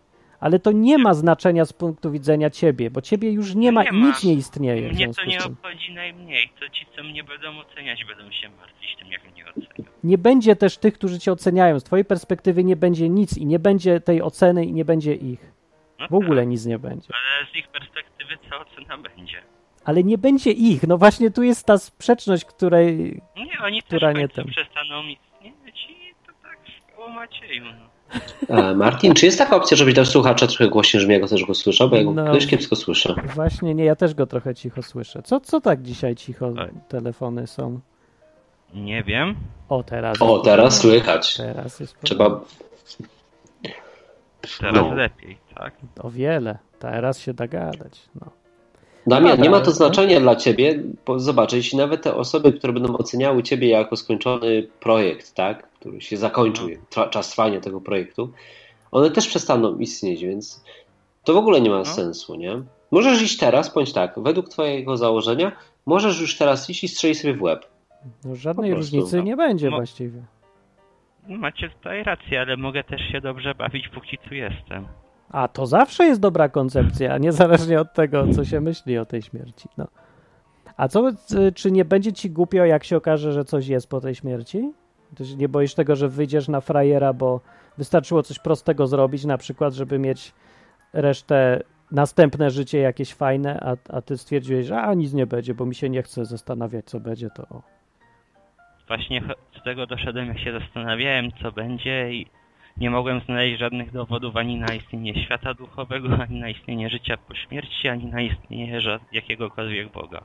Ale 0.43 0.59
to 0.59 0.73
nie 0.73 0.99
ma 0.99 1.15
znaczenia 1.15 1.65
z 1.65 1.73
punktu 1.73 2.11
widzenia 2.11 2.51
ciebie, 2.51 2.91
bo 2.91 3.01
ciebie 3.01 3.31
już 3.33 3.55
nie 3.55 3.73
ma, 3.73 3.83
Nie 3.83 3.93
ma. 3.93 4.07
nic 4.07 4.25
nie 4.25 4.35
istnieje. 4.35 4.89
Mnie 4.93 5.09
to 5.15 5.25
nie 5.25 5.45
obchodzi 5.45 5.93
najmniej. 5.95 6.51
To 6.61 6.69
ci, 6.69 6.87
co 6.97 7.03
mnie 7.05 7.25
będą 7.25 7.59
oceniać, 7.59 8.05
będą 8.05 8.31
się 8.33 8.49
martwić 8.49 8.97
tym, 8.99 9.09
jak 9.09 9.33
mnie 9.33 9.45
ocenią. 9.51 9.89
Nie 10.05 10.19
będzie 10.19 10.57
też 10.57 10.79
tych, 10.79 10.95
którzy 10.95 11.19
cię 11.19 11.33
oceniają. 11.33 11.81
Z 11.81 11.85
twojej 11.85 12.05
perspektywy 12.05 12.65
nie 12.65 12.77
będzie 12.77 13.09
nic 13.09 13.39
i 13.39 13.47
nie 13.47 13.59
będzie 13.59 14.01
tej 14.01 14.23
oceny 14.23 14.65
i 14.67 14.73
nie 14.73 14.85
będzie 14.85 15.15
ich. 15.15 15.53
No 16.01 16.07
W 16.11 16.15
ogóle 16.15 16.43
tak, 16.43 16.49
nic 16.49 16.67
nie 16.67 16.79
będzie. 16.79 17.09
ale 17.15 17.47
z 17.53 17.57
ich 17.57 17.69
perspektywy 17.69 18.39
co 18.51 18.61
ocena 18.61 18.99
będzie? 18.99 19.43
Ale 19.85 20.05
nie 20.05 20.19
będzie 20.19 20.51
ich. 20.51 20.83
No 20.89 20.99
właśnie 20.99 21.31
tu 21.31 21.43
jest 21.43 21.67
ta 21.67 21.79
sprzeczność, 21.79 22.45
której. 22.45 23.21
Nie, 23.37 23.59
oni 23.65 23.83
Która 23.83 24.13
też 24.13 24.23
nie 24.23 24.29
przestaną 24.45 25.03
istnieć 25.03 25.87
i 25.91 26.15
to 26.27 26.33
tak 26.43 26.59
o 26.99 27.09
Macieju. 27.09 27.65
No. 27.65 27.92
Martin, 28.77 29.15
czy 29.15 29.27
jest 29.27 29.39
taka 29.39 29.57
opcja, 29.57 29.77
żebyś 29.77 29.95
dał 29.95 30.05
słuchacza 30.05 30.47
trochę 30.47 30.69
głośniej, 30.69 31.01
żebym 31.01 31.15
ja 31.15 31.21
go 31.21 31.29
też 31.29 31.45
go 31.45 31.55
słyszał, 31.55 31.89
bo 31.89 31.97
ja 31.97 32.05
go 32.05 32.13
No. 32.13 32.33
dość 32.33 32.47
kiepsko 32.47 32.77
słyszę. 32.77 33.15
Właśnie 33.35 33.75
nie, 33.75 33.85
ja 33.85 33.97
też 33.97 34.15
go 34.15 34.27
trochę 34.27 34.55
cicho 34.55 34.83
słyszę. 34.83 35.23
Co, 35.23 35.41
co 35.41 35.61
tak 35.61 35.83
dzisiaj 35.83 36.17
cicho 36.17 36.53
telefony 36.89 37.47
są? 37.47 37.81
Nie 38.75 39.03
wiem. 39.03 39.35
O, 39.69 39.83
teraz. 39.83 40.17
O, 40.23 40.39
teraz 40.39 40.81
słychać. 40.81 41.37
Teraz 41.37 41.81
jest. 41.81 41.97
Trzeba... 42.03 42.41
Teraz 44.61 44.75
No. 44.75 44.95
lepiej, 44.95 45.39
tak? 45.55 45.75
O 46.03 46.11
wiele. 46.11 46.59
Teraz 46.79 47.19
się 47.19 47.35
da 47.35 47.47
gadać. 47.49 48.01
No. 48.21 48.27
Damian, 49.07 49.31
Dobra, 49.31 49.45
nie 49.45 49.51
ma 49.51 49.61
to 49.61 49.71
znaczenia 49.71 50.21
dla 50.21 50.37
ciebie, 50.37 50.83
bo 51.07 51.19
zobacz, 51.21 51.53
jeśli 51.53 51.79
nawet 51.79 52.03
te 52.03 52.15
osoby, 52.15 52.53
które 52.53 52.73
będą 52.73 52.97
oceniały 52.97 53.43
ciebie 53.43 53.69
jako 53.69 53.97
skończony 53.97 54.69
projekt, 54.81 55.35
tak, 55.35 55.71
który 55.71 56.01
się 56.01 56.17
zakończył, 56.17 56.69
tra- 56.69 57.11
czas 57.11 57.31
trwania 57.31 57.61
tego 57.61 57.81
projektu, 57.81 58.33
one 58.91 59.11
też 59.11 59.29
przestaną 59.29 59.79
istnieć, 59.79 60.23
więc 60.23 60.65
to 61.25 61.35
w 61.35 61.37
ogóle 61.37 61.61
nie 61.61 61.71
ma 61.71 61.79
No. 61.79 61.85
sensu, 61.85 62.35
nie? 62.35 62.63
Możesz 62.91 63.23
iść 63.23 63.37
teraz, 63.39 63.75
bądź 63.75 63.93
tak, 63.93 64.15
według 64.17 64.49
twojego 64.49 64.97
założenia, 64.97 65.53
możesz 65.87 66.21
już 66.21 66.39
teraz 66.39 66.71
iść 66.71 66.85
i 66.85 66.89
strzelić 66.89 67.21
sobie 67.21 67.35
w 67.35 67.43
łeb. 67.43 67.67
no 68.25 68.37
żadnej 68.37 68.75
różnicy 68.75 69.23
nie 69.23 69.37
będzie 69.37 69.71
Mo- 69.71 69.77
właściwie. 69.77 70.23
No, 71.29 71.39
Macie 71.39 71.69
tutaj 71.71 72.03
rację, 72.05 72.41
ale 72.41 72.57
mogę 72.57 72.85
też 72.85 73.01
się 73.13 73.21
dobrze 73.21 73.55
bawić, 73.55 73.89
póki 73.89 74.19
tu 74.29 74.35
jestem. 74.35 74.87
A 75.33 75.49
to 75.49 75.67
zawsze 75.67 76.05
jest 76.05 76.21
dobra 76.21 76.49
koncepcja, 76.49 77.19
niezależnie 77.19 77.81
od 77.81 77.93
tego, 77.93 78.25
co 78.35 78.45
się 78.45 78.61
myśli 78.61 78.99
o 78.99 79.07
tej 79.07 79.23
śmierci. 79.23 79.69
No. 79.79 79.87
A 80.77 80.89
co, 80.89 81.09
y, 81.09 81.53
czy 81.55 81.71
nie 81.71 81.85
będzie 81.85 82.13
ci 82.13 82.31
głupio, 82.31 82.65
jak 82.65 82.85
się 82.85 82.97
okaże, 82.97 83.33
że 83.33 83.45
coś 83.45 83.67
jest 83.67 83.91
po 83.91 84.01
tej 84.01 84.15
śmierci? 84.15 84.73
Ty 85.17 85.27
się 85.27 85.37
nie 85.37 85.49
boisz 85.49 85.75
tego, 85.75 85.97
że 85.97 86.09
wyjdziesz 86.09 86.49
na 86.49 86.61
frajera, 86.61 87.13
bo 87.13 87.41
wystarczyło 87.79 88.23
coś 88.23 88.39
prostego 88.39 88.87
zrobić, 88.87 89.25
na 89.25 89.39
przykład, 89.39 89.75
żeby 89.75 89.99
mieć 89.99 90.33
resztę, 90.93 91.61
następne 91.91 92.51
życie 92.51 92.79
jakieś 92.79 93.15
fajne, 93.15 93.61
a, 93.61 93.97
a 93.97 94.03
ty 94.03 94.19
stwierdziłeś, 94.19 94.67
że 94.67 94.83
a 94.83 94.95
nic 94.95 95.13
nie 95.13 95.27
będzie, 95.27 95.55
bo 95.55 95.67
mi 95.67 95.75
się 95.75 95.91
nie 95.91 96.03
chce 96.03 96.25
zastanawiać, 96.25 96.85
co 96.85 97.01
będzie, 97.01 97.31
to 97.31 97.43
o. 97.43 97.63
Właśnie 98.89 99.23
z 99.61 99.65
tego 99.65 99.87
doszedłem, 99.87 100.27
jak 100.27 100.39
się 100.39 100.53
zastanawiałem, 100.61 101.33
co 101.43 101.53
będzie 101.53 102.13
i 102.13 102.27
nie 102.77 102.91
mogłem 102.91 103.21
znaleźć 103.21 103.59
żadnych 103.59 103.93
dowodów 103.93 104.37
ani 104.37 104.57
na 104.57 104.75
istnienie 104.75 105.25
świata 105.25 105.55
duchowego, 105.55 106.09
ani 106.29 106.41
na 106.41 106.49
istnienie 106.49 106.91
życia 106.91 107.17
po 107.29 107.35
śmierci, 107.35 107.89
ani 107.89 108.07
na 108.07 108.21
istnienie 108.21 108.81
jakiegokolwiek 109.13 109.93
Boga. 109.93 110.25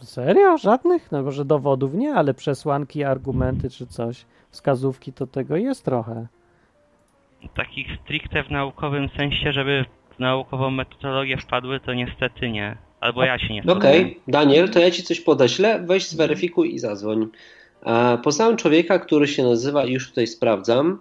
Serio? 0.00 0.58
Żadnych? 0.58 1.12
No 1.12 1.22
może 1.22 1.44
dowodów 1.44 1.94
nie, 1.94 2.14
ale 2.14 2.34
przesłanki, 2.34 3.04
argumenty 3.04 3.70
czy 3.70 3.86
coś, 3.86 4.24
wskazówki, 4.50 5.12
to 5.12 5.26
tego 5.26 5.56
jest 5.56 5.84
trochę. 5.84 6.26
Takich 7.54 7.86
stricte 8.04 8.42
w 8.44 8.50
naukowym 8.50 9.08
sensie, 9.08 9.52
żeby 9.52 9.84
w 10.16 10.18
naukową 10.18 10.70
metodologię 10.70 11.36
wpadły, 11.36 11.80
to 11.80 11.94
niestety 11.94 12.50
nie. 12.50 12.76
Albo 13.00 13.24
ja 13.24 13.38
się 13.38 13.54
nie 13.54 13.62
Okej, 13.62 14.20
Daniel, 14.28 14.70
to 14.70 14.78
ja 14.78 14.90
ci 14.90 15.02
coś 15.02 15.20
podeślę, 15.20 15.84
weź 15.86 16.08
zweryfikuj 16.08 16.74
i 16.74 16.78
zadzwoń. 16.78 17.26
Poznałem 18.22 18.56
człowieka, 18.56 18.98
który 18.98 19.28
się 19.28 19.44
nazywa, 19.44 19.84
już 19.84 20.08
tutaj 20.08 20.26
sprawdzam. 20.26 20.98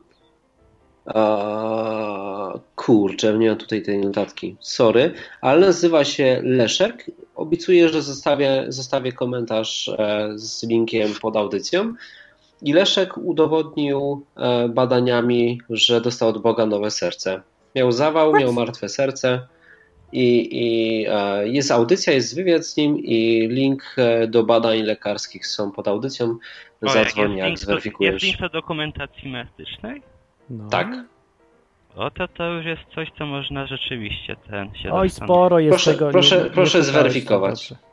Kurczę, 2.76 3.38
nie 3.38 3.50
mam 3.50 3.58
tutaj 3.58 3.82
tej 3.82 3.98
notatki, 3.98 4.56
sorry, 4.60 5.14
ale 5.42 5.66
nazywa 5.68 6.04
się 6.04 6.40
Leszek. 6.44 7.12
Obiecuję, 7.36 7.90
że 7.90 8.02
zostawię, 8.02 8.66
zostawię 8.68 9.12
komentarz 9.12 9.90
e, 9.90 10.30
z 10.36 10.64
linkiem 10.64 11.10
pod 11.22 11.36
audycją. 11.38 11.94
I 12.62 12.74
Leszek 12.74 13.18
udowodnił 13.18 14.26
e, 14.38 14.70
badaniami, 14.70 15.62
że 15.70 16.02
dostał 16.02 16.30
od 16.30 16.42
Boga 16.42 16.66
nowe 16.66 16.92
serce. 16.92 17.42
Miał 17.76 17.92
zawał, 17.92 18.34
miał 18.34 18.54
martwe 18.54 18.90
serce. 18.90 19.48
I, 20.12 20.50
i 20.52 21.06
e, 21.10 21.48
jest 21.48 21.72
audycja, 21.72 22.14
jest 22.14 22.36
wywiad 22.36 22.66
z 22.66 22.78
nim 22.78 22.98
i 23.00 23.48
link 23.48 23.96
do 24.28 24.44
badań 24.44 24.82
lekarskich 24.82 25.48
są 25.48 25.72
pod 25.72 25.88
audycją. 25.88 26.38
Zadzwoń, 26.82 27.04
jak 27.16 27.16
link 27.30 27.40
do- 27.40 27.48
Jest 27.50 27.64
zweryfikujesz. 27.64 28.24
link 28.24 28.40
do 28.40 28.50
dokumentacji 28.50 29.32
medycznej? 29.32 30.02
No. 30.50 30.70
Tak. 30.70 30.88
O, 31.96 32.12
to 32.12 32.28
to 32.28 32.44
już 32.48 32.66
jest 32.66 32.82
coś, 32.96 33.08
co 33.18 33.26
można 33.26 33.68
rzeczywiście 33.68 34.36
ten 34.36 34.76
się 34.76 34.92
Oj, 34.92 35.10
zastanowić. 35.10 35.14
sporo 35.14 35.60
jest 35.60 35.70
Proszę- 35.70 35.94
tego. 35.94 36.10
proszę- 36.12 36.38
nie, 36.44 36.50
proszę 36.50 36.70
szukałeś, 36.70 36.88
zweryfikować. 36.88 37.68
to 37.70 37.76
dobrze. 37.76 37.86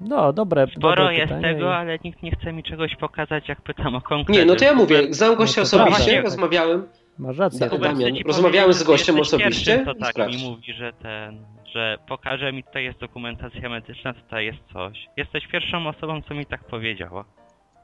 No, 0.00 0.32
dobre. 0.32 0.66
Sporo 0.76 0.96
dobre 0.96 1.14
jest 1.16 1.32
tego, 1.42 1.64
i- 1.70 1.72
ale 1.74 1.98
nikt 2.04 2.22
nie 2.22 2.30
chce 2.30 2.52
mi 2.52 2.62
czegoś 2.62 2.96
pokazać, 2.96 3.48
jak 3.48 3.60
pytam 3.60 3.94
o 3.94 4.00
konkrety. 4.00 4.40
Nie, 4.40 4.44
no 4.46 4.54
to 4.56 4.64
ja 4.64 4.74
mówię, 4.74 5.14
znam 5.14 5.34
gościa 5.36 5.60
No 5.62 5.68
to 5.68 5.76
osobiście, 5.76 6.04
prawda. 6.12 6.22
rozmawiałem. 6.30 6.86
Masz 7.18 7.38
rację. 7.38 7.60
Da- 7.60 7.68
to 7.68 7.78
Damian, 7.78 8.10
rozmawiałem 8.26 8.72
z 8.72 8.82
gościem 8.82 9.20
osobiście 9.20 9.78
to 9.84 9.94
tak 9.94 10.16
mi 10.28 10.50
mówi, 10.50 10.72
że 10.72 10.92
ten, 10.92 11.44
że 11.74 11.98
pokaże 12.08 12.52
mi 12.52 12.64
tutaj 12.64 12.84
jest 12.84 12.98
dokumentacja 13.00 13.68
medyczna, 13.68 14.14
tutaj 14.14 14.46
jest 14.46 14.58
coś. 14.72 14.98
Jesteś 15.16 15.46
pierwszą 15.46 15.88
osobą, 15.88 16.22
co 16.28 16.34
mi 16.34 16.46
tak 16.46 16.64
powiedziała. 16.64 17.24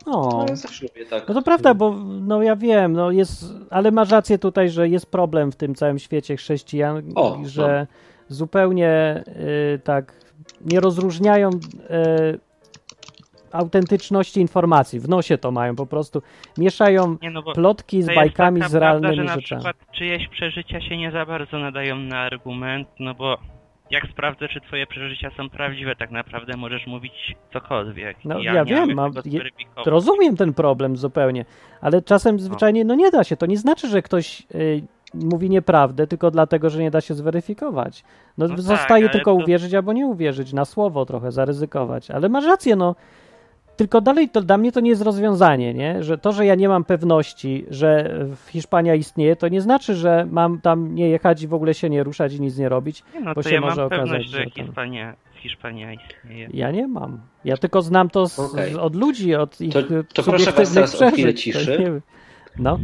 O, 0.07 0.29
No, 0.39 0.47
ja 0.49 0.57
też 0.57 0.83
lubię 0.83 1.07
tak. 1.07 1.29
no 1.29 1.35
to 1.35 1.43
prawda, 1.43 1.75
bo 1.75 1.91
no 2.21 2.43
ja 2.43 2.57
wiem, 2.57 2.93
no 2.93 3.11
jest, 3.11 3.45
ale 3.71 3.91
masz 3.91 4.11
rację 4.11 4.39
tutaj, 4.39 4.71
że 4.71 4.89
jest 4.89 5.11
problem 5.11 5.53
w 5.53 5.57
tym 5.57 5.75
całym 5.75 5.99
świecie 5.99 6.37
chrześcijan, 6.37 7.03
O, 7.15 7.39
że 7.45 7.87
zupełnie 8.29 9.23
y, 9.75 9.79
tak 9.85 10.13
nie 10.65 10.81
rozróżniają 10.81 11.51
y, 11.51 12.39
autentyczności 13.53 14.41
informacji. 14.41 15.01
W 15.01 15.09
nosie 15.09 15.39
to 15.39 15.51
mają 15.51 15.77
po 15.77 15.87
prostu. 15.87 16.23
Mieszają 16.59 17.17
Nie 17.23 17.31
no, 17.31 17.43
plotki 17.43 18.03
z 18.03 18.07
bajkami 18.07 18.63
z 18.69 18.75
realnymi 18.75 19.15
prawda, 19.17 19.33
że 19.33 19.37
na 19.37 19.41
rzeczami. 19.41 19.63
przykład 19.63 19.77
czyjeś 19.93 20.29
przeżycia 20.29 20.81
się 20.81 20.97
nie 20.97 21.11
za 21.11 21.27
bardzo 21.27 21.59
nadają 21.59 21.97
na 21.97 22.19
argument, 22.21 22.89
no 23.01 23.15
bo 23.15 23.39
jak 23.91 24.07
sprawdzę, 24.13 24.49
czy 24.49 24.61
twoje 24.61 24.87
przeżycia 24.87 25.31
są 25.37 25.51
prawdziwe, 25.51 25.97
tak 25.97 26.11
naprawdę 26.11 26.57
możesz 26.57 26.87
mówić 26.87 27.13
cokolwiek. 27.53 28.17
No, 28.25 28.39
ja 28.39 28.53
nie 28.65 28.75
wiem, 28.75 28.95
mam- 28.95 29.13
je-. 29.25 29.41
Rozumiem 29.87 30.37
ten 30.37 30.55
problem 30.55 30.97
zupełnie, 30.97 31.45
ale 31.81 32.03
czasem 32.03 32.41
zwyczajnie 32.41 32.85
no 32.85 32.95
nie 32.95 33.11
da 33.11 33.25
się. 33.25 33.37
To 33.37 33.47
nie 33.47 33.57
znaczy, 33.59 33.89
że 33.89 34.03
ktoś 34.03 34.43
y, 34.55 34.83
mówi 35.15 35.51
nieprawdę 35.51 36.07
tylko 36.07 36.31
dlatego, 36.31 36.71
że 36.71 36.83
nie 36.83 36.91
da 36.91 37.01
się 37.01 37.15
zweryfikować. 37.15 38.05
No, 38.39 38.45
No 38.49 38.49
tak, 38.49 38.61
zostaje 38.61 39.05
ale 39.05 39.13
tylko 39.13 39.31
to- 39.31 39.43
uwierzyć 39.45 39.75
albo 39.75 39.93
nie 39.93 40.07
uwierzyć, 40.07 40.53
na 40.53 40.65
słowo 40.65 41.07
trochę 41.07 41.33
zaryzykować. 41.33 42.11
Ale 42.11 42.29
masz 42.29 42.45
rację, 42.45 42.77
no. 42.77 42.95
Tylko 43.81 44.01
dalej 44.01 44.29
to 44.29 44.41
dla 44.43 44.59
mnie 44.59 44.73
to 44.73 44.81
nie 44.81 44.91
jest 44.91 45.03
rozwiązanie, 45.03 45.75
nie? 45.75 46.03
Że 46.03 46.19
to, 46.19 46.33
że 46.33 46.47
ja 46.47 46.55
nie 46.55 46.69
mam 46.69 46.85
pewności, 46.85 47.65
że 47.71 48.19
w 48.47 48.51
Hiszpania 48.51 48.95
istnieje, 48.95 49.37
to 49.37 49.49
nie 49.49 49.61
znaczy, 49.61 49.95
że 49.95 50.27
mam 50.31 50.61
tam 50.61 50.95
nie 50.95 51.09
jechać 51.09 51.43
i 51.43 51.49
w 51.49 51.55
ogóle 51.55 51.75
się 51.75 51.91
nie 51.91 52.03
ruszać 52.03 52.35
i 52.35 52.41
nic 52.41 52.57
nie 52.59 52.69
robić. 52.69 53.03
Nie, 53.15 53.21
no 53.21 53.35
bo 53.35 53.43
to 53.43 53.49
się 53.49 53.55
ja 53.55 53.61
może 53.61 53.77
mam 53.77 53.87
okazać, 53.87 54.05
pewność, 54.09 54.29
że 54.31 54.39
że 54.39 54.45
tam- 54.45 54.67
Hiszpania, 54.67 55.15
Hiszpania 55.35 55.93
istnieje. 55.93 56.49
Ja 56.55 56.71
nie 56.71 56.89
mam. 56.89 57.21
Ja 57.45 57.57
tylko 57.57 57.83
znam 57.83 58.11
to 58.11 58.29
z, 58.29 58.39
Okej. 58.39 58.73
z, 58.73 58.77
od 58.77 58.95
ludzi, 58.97 59.35
od 59.35 59.61
ich 59.61 59.73
To- 59.73 59.83
to 60.15 60.23
proszę 60.23 60.53
was 60.53 60.75
teraz 60.75 61.03
o 61.03 61.11
chwilę 61.11 61.33
przeżyć. 61.33 61.41
ciszy. 61.43 62.01
No. 62.59 62.79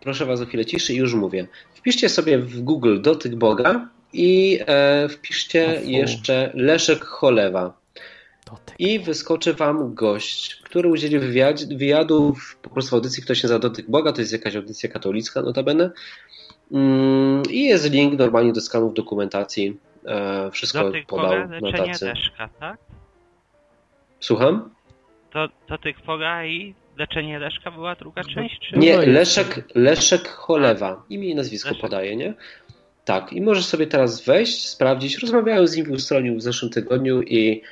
Proszę 0.00 0.26
Was 0.26 0.40
o 0.40 0.46
chwilę 0.46 0.64
ciszy 0.64 0.92
i 0.94 0.96
już 0.96 1.14
mówię. 1.14 1.46
Wpiszcie 1.74 2.08
sobie 2.08 2.38
w 2.38 2.60
Google 2.60 3.00
dotyk 3.02 3.34
Boga 3.36 3.88
i 4.12 4.58
e, 4.66 5.08
wpiszcie 5.08 5.80
jeszcze 5.84 6.50
Leszek 6.54 7.04
Cholewa. 7.04 7.83
Dotyk. 8.50 8.74
I 8.78 8.98
wyskoczy 8.98 9.54
Wam 9.54 9.94
gość, 9.94 10.56
który 10.64 10.88
udzieli 10.88 11.18
wywiad, 11.18 11.64
wywiadu 11.68 12.34
w, 12.34 12.56
po 12.56 12.70
prostu 12.70 12.90
w 12.90 12.94
audycji, 12.94 13.22
która 13.22 13.34
się 13.36 13.42
nazywa 13.44 13.58
Dotyk 13.58 13.90
Boga, 13.90 14.12
to 14.12 14.20
jest 14.20 14.32
jakaś 14.32 14.56
audycja 14.56 14.88
katolicka 14.88 15.42
notabene. 15.42 15.90
Mm, 16.72 17.42
I 17.50 17.64
jest 17.64 17.90
link 17.92 18.18
normalnie 18.18 18.52
do 18.52 18.60
skanów 18.60 18.94
dokumentacji. 18.94 19.76
E, 20.06 20.50
wszystko 20.50 20.84
Do 20.84 20.92
tych 20.92 21.06
podał 21.06 21.48
na 21.48 21.58
leczenie 21.60 21.92
tacy. 21.92 22.04
deszka, 22.06 22.48
tak? 22.60 22.78
Słucham? 24.20 24.70
To, 25.32 25.48
to 25.66 25.78
tych 25.78 26.00
poga 26.02 26.44
i 26.44 26.74
Leczenie 26.98 27.38
Leszka 27.38 27.70
była 27.70 27.94
druga 27.94 28.22
część? 28.24 28.60
Czy... 28.60 28.78
Nie, 28.78 28.96
No. 28.96 29.02
Leszek, 29.06 29.64
Leszek 29.74 30.28
Cholewa. 30.28 31.02
Imię 31.10 31.28
i 31.28 31.34
nazwisko 31.34 31.68
Leszek. 31.68 31.80
podaje, 31.82 32.16
nie? 32.16 32.34
Tak, 33.04 33.32
i 33.32 33.40
możesz 33.40 33.64
sobie 33.64 33.86
teraz 33.86 34.24
wejść, 34.24 34.68
sprawdzić. 34.68 35.18
Rozmawiałem 35.18 35.66
z 35.66 35.76
nim 35.76 35.86
w 35.86 35.90
Ustroniu 35.90 36.36
w 36.36 36.42
zeszłym 36.42 36.70
tygodniu 36.70 37.22
i 37.22 37.62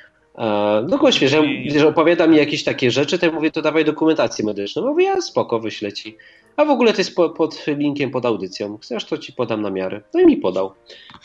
no 0.89 0.99
go 0.99 1.12
świeżę, 1.12 1.47
I- 1.47 1.70
że 1.78 1.89
opowiada 1.89 2.26
mi 2.26 2.37
jakieś 2.37 2.64
takie 2.64 2.91
rzeczy, 2.91 3.18
to 3.18 3.26
ja 3.26 3.33
mówię, 3.33 3.51
to 3.51 3.62
dawaj 3.62 3.85
dokumentację 3.85 4.45
medyczną. 4.45 4.83
Mówię, 4.83 5.05
ja 5.05 5.20
spoko, 5.20 5.61
wyślę 5.61 5.93
ci. 5.93 6.16
A 6.57 6.64
w 6.64 6.70
ogóle 6.70 6.93
to 6.93 6.99
jest 6.99 7.16
po, 7.16 7.30
pod 7.30 7.66
linkiem, 7.66 8.11
pod 8.11 8.26
audycją. 8.26 8.78
Chcesz, 8.78 9.05
to 9.05 9.18
ci 9.18 9.33
podam 9.33 9.62
na 9.62 9.70
miarę. 9.70 10.01
No 10.14 10.20
i 10.20 10.26
mi 10.26 10.37
podał. 10.37 10.72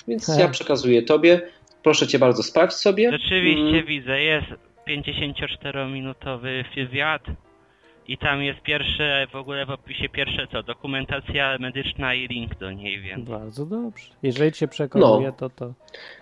Więc 0.07 0.25
He. 0.27 0.39
ja 0.41 0.47
przekazuję 0.47 1.01
tobie. 1.03 1.41
Proszę 1.83 2.07
cię 2.07 2.19
bardzo, 2.19 2.43
sprawdź 2.43 2.73
sobie. 2.73 3.11
Rzeczywiście 3.11 3.63
Mm, 3.77 3.85
widzę, 3.85 4.21
jest 4.21 4.47
54-minutowy 4.87 6.63
wywiad 6.75 7.21
i 8.07 8.17
tam 8.17 8.43
jest 8.43 8.61
pierwsze, 8.61 9.27
w 9.31 9.35
ogóle 9.35 9.65
w 9.65 9.69
opisie 9.69 10.09
pierwsze 10.09 10.47
co, 10.51 10.63
dokumentacja 10.63 11.57
medyczna 11.59 12.13
i 12.13 12.27
link 12.27 12.59
do 12.59 12.71
niej, 12.71 13.01
więc... 13.01 13.29
Bardzo 13.29 13.65
dobrze. 13.65 14.09
Jeżeli 14.23 14.51
cię 14.51 14.67
przekonuje, 14.67 15.27
No. 15.27 15.33
to 15.33 15.49
to. 15.49 15.73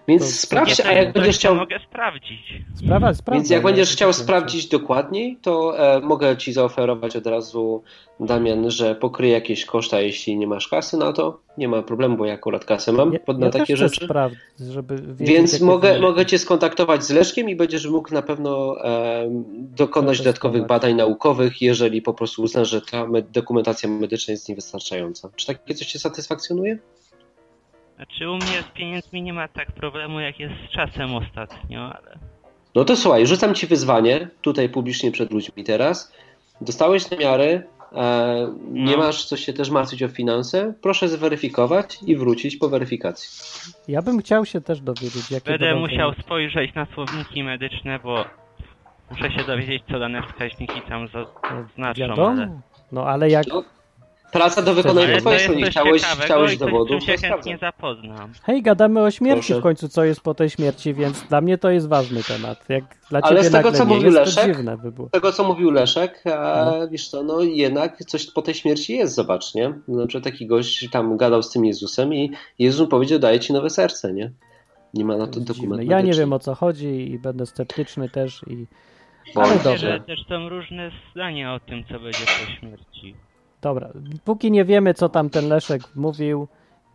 Więc 0.07 0.41
to- 0.41 0.47
sprawdź, 0.47 0.79
a 0.79 0.91
jak 0.91 1.13
będziesz 1.13 1.35
chciał. 1.35 1.55
mogę 1.55 1.79
sprawdzić. 1.79 2.53
Sprawa, 2.75 3.13
sprawa. 3.13 3.37
Więc 3.37 3.49
jak 3.49 3.63
będziesz 3.63 3.91
chciał 3.91 4.09
to- 4.09 4.13
sprawdzić 4.13 4.67
dokładniej, 4.67 5.37
to 5.41 5.79
e, 5.95 5.99
mogę 5.99 6.37
Ci 6.37 6.53
zaoferować 6.53 7.15
od 7.15 7.27
razu, 7.27 7.83
Damian, 8.19 8.71
że 8.71 8.95
pokryję 8.95 9.33
jakieś 9.33 9.65
koszta, 9.65 10.01
jeśli 10.01 10.37
nie 10.37 10.47
masz 10.47 10.67
kasy 10.67 10.97
na 10.97 11.13
to. 11.13 11.44
Nie 11.57 11.67
ma 11.67 11.81
problemu, 11.81 12.17
bo 12.17 12.25
ja 12.25 12.33
akurat 12.33 12.65
kasę 12.65 12.91
mam 12.91 13.13
Ja, 13.13 13.19
pod, 13.19 13.39
na 13.39 13.45
ja 13.45 13.51
takie 13.51 13.77
rzeczy. 13.77 14.07
Więc 15.15 15.61
mogę, 15.61 15.99
mogę 15.99 16.25
Cię 16.25 16.39
skontaktować 16.39 17.03
z 17.03 17.09
Leszkiem 17.09 17.49
i 17.49 17.55
będziesz 17.55 17.87
mógł 17.87 18.13
na 18.13 18.21
pewno 18.21 18.75
e, 18.85 19.25
dokonać 19.55 20.17
dodatkowych 20.17 20.67
badań 20.67 20.95
naukowych, 20.95 21.61
jeżeli 21.61 22.01
po 22.01 22.13
prostu 22.13 22.41
uznasz, 22.41 22.69
że 22.69 22.81
ta 22.81 23.07
me- 23.07 23.21
dokumentacja 23.21 23.89
medyczna 23.89 24.31
jest 24.31 24.49
niewystarczająca. 24.49 25.29
Czy 25.35 25.47
takie 25.47 25.73
coś 25.73 25.87
Cię 25.87 25.99
satysfakcjonuje? 25.99 26.77
Znaczy 27.95 28.29
u 28.29 28.35
mnie 28.35 28.63
z 28.71 28.77
pieniędzmi 28.77 29.21
nie 29.21 29.33
ma 29.33 29.47
tak 29.47 29.71
problemu 29.71 30.19
jak 30.19 30.39
jest 30.39 30.53
z 30.69 30.73
czasem 30.73 31.15
ostatnio, 31.15 31.79
ale... 31.81 32.19
No 32.75 32.85
to 32.85 32.95
słuchaj, 32.95 33.27
rzucam 33.27 33.55
Ci 33.55 33.67
wyzwanie, 33.67 34.29
tutaj 34.41 34.69
publicznie 34.69 35.11
przed 35.11 35.31
ludźmi 35.31 35.63
teraz. 35.63 36.11
Dostałeś 36.61 37.11
namiary, 37.11 37.45
e, 37.45 37.63
nie 38.71 38.91
No. 38.91 38.97
masz 38.97 39.25
co 39.25 39.37
się 39.37 39.53
też 39.53 39.69
martwić 39.69 40.03
o 40.03 40.07
finanse. 40.07 40.73
Proszę 40.81 41.07
zweryfikować 41.07 41.97
i 42.07 42.15
wrócić 42.15 42.57
po 42.57 42.69
weryfikacji. 42.69 43.29
Ja 43.87 44.01
bym 44.01 44.19
chciał 44.19 44.45
się 44.45 44.61
też 44.61 44.81
dowiedzieć, 44.81 45.31
jakie 45.31 45.51
Będę 45.51 45.75
musiał 45.75 46.13
spojrzeć 46.13 46.75
na 46.75 46.85
słowniki 46.93 47.43
medyczne, 47.43 47.99
bo 48.03 48.25
muszę 49.11 49.31
się 49.31 49.43
dowiedzieć 49.43 49.83
co 49.91 49.99
dane 49.99 50.21
wskaźniki 50.27 50.81
tam 50.89 51.07
za- 51.07 51.19
No, 51.51 51.65
znaczą, 51.75 52.01
Wiadomo. 52.01 52.27
ale... 52.29 52.61
No 52.91 53.05
ale 53.07 53.29
jak. 53.29 53.45
Praca 54.35 54.61
do 54.61 54.73
wykonania 54.73 55.07
po 55.07 55.13
to 55.13 55.19
twojej 55.19 55.33
jest 55.37 55.45
stronie. 55.45 55.63
coś 55.65 55.71
Chciałeś, 55.71 56.03
chciałeś 56.03 56.57
dowodów, 56.57 57.03
się 57.03 57.17
chętnie 57.17 57.57
zapoznam. 57.57 58.31
Hej, 58.43 58.61
gadamy 58.61 59.01
o 59.01 59.11
śmierci 59.11 59.47
Proszę. 59.47 59.59
w 59.59 59.63
końcu, 59.63 59.89
co 59.89 60.03
jest 60.03 60.21
po 60.21 60.33
tej 60.33 60.49
śmierci, 60.49 60.93
więc 60.93 61.23
dla 61.23 61.41
mnie 61.41 61.57
to 61.57 61.69
jest 61.69 61.87
ważny 61.87 62.23
temat. 62.23 62.65
Jak 62.69 62.83
dla 63.09 63.19
Ale 63.23 63.43
z 63.43 63.51
tego, 63.51 63.71
co 63.71 63.85
nie 63.85 63.95
mówił 63.95 64.11
Leszek, 64.11 64.45
dziwne 64.45 64.77
by 64.77 64.91
tego, 65.11 65.31
co 65.31 65.43
mówił 65.43 65.71
Leszek, 65.71 66.23
a 66.27 66.65
No. 66.79 66.87
wiesz 66.87 67.07
co, 67.09 67.23
no 67.23 67.41
jednak 67.41 67.97
coś 67.97 68.31
po 68.31 68.41
tej 68.41 68.53
śmierci 68.53 68.95
jest, 68.95 69.15
zobacz, 69.15 69.55
nie? 69.55 69.73
Na 69.87 70.07
przykład 70.07 70.23
taki 70.23 70.47
gość 70.47 70.89
tam 70.89 71.17
gadał 71.17 71.43
z 71.43 71.51
tym 71.51 71.65
Jezusem 71.65 72.13
i 72.13 72.31
Jezus 72.59 72.81
mu 72.81 72.87
powiedział, 72.87 73.19
daję 73.19 73.39
ci 73.39 73.53
nowe 73.53 73.69
serce, 73.69 74.13
nie? 74.13 74.31
Nie 74.93 75.05
ma 75.05 75.17
na 75.17 75.27
to 75.27 75.33
To 75.33 75.39
dokumentu. 75.39 75.85
Ja 75.91 76.01
nie 76.01 76.13
wiem 76.13 76.33
o 76.33 76.39
co 76.39 76.55
chodzi 76.55 77.11
i 77.11 77.19
będę 77.19 77.45
sceptyczny 77.45 78.09
też 78.09 78.41
i 78.47 78.65
Bo- 79.35 79.41
ale 79.41 79.55
Myślę, 79.55 79.71
dobrze. 79.71 79.91
że 79.91 79.99
też 79.99 80.25
są 80.29 80.49
różne 80.49 80.91
zdania 81.11 81.53
o 81.55 81.59
tym, 81.59 81.83
co 81.83 81.99
będzie 81.99 82.19
po 82.19 82.51
śmierci. 82.59 83.15
Dobra, 83.65 83.89
póki 84.25 84.51
nie 84.51 84.65
wiemy, 84.65 84.93
co 84.93 85.09
tam 85.09 85.29
ten 85.29 85.47
Leszek 85.49 85.81
mówił 85.95 86.47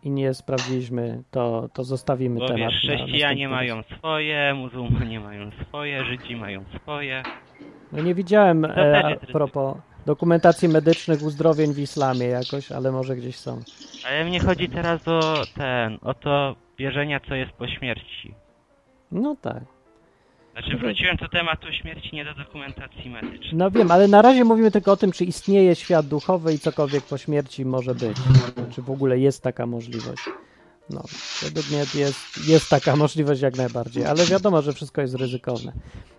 i 0.03 0.09
nie 0.09 0.33
sprawdziliśmy, 0.33 1.23
to, 1.31 1.69
to 1.73 1.83
zostawimy 1.83 2.39
Bo 2.39 2.47
temat. 2.47 2.59
wiesz, 2.59 2.83
na 2.83 2.95
chrześcijanie 2.95 3.47
następny 3.47 3.73
mają 3.73 3.83
swoje, 3.97 4.53
muzułmanie 4.53 5.19
mają 5.19 5.51
swoje, 5.67 6.05
Żydzi 6.05 6.35
mają 6.35 6.63
swoje. 6.81 7.23
No 7.91 8.01
nie 8.01 8.15
widziałem 8.15 8.65
e, 8.65 9.05
a 9.05 9.31
propos 9.31 9.77
dokumentacji 10.05 10.69
medycznych 10.69 11.21
uzdrowień 11.23 11.73
w 11.73 11.79
islamie 11.79 12.25
jakoś, 12.25 12.71
ale 12.71 12.91
może 12.91 13.15
gdzieś 13.15 13.35
są. 13.35 13.59
Ale 14.07 14.25
mnie 14.25 14.39
chodzi 14.39 14.69
teraz 14.69 15.07
o 15.07 15.43
ten, 15.57 15.97
o 16.01 16.13
to 16.13 16.55
wierzenia, 16.77 17.19
co 17.19 17.35
jest 17.35 17.51
po 17.51 17.67
śmierci. 17.67 18.33
No 19.11 19.35
tak. 19.41 19.63
Znaczy 20.51 20.77
wróciłem 20.77 21.15
do 21.17 21.29
tematu 21.29 21.73
śmierci, 21.73 22.09
nie 22.13 22.25
do 22.25 22.33
dokumentacji 22.33 23.09
medycznej. 23.09 23.51
No 23.53 23.71
wiem, 23.71 23.91
ale 23.91 24.07
na 24.07 24.21
razie 24.21 24.43
mówimy 24.43 24.71
tylko 24.71 24.91
o 24.91 24.97
tym, 24.97 25.11
czy 25.11 25.25
istnieje 25.25 25.75
świat 25.75 26.07
duchowy 26.07 26.53
i 26.53 26.59
cokolwiek 26.59 27.03
po 27.03 27.17
śmierci 27.17 27.65
może 27.65 27.95
być. 27.95 28.17
Czy 28.75 28.81
w 28.81 28.89
ogóle 28.89 29.19
jest 29.19 29.43
taka 29.43 29.65
możliwość. 29.65 30.23
No, 30.89 31.03
według 31.43 31.69
mnie 31.69 31.79
jest, 31.95 32.47
jest 32.47 32.69
taka 32.69 32.95
możliwość 32.95 33.41
jak 33.41 33.57
najbardziej, 33.57 34.05
ale 34.05 34.25
wiadomo, 34.25 34.61
że 34.61 34.73
wszystko 34.73 35.01
jest 35.01 35.15
ryzykowne. 35.15 35.73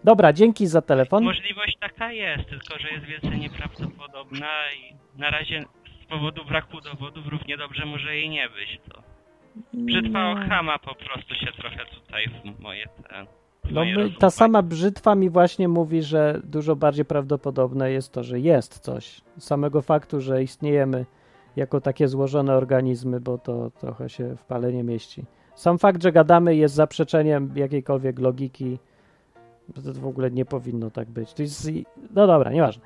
Dobra, 0.05 0.33
dzięki 0.33 0.67
za 0.67 0.83
telefon. 0.83 1.25
Możliwość 1.25 1.77
taka 1.81 2.13
jest, 2.13 2.49
tylko 2.49 2.79
że 2.79 2.89
jest 2.89 3.05
wielce 3.05 3.29
nieprawdopodobna 3.39 4.49
i 4.73 4.95
na 5.21 5.31
razie 5.31 5.65
z 6.03 6.07
powodu 6.07 6.45
braku 6.45 6.81
dowodów 6.81 7.27
równie 7.27 7.57
dobrze 7.57 7.87
może 7.87 8.17
jej 8.17 8.29
nie 8.29 8.49
być. 8.49 8.81
To 8.89 9.03
brzytwa 9.73 10.35
No. 10.35 10.41
Ochama 10.45 10.79
po 10.79 10.95
prostu 10.95 11.35
się 11.35 11.53
trochę 11.53 11.87
tutaj 11.87 12.29
w 12.29 12.61
moje 12.61 12.89
ten. 13.09 13.27
No, 13.73 13.85
my, 13.85 14.11
ta 14.19 14.31
sama 14.31 14.63
brzytwa 14.63 15.15
mi 15.15 15.31
właśnie 15.31 15.69
mówi, 15.69 16.03
że 16.03 16.41
dużo 16.45 16.77
bardziej 16.77 17.05
prawdopodobne 17.05 17.91
jest 17.91 18.13
to, 18.13 18.23
że 18.23 18.41
jest 18.41 18.79
coś. 18.79 19.21
Samego 19.39 19.83
faktu, 19.83 20.21
że 20.21 20.43
istniejemy 20.43 21.07
jako 21.57 21.81
takie 21.81 22.09
złożone 22.09 22.55
organizmy, 22.55 23.21
bo 23.21 23.39
to 23.39 23.71
trochę 23.71 24.09
się 24.09 24.37
w 24.37 24.45
pale 24.45 24.73
nie 24.73 24.85
mieści. 24.85 25.25
Sam 25.55 25.79
fakt, 25.79 26.03
że 26.03 26.13
gadamy 26.13 26.57
jest 26.57 26.75
zaprzeczeniem 26.75 27.53
jakiejkolwiek 27.55 28.19
logiki. 28.19 28.79
To 29.75 29.93
w 29.93 30.07
ogóle 30.07 30.31
nie 30.31 30.45
powinno 30.45 30.91
tak 30.91 31.11
być. 31.11 31.35
To 31.35 31.43
jest, 31.43 31.71
no 32.15 32.27
dobra, 32.27 32.53
nieważne. 32.53 32.83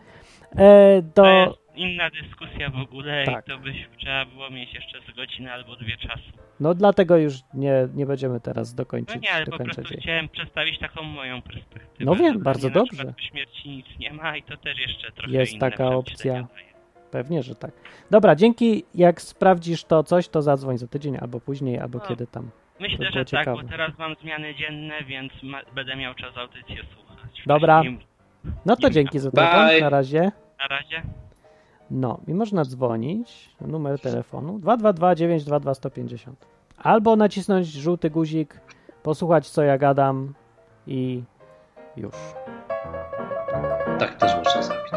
E, 0.57 1.03
do, 1.03 1.55
inna 1.77 2.11
dyskusja 2.11 2.70
w 2.70 2.77
ogóle 2.77 3.24
Tak. 3.24 3.47
i 3.47 3.51
to 3.51 3.59
by 3.59 3.72
trzeba 3.99 4.24
było 4.24 4.51
mieć 4.51 4.74
jeszcze 4.74 4.99
z 5.12 5.16
godzinę 5.16 5.53
albo 5.53 5.77
dwie 5.77 5.97
czasu. 5.97 6.31
no 6.61 6.74
dlatego 6.74 7.16
już 7.16 7.35
nie, 7.55 7.89
nie 7.95 8.07
będziemy 8.07 8.41
teraz 8.41 8.72
No 8.72 8.77
dokończyć. 8.77 9.22
nie, 9.22 9.33
ale 9.33 9.47
po 9.47 9.59
prostu 9.64 9.83
jej. 9.93 10.01
chciałem 10.03 10.29
przedstawić 10.29 10.79
taką 10.79 11.03
moją 11.03 11.43
perspektywę. 11.43 12.05
No 12.05 12.14
wiem, 12.16 12.43
bardzo 12.43 12.68
na 12.68 12.74
dobrze. 12.74 13.05
po 13.05 13.20
śmierci 13.22 13.68
nic 13.70 13.87
nie 13.99 14.12
ma 14.12 14.37
i 14.37 14.43
to 14.43 14.57
też 14.57 14.79
jeszcze 14.79 15.12
trochę 15.12 15.33
Jest 15.33 15.53
inne 15.53 15.61
taka 15.70 15.87
opcja. 15.87 16.47
Pewnie, 17.11 17.43
że 17.43 17.55
tak. 17.55 17.70
Dobra, 18.11 18.35
dzięki. 18.37 18.85
Jak 18.95 19.20
sprawdzisz 19.20 19.85
to 19.85 20.03
coś, 20.05 20.29
to 20.29 20.43
zadzwoń 20.43 20.79
za 20.79 20.87
tydzień, 20.87 21.16
albo 21.20 21.41
później, 21.41 21.79
albo 21.79 21.99
No. 21.99 22.05
kiedy 22.09 22.27
tam. 22.27 22.51
Myślę, 22.81 23.07
że 23.07 23.12
tak, 23.24 23.29
ciekawe. 23.29 23.62
bo 23.62 23.68
teraz 23.68 23.99
mam 23.99 24.14
zmiany 24.22 24.55
dzienne, 24.55 24.95
więc 25.05 25.33
ma, 25.43 25.61
będę 25.74 25.97
miał 25.97 26.14
czas 26.14 26.37
audycję 26.37 26.77
słuchać. 26.95 27.43
Dobra. 27.47 27.83
No 28.66 28.77
to 28.77 28.91
dzięki 28.91 29.18
za 29.18 29.31
telefon. 29.31 29.66
Bye. 29.68 29.81
Na 29.81 29.89
razie. 29.89 30.20
Na 30.59 30.66
razie. 30.68 31.03
No 31.91 32.20
i 32.28 32.34
można 32.34 32.64
dzwonić. 32.64 33.51
na 33.61 33.66
Numer 33.66 34.01
telefonu 34.01 34.59
222 34.59 35.14
922 35.14 35.74
150. 35.74 36.47
Albo 36.76 37.16
nacisnąć 37.16 37.66
żółty 37.66 38.11
guzik, 38.11 38.61
posłuchać 39.03 39.51
co 39.51 39.62
ja 39.62 39.78
gadam 39.78 40.34
i 40.87 41.22
już. 41.97 42.14
Tak 43.99 44.14
też 44.14 44.37
można 44.45 44.62
zrobić. 44.62 44.93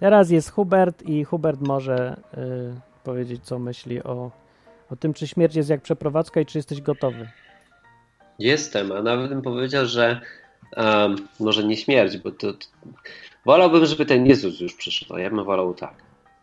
Teraz 0.00 0.30
jest 0.30 0.50
Hubert 0.50 1.02
i 1.02 1.24
Hubert 1.24 1.60
może 1.60 2.16
y, 2.34 2.80
powiedzieć 3.04 3.44
co 3.44 3.58
myśli 3.58 4.02
o, 4.02 4.30
o 4.90 4.96
tym, 4.96 5.14
czy 5.14 5.26
śmierć 5.26 5.56
jest 5.56 5.70
jak 5.70 5.80
przeprowadzka 5.80 6.40
i 6.40 6.46
czy 6.46 6.58
jesteś 6.58 6.80
gotowy. 6.80 7.28
Jestem, 8.38 8.92
a 8.92 9.02
nawet 9.02 9.28
bym 9.28 9.42
powiedział, 9.42 9.86
że 9.86 10.20
um, 10.76 11.16
może 11.40 11.64
nie 11.64 11.76
śmierć, 11.76 12.18
bo 12.18 12.30
to, 12.30 12.52
to 12.52 12.66
wolałbym, 13.46 13.86
żeby 13.86 14.06
ten 14.06 14.26
Jezus 14.26 14.60
już 14.60 14.74
przyszedł. 14.74 15.18
Ja 15.18 15.30
bym 15.30 15.44
wolał 15.44 15.74
tak. 15.74 15.94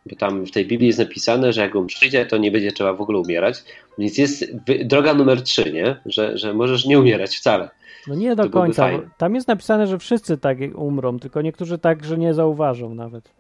Bo 0.06 0.16
tam 0.16 0.46
w 0.46 0.52
tej 0.52 0.66
Biblii 0.66 0.88
jest 0.88 1.00
napisane, 1.00 1.54
że 1.54 1.62
jak 1.62 1.76
on 1.76 1.88
przyjdzie, 1.88 2.26
to 2.26 2.38
nie 2.38 2.52
będzie 2.52 2.72
trzeba 2.72 2.94
w 2.94 3.02
ogóle 3.02 3.20
umierać. 3.20 3.64
Więc 3.98 4.18
jest 4.18 4.46
droga 4.86 5.14
numer 5.14 5.44
trzy, 5.44 5.72
nie? 5.74 6.02
Że, 6.06 6.38
że 6.38 6.54
możesz 6.54 6.86
nie 6.86 7.00
umierać 7.00 7.38
wcale. 7.38 7.70
No 8.08 8.16
nie 8.16 8.36
do 8.36 8.44
To 8.44 8.50
końca. 8.50 8.90
Tam 9.18 9.36
jest 9.36 9.48
napisane, 9.48 9.88
że 9.88 10.00
wszyscy 10.00 10.38
tak 10.38 10.58
umrą, 10.76 11.20
tylko 11.20 11.42
niektórzy 11.42 11.78
tak, 11.78 12.06
że 12.06 12.18
nie 12.18 12.34
zauważą 12.34 12.96
nawet. 12.96 13.32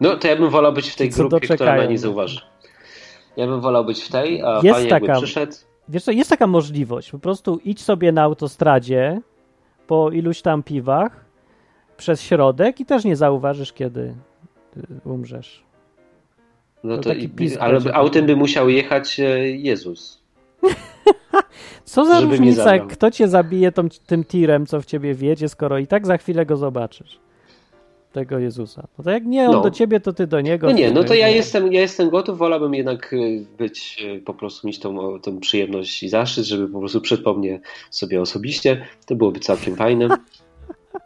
No 0.00 0.16
to 0.16 0.28
ja 0.28 0.36
bym 0.36 0.50
wolał 0.50 0.72
być 0.72 0.90
w 0.90 0.96
tej 0.96 1.10
co 1.10 1.28
grupie, 1.28 1.48
która 1.48 1.76
na 1.76 1.84
nie 1.84 1.98
zauważy. 1.98 2.40
Ja 3.36 3.46
bym 3.46 3.60
wolał 3.60 3.84
być 3.84 4.02
w 4.02 4.08
tej, 4.08 4.42
a 4.42 4.60
Jest 4.62 4.84
jakby 4.84 5.06
taka- 5.06 5.18
przyszedł. 5.20 5.52
Wiesz 5.88 6.04
co, 6.04 6.12
jest 6.12 6.30
taka 6.30 6.46
możliwość. 6.46 7.10
Po 7.10 7.18
prostu 7.18 7.60
idź 7.64 7.82
sobie 7.82 8.12
na 8.12 8.22
autostradzie 8.22 9.20
po 9.86 10.10
iluś 10.10 10.42
tam 10.42 10.62
piwach 10.62 11.25
przez 11.96 12.20
środek 12.22 12.80
i 12.80 12.86
też 12.86 13.04
nie 13.04 13.16
zauważysz, 13.16 13.72
kiedy 13.72 14.14
y, 14.76 15.08
umrzesz. 15.08 15.62
No 16.84 16.96
To 16.96 17.02
to, 17.02 17.08
taki 17.10 17.24
i- 17.24 17.28
pis 17.28 17.56
ale 17.60 17.74
będzie. 17.74 17.94
autem 17.94 18.26
by 18.26 18.36
musiał 18.36 18.68
jechać 18.68 19.20
e, 19.20 19.50
Jezus. 19.50 20.22
Co 21.84 22.04
za 22.04 22.20
Żeby 22.20 22.30
różnica, 22.36 22.78
kto 22.78 23.10
cię 23.10 23.28
zabije 23.28 23.72
tą, 23.72 23.88
tym 24.06 24.24
tirem, 24.24 24.66
co 24.66 24.80
w 24.80 24.86
ciebie 24.86 25.14
wjedzie, 25.14 25.48
skoro 25.48 25.78
i 25.78 25.86
tak 25.86 26.06
za 26.06 26.16
chwilę 26.18 26.46
go 26.46 26.56
zobaczysz. 26.56 27.20
tego 28.12 28.38
Jezusa. 28.38 28.86
No 28.98 29.04
to 29.04 29.10
jak 29.10 29.24
nie 29.24 29.46
on 29.46 29.52
No. 29.52 29.60
do 29.60 29.70
ciebie, 29.70 30.00
to 30.00 30.12
ty 30.12 30.26
do 30.26 30.40
niego. 30.40 30.66
No 30.66 30.72
nie, 30.72 30.90
no 30.90 31.04
to 31.04 31.14
ja 31.14 31.28
Nie. 31.28 31.36
jestem, 31.36 31.72
ja 31.72 31.80
jestem 31.80 32.10
gotów, 32.10 32.38
wolałbym 32.38 32.74
jednak 32.74 33.12
y, 33.12 33.46
być, 33.58 34.04
y, 34.16 34.20
po 34.20 34.34
prostu 34.34 34.66
mieć 34.66 34.78
tą, 34.78 35.20
tą 35.20 35.40
przyjemność 35.40 36.02
i 36.02 36.08
zaszczyt, 36.08 36.44
żeby 36.44 36.68
po 36.68 36.78
prostu 36.80 37.00
przypomnieć 37.00 37.62
sobie 37.90 38.20
osobiście. 38.20 38.86
To 39.06 39.14
byłoby 39.14 39.40
całkiem 39.40 39.76
fajne. 39.76 40.08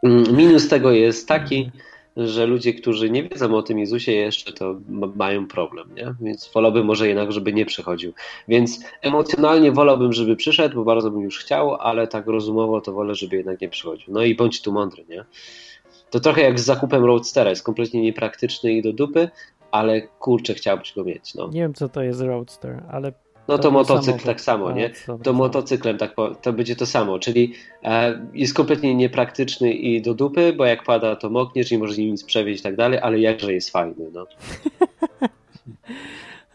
Mm, 0.02 0.36
Minus 0.36 0.68
tego 0.68 0.90
jest 0.90 1.28
taki, 1.28 1.70
że 2.16 2.46
ludzie, 2.46 2.74
którzy 2.74 3.10
nie 3.10 3.22
wiedzą 3.22 3.54
o 3.56 3.62
tym 3.62 3.78
Jezusie 3.78 4.12
jeszcze, 4.12 4.52
to 4.52 4.76
ma- 4.88 5.06
mają 5.16 5.46
problem, 5.46 5.88
nie? 5.94 6.14
Więc 6.20 6.50
wolałbym 6.54 6.86
może 6.86 7.08
jednak, 7.08 7.32
żeby 7.32 7.52
nie 7.52 7.66
przychodził. 7.66 8.12
Więc 8.48 8.80
emocjonalnie 9.02 9.72
wolałbym, 9.72 10.12
żeby 10.12 10.36
przyszedł, 10.36 10.74
bo 10.76 10.84
bardzo 10.84 11.10
bym 11.10 11.20
już 11.22 11.38
chciał, 11.38 11.74
ale 11.74 12.06
tak 12.06 12.26
rozumowo 12.26 12.80
to 12.80 12.92
wolę, 12.92 13.14
żeby 13.14 13.36
jednak 13.36 13.60
nie 13.60 13.68
przychodził. 13.68 14.14
No 14.14 14.22
i 14.22 14.34
bądź 14.34 14.62
tu 14.62 14.72
mądry, 14.72 15.04
nie? 15.08 15.24
To 16.10 16.20
trochę 16.20 16.42
jak 16.42 16.60
z 16.60 16.64
zakupem 16.64 17.04
Roadstera, 17.04 17.50
jest 17.50 17.62
kompletnie 17.62 18.02
niepraktyczny 18.02 18.72
i 18.72 18.82
do 18.82 18.92
dupy, 18.92 19.28
ale 19.70 20.00
kurczę, 20.02 20.54
chciałbyś 20.54 20.94
go 20.94 21.04
mieć, 21.04 21.34
no. 21.34 21.48
Nie 21.48 21.60
wiem, 21.60 21.74
co 21.74 21.88
to 21.88 22.02
jest 22.02 22.20
Roadster, 22.20 22.82
ale. 22.90 23.12
No 23.50 23.58
to 23.58 23.62
był 23.62 23.72
motocykl 23.72 24.24
tak 24.24 24.40
samo, 24.40 24.72
nie? 24.72 24.90
To 25.06 25.18
co? 25.24 25.32
motocyklem 25.32 25.98
tak 25.98 26.14
po, 26.14 26.34
to 26.34 26.52
będzie 26.52 26.76
to 26.76 26.86
samo, 26.86 27.18
czyli 27.18 27.54
e, 27.84 28.26
jest 28.34 28.54
kompletnie 28.54 28.94
niepraktyczny 28.94 29.72
i 29.72 30.02
do 30.02 30.14
dupy, 30.14 30.52
bo 30.52 30.64
jak 30.64 30.84
pada 30.84 31.16
to 31.16 31.30
mokniesz, 31.30 31.70
nie 31.70 31.78
możesz 31.78 31.98
nim 31.98 32.10
nic 32.10 32.24
przewieźć 32.24 32.60
i 32.60 32.62
tak 32.62 32.76
dalej, 32.76 32.98
ale 33.02 33.18
jakże 33.18 33.52
jest 33.52 33.70
fajny, 33.70 34.10
no. 34.12 34.26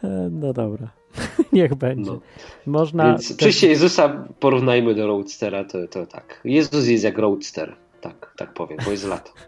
E, 0.04 0.30
No 0.42 0.54
dobra. 0.54 0.88
Niech 1.54 1.76
będzie. 1.76 2.12
no. 2.12 2.20
Można. 2.66 3.06
Więc 3.06 3.28
też- 3.28 3.38
przyjście 3.38 3.68
Jezusa 3.68 4.26
porównajmy 4.40 4.96
do 4.96 5.08
Roadstera, 5.08 5.64
to, 5.64 5.88
to 5.88 6.06
tak. 6.06 6.42
Jezus 6.44 6.88
jest 6.88 7.04
jak 7.04 7.18
Roadster, 7.18 7.76
tak, 8.02 8.34
tak 8.38 8.54
powiem, 8.54 8.78
bo 8.86 8.92
jest 8.92 9.08
lato. 9.08 9.32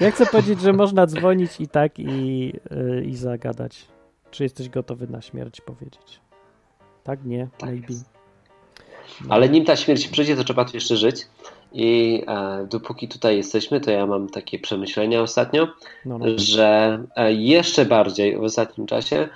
Ja 0.00 0.10
chcę 0.10 0.26
powiedzieć, 0.26 0.60
że 0.60 0.72
można 0.72 1.06
dzwonić 1.06 1.60
i 1.60 1.68
tak 1.68 1.98
i, 1.98 2.52
y, 2.72 3.04
i 3.04 3.14
zagadać. 3.16 3.86
Czy 4.30 4.42
jesteś 4.42 4.68
gotowy 4.68 5.06
na 5.06 5.22
śmierć 5.22 5.60
powiedzieć? 5.60 6.20
Tak, 7.06 7.24
nie, 7.24 7.48
Tak 7.58 7.70
maybe. 7.70 7.86
jest. 7.88 8.04
Ale 9.28 9.48
nim 9.48 9.64
ta 9.64 9.76
śmierć 9.76 10.08
przyjdzie, 10.08 10.36
to 10.36 10.44
trzeba 10.44 10.64
tu 10.64 10.70
jeszcze 10.76 10.96
żyć. 10.96 11.26
I 11.72 12.22
e, 12.28 12.66
dopóki 12.70 13.08
tutaj 13.08 13.36
jesteśmy, 13.36 13.80
to 13.80 13.90
ja 13.90 14.06
mam 14.06 14.28
takie 14.28 14.58
przemyślenia 14.58 15.22
ostatnio, 15.22 15.68
No, 16.04 16.18
no. 16.18 16.26
że 16.36 16.98
e, 17.16 17.32
jeszcze 17.32 17.84
bardziej 17.84 18.36
w 18.36 18.42
ostatnim 18.42 18.86
czasie 18.86 19.28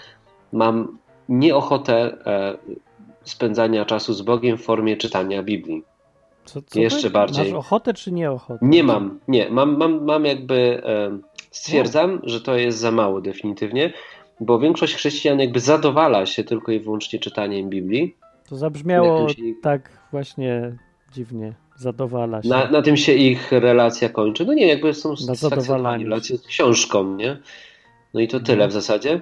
mam 0.52 0.98
nieochotę 1.28 1.94
e, 2.26 2.58
spędzania 3.24 3.84
czasu 3.84 4.14
z 4.14 4.22
Bogiem 4.22 4.58
w 4.58 4.62
formie 4.62 4.96
czytania 4.96 5.42
Biblii. 5.42 5.82
Co, 6.44 6.62
co 6.62 6.80
jeszcze 6.80 7.02
ty? 7.02 7.10
bardziej. 7.10 7.44
Masz 7.44 7.58
ochotę 7.66 7.94
czy 7.94 8.12
nie 8.12 8.30
ochotę? 8.30 8.58
Nie 8.62 8.82
mam, 8.84 9.18
nie, 9.28 9.50
mam, 9.50 9.76
mam, 9.76 10.04
mam 10.04 10.24
jakby 10.24 10.82
e, 10.86 11.18
stwierdzam, 11.50 12.20
że 12.24 12.40
to 12.40 12.56
jest 12.56 12.78
za 12.78 12.90
mało 12.90 13.20
definitywnie, 13.20 13.92
bo 14.40 14.58
większość 14.58 14.94
chrześcijan 14.94 15.40
jakby 15.40 15.60
zadowala 15.60 16.26
się 16.26 16.44
tylko 16.44 16.72
i 16.72 16.80
wyłącznie 16.80 17.18
czytaniem 17.18 17.68
Biblii. 17.70 18.16
To 18.48 18.56
zabrzmiało 18.56 19.28
się- 19.28 19.34
tak 19.62 19.90
właśnie 20.12 20.76
dziwnie. 21.12 21.52
Zadowala 21.76 22.42
się. 22.42 22.48
Na, 22.48 22.70
na 22.70 22.82
tym 22.82 22.96
się 22.96 23.12
ich 23.12 23.52
relacja 23.52 24.08
kończy. 24.08 24.46
No 24.46 24.52
nie, 24.54 24.66
jakby 24.66 24.94
są 24.94 25.16
satysfakcjonowani 25.16 26.04
relacje 26.04 26.36
z 26.38 26.46
książką, 26.46 27.16
nie? 27.16 27.36
No 28.14 28.20
i 28.20 28.28
to 28.28 28.40
tyle 28.40 28.52
Mhm. 28.64 28.70
w 28.70 28.72
zasadzie. 28.72 29.20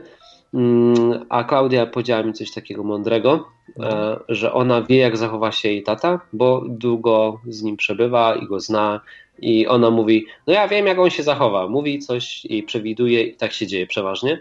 Mm, 0.55 1.25
A 1.29 1.45
Klaudia 1.45 1.87
powiedziała 1.87 2.23
mi 2.23 2.33
coś 2.33 2.53
takiego 2.53 2.85
mądrego, 2.85 3.49
No. 3.77 4.13
e, 4.13 4.19
że 4.29 4.53
ona 4.53 4.83
wie, 4.83 4.97
jak 4.97 5.17
zachowa 5.17 5.53
się 5.53 5.69
jej 5.69 5.83
tata, 5.83 6.21
bo 6.33 6.65
długo 6.69 7.41
z 7.49 7.63
nim 7.63 7.77
przebywa 7.77 8.35
i 8.37 8.47
go 8.47 8.61
zna. 8.61 9.01
I 9.39 9.67
ona 9.67 9.91
mówi, 9.91 10.27
no 10.47 10.53
ja 10.53 10.69
wiem, 10.69 10.87
jak 10.87 10.99
on 10.99 11.11
się 11.11 11.23
zachowa. 11.23 11.69
Mówi 11.69 11.99
coś 11.99 12.45
i 12.45 12.63
przewiduje, 12.63 13.23
i 13.23 13.35
tak 13.37 13.53
się 13.53 13.67
dzieje 13.67 13.87
przeważnie. 13.87 14.41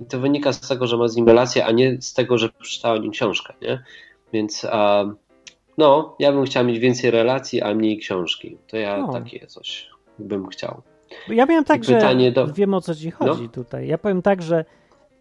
I 0.00 0.04
to 0.04 0.20
wynika 0.20 0.52
z 0.52 0.60
tego, 0.68 0.86
że 0.86 0.96
ma 0.96 1.08
z 1.08 1.16
nim 1.16 1.26
relację, 1.26 1.66
a 1.66 1.70
nie 1.72 2.02
z 2.02 2.14
tego, 2.14 2.38
że 2.38 2.48
przeczytała 2.48 2.94
o 2.94 2.98
nim 2.98 3.10
książkę, 3.12 3.54
nie? 3.62 3.82
Więc 4.32 4.66
a, 4.70 5.04
no, 5.78 6.16
ja 6.18 6.32
bym 6.32 6.44
chciał 6.44 6.64
mieć 6.64 6.78
więcej 6.78 7.10
relacji, 7.10 7.62
a 7.62 7.74
mniej 7.74 7.98
książki. 7.98 8.58
To 8.70 8.76
ja 8.76 8.96
No. 8.98 9.12
takie 9.12 9.46
coś 9.46 9.88
bym 10.18 10.46
chciał. 10.48 10.82
Ja 11.28 11.46
miałem 11.46 11.64
tak, 11.64 11.84
że 11.84 12.00
do- 12.32 12.46
wiem 12.52 12.74
o 12.74 12.80
co 12.80 12.94
ci 12.94 13.10
chodzi 13.10 13.42
No. 13.42 13.48
tutaj. 13.48 13.86
Ja 13.88 13.98
powiem 13.98 14.22
tak, 14.22 14.42
że 14.42 14.64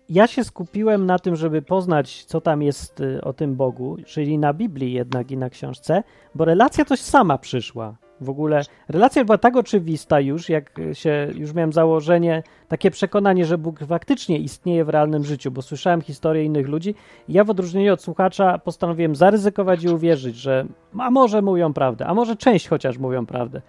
ja 0.10 0.28
się 0.28 0.44
skupiłem 0.44 1.06
na 1.06 1.20
tym, 1.20 1.36
żeby 1.36 1.62
poznać, 1.62 2.24
co 2.26 2.42
tam 2.42 2.62
jest 2.62 3.00
y, 3.00 3.22
o 3.24 3.34
tym 3.34 3.56
Bogu, 3.56 3.98
czyli 4.06 4.38
na 4.38 4.54
Biblii 4.54 4.94
jednak 4.94 5.32
i 5.32 5.38
na 5.38 5.50
książce, 5.50 6.04
bo 6.36 6.46
relacja 6.46 6.86
coś 6.86 7.00
sama 7.00 7.38
przyszła. 7.38 7.96
W 8.24 8.30
ogóle 8.30 8.62
relacja 8.88 9.26
była 9.26 9.38
tak 9.38 9.58
oczywista 9.58 10.20
już, 10.20 10.50
jak 10.50 10.80
się 10.94 11.28
już 11.36 11.54
miałem 11.54 11.74
założenie, 11.74 12.44
takie 12.68 12.92
przekonanie, 12.92 13.46
że 13.46 13.58
Bóg 13.58 13.80
faktycznie 13.80 14.38
istnieje 14.38 14.86
w 14.86 14.90
realnym 14.90 15.24
życiu, 15.24 15.52
bo 15.52 15.62
słyszałem 15.62 16.02
historie 16.02 16.44
innych 16.44 16.68
ludzi 16.68 16.96
ja 17.30 17.44
w 17.44 17.50
odróżnieniu 17.50 17.94
od 17.94 18.02
słuchacza 18.02 18.58
postanowiłem 18.58 19.16
zaryzykować 19.16 19.84
i 19.84 19.90
uwierzyć, 19.90 20.36
że 20.36 20.66
a 21.00 21.12
może 21.12 21.42
mówią 21.42 21.74
prawdę, 21.74 22.08
a 22.08 22.14
może 22.14 22.36
część 22.36 22.68
chociaż 22.68 22.98
mówią 22.98 23.26
prawdę 23.26 23.62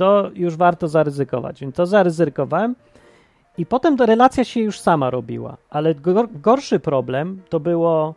to 0.00 0.30
już 0.34 0.56
warto 0.56 0.88
zaryzykować. 0.88 1.60
Więc 1.60 1.74
to 1.74 1.86
zaryzykowałem 1.86 2.76
i 3.58 3.66
potem 3.66 3.96
to 3.96 4.06
relacja 4.06 4.44
się 4.44 4.60
już 4.60 4.80
sama 4.80 5.10
robiła. 5.10 5.56
Ale 5.70 5.94
gor- 5.94 6.40
gorszy 6.40 6.80
problem 6.80 7.42
to 7.48 7.60
było 7.60 8.14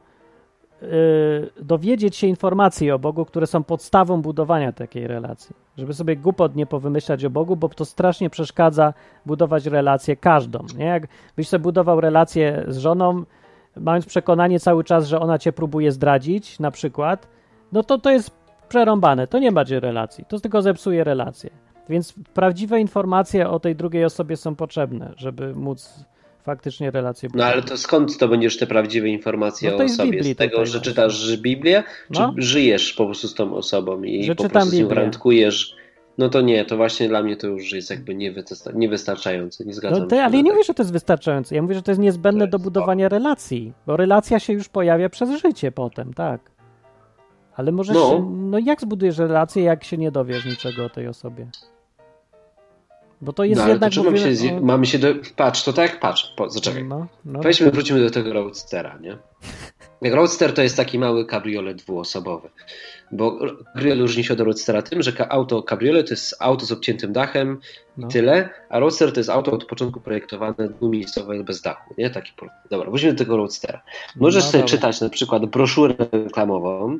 dowiedzieć 1.61 2.15
się 2.15 2.27
informacji 2.27 2.91
o 2.91 2.99
Bogu, 2.99 3.25
które 3.25 3.47
są 3.47 3.63
podstawą 3.63 4.21
budowania 4.21 4.71
takiej 4.71 5.07
relacji. 5.07 5.55
Żeby 5.77 5.93
sobie 5.93 6.15
głupot 6.15 6.55
nie 6.55 6.65
powymyślać 6.65 7.25
o 7.25 7.29
Bogu, 7.29 7.55
bo 7.55 7.69
to 7.69 7.85
strasznie 7.85 8.29
przeszkadza 8.29 8.93
budować 9.25 9.65
relację 9.65 10.15
każdą. 10.15 10.59
Nie? 10.77 10.85
Jak 10.85 11.07
byś 11.35 11.47
sobie 11.47 11.63
budował 11.63 12.01
relację 12.01 12.65
z 12.67 12.77
żoną, 12.77 13.23
mając 13.77 14.05
przekonanie 14.05 14.59
cały 14.59 14.83
czas, 14.83 15.07
że 15.07 15.19
ona 15.19 15.37
cię 15.37 15.53
próbuje 15.53 15.91
zdradzić, 15.91 16.59
na 16.59 16.71
przykład, 16.71 17.27
no 17.71 17.83
to 17.83 17.97
to 17.97 18.11
jest 18.11 18.31
przerąbane. 18.69 19.27
To 19.27 19.39
nie 19.39 19.51
będzie 19.51 19.79
relacji. 19.79 20.25
To 20.27 20.39
tylko 20.39 20.61
zepsuje 20.61 21.03
relację. 21.03 21.49
Więc 21.89 22.13
prawdziwe 22.33 22.79
informacje 22.79 23.49
o 23.49 23.59
tej 23.59 23.75
drugiej 23.75 24.05
osobie 24.05 24.37
są 24.37 24.55
potrzebne, 24.55 25.13
żeby 25.17 25.55
móc 25.55 26.05
faktycznie 26.43 26.91
relację 26.91 27.29
No 27.33 27.45
ale 27.45 27.61
to 27.61 27.77
skąd 27.77 28.17
to 28.17 28.27
będziesz 28.27 28.57
te 28.57 28.67
prawdziwe 28.67 29.09
informacje 29.09 29.71
No 29.71 29.77
to 29.77 29.79
o 29.79 29.83
jest 29.83 29.95
z 29.95 29.97
sobie? 29.97 30.11
Biblii 30.11 30.33
Z 30.33 30.37
tego, 30.37 30.65
że 30.65 30.81
czytasz 30.81 31.37
Biblię, 31.37 31.83
czy 32.13 32.21
No. 32.21 32.33
żyjesz 32.37 32.93
po 32.93 33.05
prostu 33.05 33.27
z 33.27 33.33
tą 33.33 33.55
osobą 33.55 34.03
i 34.03 34.23
Że 34.23 34.35
po 34.35 34.49
prostu 34.49 34.69
z 34.69 34.79
nią 34.79 34.89
randkujesz? 34.89 35.75
No 36.17 36.29
to 36.29 36.41
nie, 36.41 36.65
to 36.65 36.77
właśnie 36.77 37.07
dla 37.07 37.23
mnie 37.23 37.37
to 37.37 37.47
już 37.47 37.71
jest 37.71 37.89
jakby 37.89 38.15
niewysta- 38.15 38.75
niewystarczające. 38.75 39.65
Nie 39.65 39.73
zgadzam 39.73 40.03
No, 40.03 40.09
się. 40.09 40.23
ale 40.23 40.37
ja 40.37 40.43
nie 40.43 40.51
mówię, 40.51 40.63
że 40.63 40.73
to 40.73 40.83
jest 40.83 40.93
wystarczające. 40.93 41.55
Ja 41.55 41.61
mówię, 41.61 41.75
że 41.75 41.81
to 41.81 41.91
jest 41.91 42.01
niezbędne 42.01 42.45
To 42.45 42.51
do 42.51 42.55
jest 42.57 42.63
budowania 42.63 43.09
relacji, 43.09 43.73
bo 43.87 43.97
relacja 43.97 44.39
się 44.39 44.53
już 44.53 44.69
pojawia 44.69 45.09
przez 45.09 45.41
życie 45.41 45.71
potem, 45.71 46.13
tak. 46.13 46.51
Ale 47.55 47.71
możesz. 47.71 47.95
No. 47.95 48.29
No, 48.31 48.59
jak 48.59 48.81
zbudujesz 48.81 49.17
relację, 49.17 49.63
jak 49.63 49.83
się 49.83 49.97
nie 49.97 50.11
dowiesz 50.11 50.45
niczego 50.45 50.85
o 50.85 50.89
tej 50.89 51.07
osobie? 51.07 51.47
Bo 53.23 53.33
to 53.33 53.43
jest 53.43 53.61
no, 53.61 53.67
jednak. 53.67 53.89
to 53.89 53.95
czy 53.95 54.03
mamy 54.03 54.35
się, 54.35 54.57
o- 54.57 54.61
mamy 54.61 54.85
się 54.85 54.99
do... 54.99 55.07
Patrz, 55.35 55.63
to 55.63 55.73
tak 55.73 55.99
patrz, 55.99 56.33
po, 56.37 56.49
zaczekaj. 56.49 56.83
No, 56.83 57.07
no, 57.25 57.39
Weźmy, 57.39 57.71
wrócimy 57.71 57.99
do 58.01 58.11
tego 58.11 58.33
Roadstera, 58.33 58.97
nie? 59.01 59.17
Jak 60.01 60.13
Roadster 60.13 60.53
to 60.53 60.61
jest 60.61 60.77
taki 60.77 60.99
mały 60.99 61.25
kabriolet 61.25 61.77
dwuosobowy. 61.77 62.49
Bo 63.11 63.39
kabriolet 63.73 63.99
różni 63.99 64.23
się 64.23 64.33
od 64.33 64.39
Roadstera 64.39 64.81
tym, 64.81 65.01
że 65.01 65.31
auto 65.31 65.63
kabriolet 65.63 66.07
to 66.07 66.13
jest 66.13 66.35
auto 66.39 66.65
z 66.65 66.71
obciętym 66.71 67.13
dachem 67.13 67.59
no. 67.97 68.07
i 68.07 68.11
tyle, 68.11 68.49
a 68.69 68.79
Roadster 68.79 69.13
to 69.13 69.19
jest 69.19 69.29
auto 69.29 69.51
od 69.51 69.65
początku 69.65 70.01
projektowane 70.01 70.69
dwumiejscowe 70.69 71.43
bez 71.43 71.61
dachu, 71.61 71.93
nie? 71.97 72.09
Taki 72.09 72.31
Dobra, 72.69 72.89
wróćmy 72.89 73.11
do 73.11 73.17
tego 73.17 73.37
Roadstera. 73.37 73.81
Możesz 74.15 74.43
No 74.43 74.49
sobie 74.49 74.61
dobra. 74.61 74.77
czytać 74.77 75.01
na 75.01 75.09
przykład 75.09 75.45
broszurę 75.45 75.95
reklamową, 76.11 76.99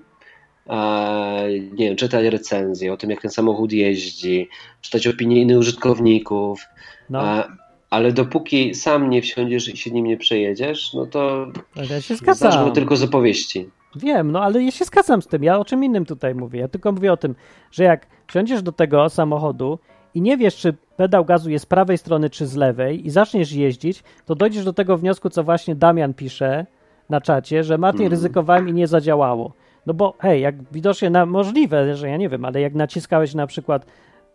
nie 1.74 1.86
wiem, 1.88 1.96
czytać 1.96 2.26
recenzje 2.26 2.94
o 2.94 2.98
tym, 2.98 3.10
jak 3.10 3.22
ten 3.22 3.32
samochód 3.32 3.72
jeździ, 3.72 4.50
czytać 4.82 5.08
opinie 5.08 5.42
innych 5.42 5.58
użytkowników, 5.58 6.66
No, 7.10 7.20
a, 7.22 7.48
ale 7.90 8.12
dopóki 8.12 8.76
sam 8.76 9.10
nie 9.10 9.22
wsiądziesz 9.22 9.68
i 9.74 9.78
się 9.78 9.92
nim 9.92 10.06
nie 10.06 10.18
przejedziesz, 10.18 10.94
no 10.94 11.06
to 11.06 11.48
ja 11.90 12.02
się 12.02 12.16
zgadzam. 12.16 12.72
tylko 12.72 12.96
z 12.96 13.04
opowieści. 13.04 13.70
Wiem, 13.96 14.32
no 14.32 14.44
ale 14.44 14.64
ja 14.64 14.72
się 14.72 14.86
zgadzam 14.86 15.22
z 15.22 15.28
tym. 15.28 15.44
Ja 15.44 15.60
o 15.60 15.66
czym 15.66 15.84
innym 15.84 16.06
tutaj 16.06 16.36
mówię. 16.36 16.60
Ja 16.60 16.68
tylko 16.68 16.92
mówię 16.92 17.14
o 17.14 17.18
tym, 17.18 17.36
że 17.72 17.84
jak 17.84 18.08
wsiądziesz 18.28 18.62
do 18.62 18.72
tego 18.72 19.10
samochodu 19.10 19.80
i 20.16 20.22
nie 20.22 20.38
wiesz, 20.38 20.56
czy 20.56 20.74
pedał 20.98 21.26
gazu 21.26 21.50
jest 21.50 21.64
z 21.64 21.66
prawej 21.66 21.98
strony, 21.98 22.30
czy 22.30 22.46
z 22.48 22.56
lewej, 22.56 23.06
i 23.08 23.10
zaczniesz 23.10 23.52
jeździć, 23.52 24.04
to 24.26 24.36
dojdziesz 24.36 24.66
do 24.66 24.74
tego 24.74 24.98
wniosku, 24.98 25.30
co 25.30 25.44
właśnie 25.44 25.76
Damian 25.76 26.14
pisze 26.14 26.66
na 27.10 27.22
czacie, 27.22 27.64
że 27.64 27.78
Martin 27.78 28.02
Mhm. 28.02 28.12
ryzykowałem 28.12 28.70
i 28.70 28.74
nie 28.74 28.88
zadziałało. 28.88 29.54
No 29.86 29.94
bo 29.94 30.14
hej, 30.20 30.42
jak 30.42 30.56
widocznie 30.72 31.10
na, 31.10 31.26
możliwe, 31.26 31.96
że 31.96 32.10
ja 32.10 32.18
nie 32.18 32.30
wiem, 32.30 32.46
ale 32.46 32.62
jak 32.62 32.74
naciskałeś 32.74 33.34
na 33.34 33.48
przykład 33.48 33.86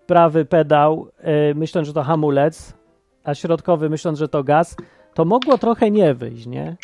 prawy 0.07 0.44
pedał, 0.44 1.09
yy, 1.24 1.55
myśląc, 1.55 1.86
że 1.86 1.94
to 1.94 2.03
hamulec, 2.03 2.74
a 3.24 3.34
środkowy 3.34 3.90
myśląc, 3.90 4.18
że 4.18 4.28
to 4.28 4.44
gaz, 4.44 4.76
to 5.14 5.24
mogło 5.24 5.59
trochę 5.59 5.90
nie 5.90 6.14
wyjść, 6.14 6.46
nie? 6.46 6.76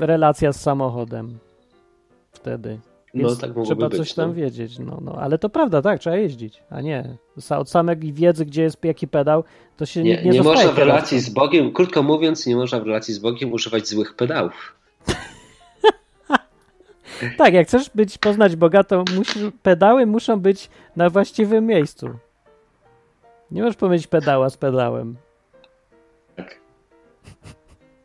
Relacja 0.00 0.52
z 0.52 0.60
samochodem 0.60 1.38
wtedy. 2.32 2.78
No, 3.14 3.36
tak 3.36 3.50
trzeba 3.64 3.88
być, 3.88 3.98
coś 3.98 4.12
tam 4.12 4.28
no. 4.28 4.34
wiedzieć. 4.34 4.78
No, 4.78 4.98
no, 5.02 5.12
ale 5.12 5.38
to 5.38 5.48
prawda, 5.48 5.82
tak, 5.82 6.00
trzeba 6.00 6.16
jeździć, 6.16 6.62
a 6.70 6.80
nie. 6.80 7.16
Od 7.50 7.70
samej 7.70 7.96
wiedzy, 8.12 8.44
gdzie 8.46 8.62
jest 8.62 8.84
jaki 8.84 9.08
pedał, 9.08 9.44
to 9.76 9.86
się 9.86 10.02
Nie, 10.02 10.22
nie, 10.22 10.30
nie, 10.30 10.42
można 10.42 10.72
w 10.72 10.78
relacji 10.78 11.20
z 11.20 11.30
Bogiem, 11.30 11.72
krótko 11.72 12.02
mówiąc, 12.02 12.46
nie 12.46 12.56
można 12.56 12.80
w 12.80 12.86
relacji 12.86 13.14
z 13.14 13.18
Bogiem 13.18 13.52
używać 13.52 13.88
złych 13.88 14.14
pedałów. 14.14 14.76
Tak, 17.38 17.54
jak 17.54 17.66
chcesz 17.66 17.90
być, 17.94 18.18
poznać 18.18 18.56
Boga, 18.56 18.84
to 18.84 19.04
musisz, 19.16 19.44
pedały 19.62 20.06
muszą 20.06 20.40
być 20.40 20.70
na 20.96 21.10
właściwym 21.10 21.66
miejscu. 21.66 22.08
Nie 23.50 23.62
możesz 23.62 23.76
pomylić 23.76 24.06
pedała 24.06 24.50
z 24.50 24.56
pedałem. 24.56 25.16
Tak. 26.36 26.60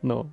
No. 0.02 0.24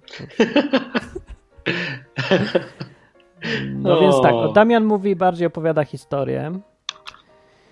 No 3.74 3.98
O. 3.98 4.02
więc 4.02 4.22
tak, 4.22 4.34
o, 4.34 4.52
Damian 4.52 4.86
mówi, 4.86 5.16
bardziej 5.16 5.48
opowiada 5.48 5.84
historię. 5.84 6.60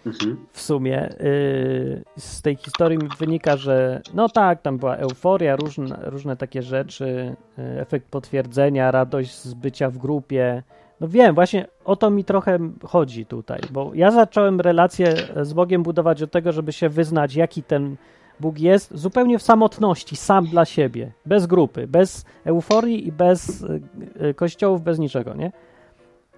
Mhm. 0.06 0.46
W 0.52 0.62
sumie 0.62 1.10
yy, 1.20 2.04
z 2.18 2.42
tej 2.42 2.56
historii 2.56 3.00
wynika, 3.20 3.58
że 3.58 4.02
no 4.14 4.30
tak, 4.30 4.62
tam 4.62 4.78
była 4.78 4.96
euforia, 4.96 5.56
różne, 5.56 6.00
różne 6.04 6.38
takie 6.38 6.62
rzeczy, 6.62 7.36
yy, 7.58 7.82
efekt 7.82 8.08
potwierdzenia, 8.10 8.92
radość 8.92 9.42
z 9.42 9.54
bycia 9.54 9.90
w 9.90 9.98
grupie. 9.98 10.64
No 11.02 11.08
wiem, 11.08 11.36
właśnie 11.36 11.68
o 11.86 11.96
to 11.96 12.10
mi 12.10 12.24
trochę 12.24 12.60
chodzi 12.84 13.26
tutaj, 13.26 13.62
bo 13.72 13.92
ja 13.94 14.12
zacząłem 14.12 14.62
relację 14.62 15.14
z 15.42 15.54
Bogiem 15.54 15.84
budować 15.84 16.24
od 16.24 16.32
tego, 16.32 16.52
żeby 16.52 16.74
się 16.74 16.90
wyznać, 16.90 17.36
jaki 17.36 17.64
ten 17.64 17.96
Bóg 18.40 18.60
jest, 18.60 18.98
zupełnie 18.98 19.40
w 19.40 19.44
samotności, 19.44 20.16
sam 20.16 20.46
dla 20.46 20.66
siebie, 20.66 21.12
bez 21.26 21.46
grupy, 21.46 21.88
bez 21.88 22.26
euforii 22.46 23.08
i 23.08 23.12
bez 23.12 23.62
y, 23.62 23.82
y, 24.22 24.34
kościołów, 24.34 24.82
bez 24.82 25.00
niczego, 25.00 25.34
nie? 25.34 25.52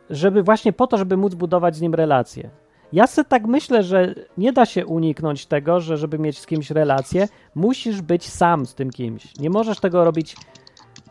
Żeby 0.10 0.44
właśnie 0.44 0.74
po 0.74 0.88
to, 0.88 0.98
żeby 0.98 1.18
móc 1.18 1.36
budować 1.36 1.76
z 1.76 1.82
nim 1.82 1.96
relację. 1.96 2.50
Ja 2.94 3.08
sobie 3.08 3.26
tak 3.26 3.46
myślę, 3.46 3.84
że 3.84 4.16
nie 4.38 4.54
da 4.54 4.66
się 4.66 4.86
uniknąć 4.86 5.46
tego, 5.46 5.80
że 5.80 5.98
żeby 5.98 6.20
mieć 6.20 6.40
z 6.40 6.46
kimś 6.46 6.72
relację, 6.72 7.28
musisz 7.56 8.02
być 8.02 8.30
sam 8.30 8.66
z 8.66 8.76
tym 8.76 8.90
kimś. 8.90 9.40
Nie 9.40 9.50
możesz 9.50 9.80
tego 9.80 10.06
robić 10.06 10.36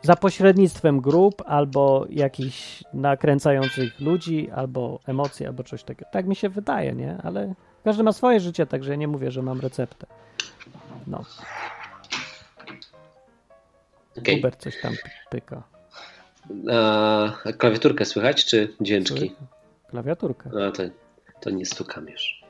za 0.03 0.17
pośrednictwem 0.17 1.01
grup 1.01 1.43
albo 1.47 2.07
jakichś 2.11 2.85
nakręcających 2.95 4.01
ludzi, 4.01 4.51
albo 4.51 5.01
emocji, 5.07 5.47
albo 5.47 5.63
coś 5.65 5.83
takiego. 5.83 6.11
Tak 6.13 6.27
mi 6.27 6.37
się 6.37 6.49
wydaje, 6.49 6.93
nie? 6.93 7.17
Ale 7.23 7.55
każdy 7.85 8.03
ma 8.03 8.13
swoje 8.13 8.41
życie, 8.41 8.67
także 8.67 8.91
ja 8.91 8.97
nie 8.97 9.09
mówię, 9.09 9.31
że 9.31 9.43
mam 9.43 9.61
receptę. 9.61 10.07
No. 11.07 11.25
Hubert 14.27 14.61
coś 14.63 14.81
tam 14.81 14.93
py- 14.93 15.11
pyka. 15.31 15.63
A 16.73 17.53
klawiaturkę 17.59 18.05
słychać, 18.05 18.45
czy 18.45 18.75
dźwięczki? 18.81 19.35
Klawiaturkę. 19.91 20.51
A, 20.69 20.71
to, 20.71 20.83
to 21.41 21.51
nie 21.51 21.67
stukam 21.67 22.09
już. 22.09 22.43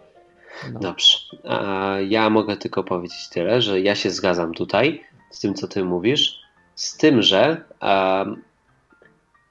No. 0.72 0.80
Dobrze. 0.80 1.18
A 1.44 1.94
ja 2.08 2.30
mogę 2.30 2.56
tylko 2.56 2.84
powiedzieć 2.84 3.28
tyle, 3.28 3.62
że 3.62 3.80
ja 3.80 3.94
się 3.94 4.10
zgadzam 4.10 4.54
tutaj 4.54 5.04
z 5.30 5.40
tym, 5.40 5.54
co 5.54 5.68
ty 5.68 5.84
mówisz, 5.84 6.40
z 6.78 6.96
tym, 6.96 7.22
że 7.22 7.64
um, 7.82 8.42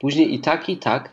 później 0.00 0.34
i 0.34 0.38
tak, 0.38 0.68
i 0.68 0.76
tak, 0.76 1.10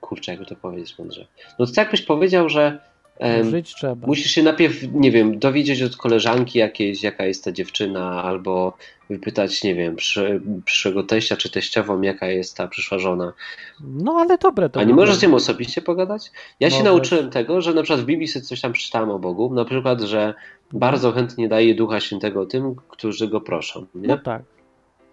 kurczę, 0.00 0.32
jakby 0.32 0.46
to 0.46 0.56
powiedzieć 0.56 0.98
mądrze. 0.98 1.26
No 1.58 1.66
to 1.66 1.72
tak 1.72 1.90
byś 1.90 2.02
powiedział, 2.02 2.48
że 2.48 2.78
em, 3.18 3.50
Żyć 3.50 3.74
trzeba. 3.74 4.06
musisz 4.06 4.32
się 4.32 4.42
najpierw, 4.42 4.76
nie 4.92 5.10
wiem, 5.10 5.38
dowiedzieć 5.38 5.82
od 5.82 5.96
koleżanki 5.96 6.58
jakiejś, 6.58 7.02
jaka 7.02 7.24
jest 7.24 7.44
ta 7.44 7.52
dziewczyna, 7.52 8.22
albo 8.22 8.76
wypytać, 9.10 9.62
nie 9.62 9.74
wiem, 9.74 9.96
przy, 9.96 10.40
przyszłego 10.64 11.02
teścia 11.02 11.36
czy 11.36 11.50
teściową, 11.50 12.02
jaka 12.02 12.26
jest 12.26 12.56
ta 12.56 12.68
przyszła 12.68 12.98
żona. 12.98 13.32
No 13.80 14.12
ale 14.12 14.38
dobre 14.38 14.70
to 14.70 14.80
A 14.80 14.84
nie 14.84 14.94
możesz 14.94 15.16
z 15.16 15.22
nią 15.22 15.34
osobiście 15.34 15.82
pogadać? 15.82 16.30
Ja 16.60 16.70
się 16.70 16.82
nauczyłem 16.82 17.30
tego, 17.30 17.60
że 17.60 17.74
na 17.74 17.82
przykład 17.82 18.00
w 18.00 18.06
Biblii 18.06 18.28
sobie 18.28 18.44
coś 18.44 18.60
tam 18.60 18.72
przeczytałem 18.72 19.10
o 19.10 19.18
Bogu, 19.18 19.54
na 19.54 19.64
przykład, 19.64 20.00
że 20.00 20.34
bardzo 20.72 21.12
chętnie 21.12 21.48
daje 21.48 21.74
Ducha 21.74 22.00
Świętego 22.00 22.46
tym, 22.46 22.74
którzy 22.88 23.28
go 23.28 23.40
proszą. 23.40 23.86
Nie? 23.94 24.08
No 24.08 24.18
tak. 24.18 24.42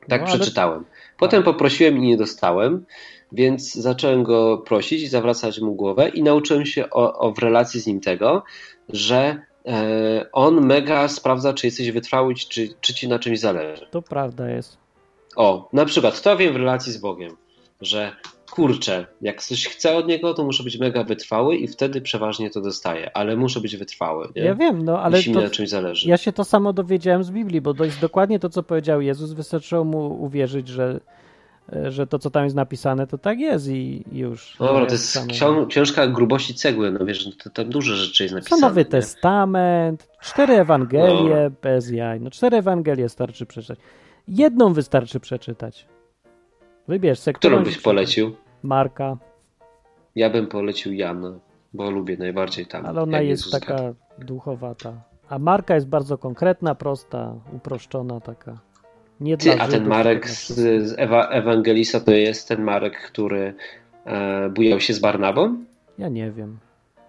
Tak 0.10 0.22
no, 0.22 0.28
ale- 0.28 0.38
przeczytałem. 0.38 0.86
Potem 1.18 1.44
poprosiłem 1.44 1.98
i 1.98 2.02
nie 2.02 2.18
dostałem, 2.18 2.86
więc 3.32 3.74
zacząłem 3.74 4.24
go 4.24 4.58
prosić 4.58 5.02
i 5.02 5.08
zawracać 5.08 5.60
mu 5.60 5.76
głowę 5.76 6.10
i 6.10 6.24
nauczyłem 6.24 6.66
się 6.66 6.90
o, 6.90 7.20
o 7.20 7.32
w 7.32 7.40
relacji 7.40 7.82
z 7.82 7.88
nim 7.88 8.00
tego, 8.00 8.44
że 8.90 9.42
e, 9.66 10.26
on 10.32 10.66
mega 10.66 11.08
sprawdza, 11.08 11.54
czy 11.54 11.68
jesteś 11.68 11.92
wytrwały, 11.92 12.36
czy, 12.36 12.70
czy 12.82 12.94
ci 12.94 13.08
na 13.08 13.20
czymś 13.20 13.40
zależy. 13.40 13.88
To 13.92 14.02
prawda 14.02 14.50
jest. 14.50 14.78
O, 15.36 15.70
na 15.74 15.86
przykład 15.86 16.22
to 16.22 16.38
wiem 16.38 16.54
w 16.54 16.56
relacji 16.56 16.92
z 16.92 16.98
Bogiem, 16.98 17.38
że 17.82 18.16
kurczę, 18.52 19.06
jak 19.22 19.44
coś 19.44 19.68
chcę 19.68 19.96
od 19.96 20.08
niego, 20.08 20.34
to 20.34 20.44
muszę 20.44 20.64
być 20.64 20.80
mega 20.80 21.04
wytrwały 21.04 21.56
i 21.56 21.68
wtedy 21.68 22.02
przeważnie 22.02 22.50
to 22.50 22.62
dostaję, 22.62 23.18
ale 23.18 23.36
muszę 23.36 23.62
być 23.62 23.78
wytrwały, 23.78 24.28
nie? 24.36 24.42
Ja 24.42 24.56
wiem, 24.56 24.82
no 24.86 25.00
ale 25.02 25.18
jeśli 25.18 25.34
to, 25.34 25.40
mi 25.40 25.46
na 25.46 25.52
czymś 25.52 25.70
zależy. 25.70 26.10
ja 26.10 26.18
się 26.18 26.32
to 26.32 26.44
samo 26.44 26.74
dowiedziałem 26.74 27.24
z 27.24 27.32
Biblii, 27.32 27.62
bo 27.62 27.74
dość 27.74 28.00
dokładnie 28.00 28.40
to, 28.40 28.50
co 28.50 28.64
powiedział 28.64 29.02
Jezus, 29.02 29.34
wystarczyło 29.34 29.84
mu 29.84 30.24
uwierzyć, 30.24 30.68
że, 30.68 31.00
że 31.90 32.08
to, 32.08 32.20
co 32.20 32.30
tam 32.30 32.44
jest 32.44 32.56
napisane, 32.56 33.08
to 33.08 33.18
tak 33.18 33.40
jest 33.40 33.68
i 33.68 34.04
już. 34.12 34.56
No 34.60 34.68
dobra, 34.68 34.86
to 34.86 34.92
jest 34.92 35.16
same- 35.16 35.68
książka 35.68 36.08
grubości 36.08 36.54
cegły, 36.54 36.92
no 36.92 37.06
wiesz, 37.06 37.26
no 37.26 37.32
to 37.44 37.50
tam 37.50 37.70
dużo 37.70 37.96
rzeczy 37.96 38.24
jest 38.24 38.36
napisane. 38.36 38.62
Nowy 38.62 38.82
nie? 38.82 38.86
Testament, 38.86 40.08
cztery 40.22 40.54
Ewangelie 40.54 41.30
Dobra. 41.30 41.50
bez 41.62 41.92
jaj. 41.92 42.22
No 42.22 42.32
cztery 42.32 42.58
Ewangelie 42.58 43.10
starczy 43.10 43.46
przeczytać. 43.46 43.80
Jedną 44.28 44.74
wystarczy 44.74 45.20
przeczytać. 45.20 45.88
Wybierz 46.88 47.20
se, 47.20 47.34
Którą 47.34 47.64
byś 47.64 47.78
polecił? 47.78 48.36
Marka, 48.64 49.18
Ja 50.16 50.30
bym 50.30 50.48
polecił 50.48 50.94
Jana, 50.94 51.40
bo 51.74 51.92
lubię 51.92 52.18
najbardziej 52.18 52.66
tam. 52.66 52.86
ale 52.86 53.02
ona 53.02 53.22
jest 53.22 53.46
Jezus 53.46 53.52
taka 53.62 53.76
gada. 53.76 53.94
duchowata. 54.20 54.94
A 55.30 55.40
Marka 55.40 55.76
jest 55.76 55.88
bardzo 55.88 56.18
konkretna, 56.18 56.76
prosta, 56.76 57.34
uproszczona 57.54 58.20
taka. 58.22 58.58
Nie 59.20 59.38
Ty, 59.38 59.62
a 59.62 59.68
ten 59.68 59.88
Marek 59.88 60.30
z, 60.30 60.48
z 60.88 60.96
Ewa, 61.00 61.28
Ewangelista 61.30 62.00
to 62.00 62.12
jest 62.12 62.48
ten 62.48 62.62
Marek, 62.64 63.02
który 63.02 63.54
e, 64.06 64.50
bujał 64.50 64.80
się 64.80 64.94
z 64.94 65.00
Barnabą? 65.00 65.58
Ja 65.98 66.10
nie 66.10 66.32
wiem. 66.32 66.58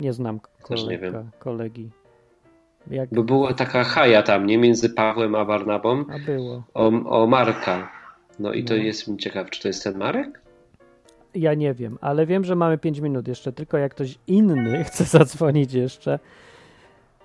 Nie 0.01 0.12
znam 0.12 0.41
Też 0.68 0.85
nie 0.85 0.99
kolega, 0.99 1.18
wiem. 1.18 1.31
kolegi. 1.39 1.91
Jak 2.91 3.09
Bo 3.14 3.22
była 3.22 3.55
taka 3.55 3.85
haja 3.85 4.22
tam, 4.22 4.47
nie? 4.47 4.59
Między 4.59 4.91
Pawłem 4.91 5.35
a 5.35 5.45
Barnabą 5.45 6.05
a 6.14 6.18
było? 6.26 6.62
o, 6.74 6.87
o 7.22 7.26
Marka. 7.26 7.97
No 8.39 8.53
i 8.53 8.64
to 8.64 8.74
No. 8.74 8.82
jest 8.82 9.16
ciekaw, 9.18 9.51
czy 9.51 9.62
to 9.62 9.68
jest 9.68 9.84
ten 9.84 9.99
Marek? 9.99 10.41
Ja 11.34 11.55
nie 11.55 11.74
wiem, 11.74 11.99
ale 12.01 12.26
wiem, 12.26 12.45
że 12.45 12.55
mamy 12.55 12.78
5 12.78 12.99
minut 13.01 13.28
jeszcze. 13.28 13.53
Tylko 13.53 13.78
jak 13.78 13.95
ktoś 13.95 14.18
inny 14.26 14.84
chce 14.89 15.05
zadzwonić 15.05 15.72
jeszcze, 15.72 16.18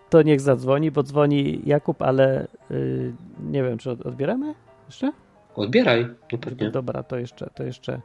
to 0.09 0.21
niech 0.21 0.41
zadzwoni, 0.41 0.91
bo 0.91 1.03
dzwoni 1.03 1.61
Jakub, 1.65 2.01
ale 2.01 2.47
y, 2.71 3.13
nie 3.43 3.63
wiem, 3.63 3.77
czy 3.77 3.91
od- 3.91 4.01
odbieramy 4.05 4.53
jeszcze? 4.87 5.11
Odbieraj, 5.55 6.07
no 6.31 6.37
pewnie. 6.37 6.71
Dobra, 6.71 7.03
to 7.03 7.17
jeszcze, 7.17 7.49
to 7.55 7.63
jeszcze. 7.63 8.01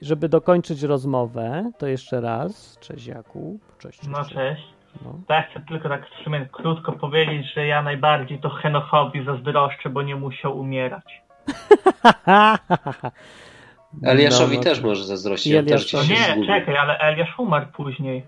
Żeby 0.00 0.28
dokończyć 0.28 0.82
rozmowę, 0.82 1.70
to 1.78 1.86
jeszcze 1.86 2.20
raz. 2.20 2.78
Cześć 2.80 3.06
Jakub. 3.06 3.78
Cześć. 3.78 3.98
cześć, 3.98 4.10
No 4.12 4.24
cześć. 4.24 4.62
No. 5.04 5.18
Ja 5.28 5.42
chcę 5.42 5.60
tylko 5.68 5.88
tak 5.88 6.06
w 6.10 6.24
sumie 6.24 6.48
krótko 6.52 6.92
powiedzieć, 6.92 7.46
że 7.54 7.66
ja 7.66 7.82
najbardziej 7.82 8.38
to 8.40 8.50
Henochowi 8.50 9.24
zazdroszczę, 9.24 9.90
bo 9.90 10.02
nie 10.02 10.16
musiał 10.16 10.58
umierać. 10.58 11.22
Eliaszowi 14.02 14.52
No, 14.56 14.58
no 14.58 14.62
też 14.64 14.80
to- 14.80 14.86
może 14.86 15.04
zazdrościć. 15.04 15.54
On 15.54 15.66
też. 15.66 15.92
No 15.92 16.00
nie, 16.02 16.16
zgubił. 16.16 16.46
czekaj, 16.46 16.76
ale 16.76 16.98
Eliasz 16.98 17.38
umarł 17.38 17.66
później. 17.76 18.26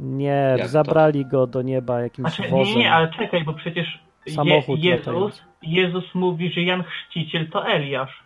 Nie, 0.00 0.26
Jak 0.58 0.60
to? 0.60 0.68
zabrali 0.68 1.26
go 1.26 1.46
do 1.46 1.62
nieba 1.62 2.00
jakimś 2.00 2.34
Znaczy, 2.34 2.50
wozem. 2.50 2.74
nie, 2.74 2.76
nie, 2.76 2.92
ale 2.92 3.10
czekaj, 3.18 3.44
bo 3.44 3.54
przecież 3.54 4.04
Je, 4.26 4.32
Samochód 4.34 4.80
Jezus, 4.80 5.06
latający. 5.06 5.40
Jezus 5.62 6.04
mówi, 6.14 6.52
że 6.52 6.62
Jan 6.62 6.82
Chrzciciel 6.82 7.50
to 7.50 7.66
Eliasz. 7.66 8.24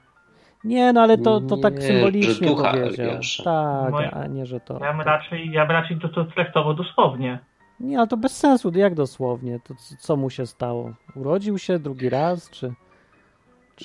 Nie, 0.65 0.93
no 0.93 1.01
ale 1.03 1.19
to, 1.19 1.41
to 1.41 1.57
tak 1.57 1.75
Nie, 1.75 1.81
symbolicznie 1.83 2.49
powiedział. 2.49 3.07
Eliasza. 3.07 3.81
Tak, 3.83 3.93
Moje- 3.93 4.11
a 4.11 4.27
nie, 4.27 4.47
że 4.47 4.61
to. 4.61 4.79
Ja 4.85 4.93
bym 4.93 5.01
raczej, 5.01 5.51
ja 5.53 5.67
bym 5.67 5.77
raczej 5.77 5.99
to, 5.99 6.09
to 6.09 6.25
traktował 6.25 6.75
dosłownie. 6.75 7.39
Nie, 7.81 7.99
ale 7.99 8.07
to 8.07 8.17
bez 8.17 8.37
sensu, 8.37 8.73
jak 8.75 8.95
dosłownie? 8.95 9.61
To 9.65 9.75
co 9.99 10.17
mu 10.17 10.31
się 10.31 10.47
stało? 10.47 10.93
Urodził 11.17 11.59
się 11.59 11.79
drugi 11.79 12.09
raz, 12.09 12.51
czy... 12.51 12.73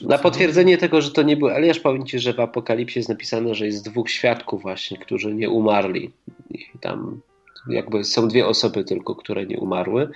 Na 0.02 0.18
potwierdzenie 0.18 0.78
tego, 0.78 1.02
że 1.02 1.12
to 1.12 1.22
nie 1.24 1.38
był 1.38 1.50
Eliasz, 1.50 1.80
powiem 1.80 2.06
Ci, 2.06 2.20
że 2.20 2.34
w 2.34 2.40
Apokalipsie 2.40 3.00
jest 3.00 3.10
napisane, 3.10 3.56
że 3.56 3.66
jest 3.66 3.90
dwóch 3.90 4.10
świadków 4.10 4.62
właśnie, 4.62 4.98
którzy 4.98 5.34
nie 5.34 5.50
umarli. 5.50 6.12
I 6.52 6.80
tam 6.82 7.22
jakby 7.70 8.04
są 8.04 8.28
dwie 8.28 8.48
osoby 8.48 8.84
tylko, 8.84 9.16
które 9.16 9.46
nie 9.46 9.60
umarły. 9.60 10.10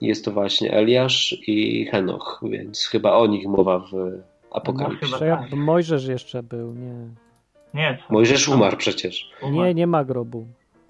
Jest 0.00 0.24
to 0.24 0.30
właśnie 0.30 0.72
Eliasz 0.72 1.36
i 1.46 1.86
Henoch, 1.86 2.40
więc 2.42 2.86
chyba 2.86 3.12
o 3.12 3.26
nich 3.26 3.46
mowa 3.46 3.78
w 3.78 3.92
Apokalipsie. 4.52 4.98
No 5.02 5.06
chyba 5.06 5.18
To 5.18 5.24
ja, 5.24 5.36
tak. 5.36 5.52
Mojżesz 5.52 6.06
jeszcze 6.06 6.42
był, 6.42 6.74
nie. 6.74 7.08
Nie? 7.74 7.98
Mojżesz 8.10 8.48
umarł 8.48 8.76
przecież. 8.76 9.30
Umarł. 9.42 9.56
Nie, 9.56 9.74
nie 9.74 9.86
ma 9.86 10.04
grobu. 10.04 10.46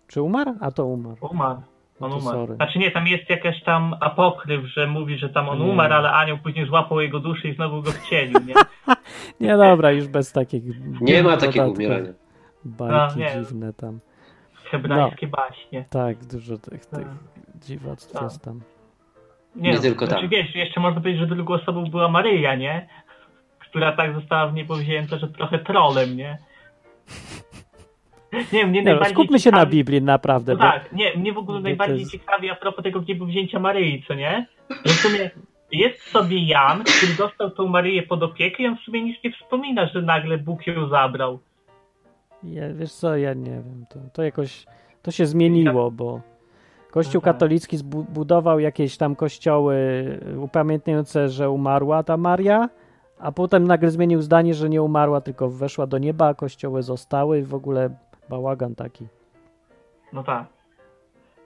Czy 0.09 0.23
umarł? 0.23 0.53
A 0.61 0.71
to 0.71 0.87
umarł. 0.87 1.17
Umarł. 1.31 1.61
No 2.01 2.07
On 2.07 2.13
to 2.13 2.19
umarł. 2.19 2.37
sorry. 2.39 2.55
Znaczy 2.55 2.79
nie, 2.79 2.91
tam 2.91 3.07
jest 3.07 3.31
jakaś 3.31 3.63
tam 3.63 3.95
apokryf, 4.01 4.65
że 4.67 4.87
mówi, 4.87 5.19
że 5.19 5.29
tam 5.29 5.49
on 5.49 5.59
Nie. 5.59 5.65
umarł, 5.65 5.95
ale 5.95 6.11
anioł 6.13 6.39
później 6.39 6.67
złapał 6.67 7.01
jego 7.01 7.21
duszę 7.21 7.49
i 7.49 7.55
znowu 7.55 7.83
go 7.83 7.91
wcielił, 7.93 8.41
nie? 8.47 8.55
Nie, 9.41 9.57
dobra, 9.57 9.91
już 9.93 10.09
bez 10.09 10.33
takich... 10.33 10.63
Nie 11.01 11.23
ma 11.23 11.37
takiego 11.37 11.69
umierania. 11.71 12.13
Bajki 12.65 12.95
No, 13.19 13.25
nie. 13.25 13.45
dziwne 13.45 13.73
tam. 13.73 13.99
hebrajskie 14.71 15.27
baśnie. 15.27 15.85
Tak, 15.91 16.25
dużo 16.25 16.59
tych, 16.59 16.87
tych 16.87 16.99
Tak. 17.05 17.09
dziwactw 17.55 18.13
Tak. 18.13 18.23
jest 18.23 18.45
tam. 18.45 18.61
Nie, 19.57 19.71
Nie 19.71 19.77
no, 19.77 19.83
tylko 19.83 20.07
znaczy, 20.07 20.21
tam. 20.23 20.31
wiesz, 20.31 20.55
jeszcze 20.55 20.81
można 20.81 21.01
powiedzieć, 21.01 21.21
że 21.21 21.27
drugą 21.35 21.55
osobą 21.55 21.85
była 21.85 22.09
Maryja, 22.09 22.55
nie? 22.55 22.89
Która 23.59 23.93
tak 23.97 24.15
została 24.15 24.47
w 24.47 24.55
niebo 24.55 24.75
wzięta, 24.75 25.19
że 25.19 25.29
trochę 25.29 25.59
trolem, 25.59 26.17
nie? 26.17 26.39
Nie 28.53 28.67
mnie 28.67 28.83
Nie, 28.83 28.95
no, 28.95 29.05
skupmy 29.05 29.41
się 29.41 29.51
na 29.51 29.57
ciekawi- 29.59 29.71
Biblii, 29.71 30.03
naprawdę. 30.03 30.53
No 30.53 30.59
bo- 30.59 30.65
tak, 30.65 30.93
nie, 30.93 31.17
mnie 31.17 31.33
w 31.33 31.39
ogóle 31.39 31.61
najbardziej 31.61 31.99
jest- 31.99 32.13
ciekawi 32.13 32.51
a 32.51 32.55
propos 32.55 32.85
tego 32.85 33.01
wzięcia 33.27 33.59
Maryi, 33.61 34.05
co 34.09 34.15
nie? 34.15 34.47
Że 34.85 34.93
w 34.93 34.97
sumie 34.97 35.31
jest 35.73 36.03
sobie 36.03 36.47
Jan, 36.47 36.85
który 36.85 37.15
dostał 37.19 37.51
tą 37.51 37.69
Maryję 37.69 38.03
pod 38.03 38.23
opiekę 38.23 38.63
i 38.63 38.67
on 38.67 38.77
w 38.77 38.81
sumie 38.81 39.03
nic 39.03 39.17
nie 39.25 39.33
wspomina, 39.33 39.87
że 39.87 40.03
nagle 40.03 40.39
Bóg 40.39 40.67
ją 40.67 40.89
zabrał. 40.89 41.39
Ja, 42.43 42.75
wiesz 42.75 42.93
co, 42.93 43.17
ja 43.17 43.35
nie 43.35 43.51
wiem. 43.51 43.87
To, 43.91 43.99
to 44.13 44.23
jakoś 44.23 44.67
to 45.03 45.11
się 45.11 45.27
zmieniło, 45.27 45.91
bo 45.91 46.21
Kościół 46.91 47.21
katolicki 47.21 47.77
zbudował 47.77 48.61
jakieś 48.61 48.97
tam 48.97 49.17
kościoły 49.17 49.77
upamiętniające, 50.39 51.29
że 51.29 51.51
umarła 51.51 52.03
ta 52.03 52.17
Maria, 52.17 52.69
a 53.19 53.33
potem 53.33 53.65
nagle 53.67 53.91
zmienił 53.91 54.23
zdanie, 54.23 54.55
że 54.55 54.69
nie 54.69 54.83
umarła, 54.83 55.21
tylko 55.21 55.49
weszła 55.51 55.87
do 55.87 55.99
nieba, 55.99 56.27
a 56.29 56.35
kościoły 56.35 56.83
zostały 56.83 57.39
i 57.39 57.43
w 57.43 57.55
ogóle 57.55 57.91
bałagan 58.31 58.75
taki. 58.75 59.07
No 60.13 60.23
tak. 60.23 60.45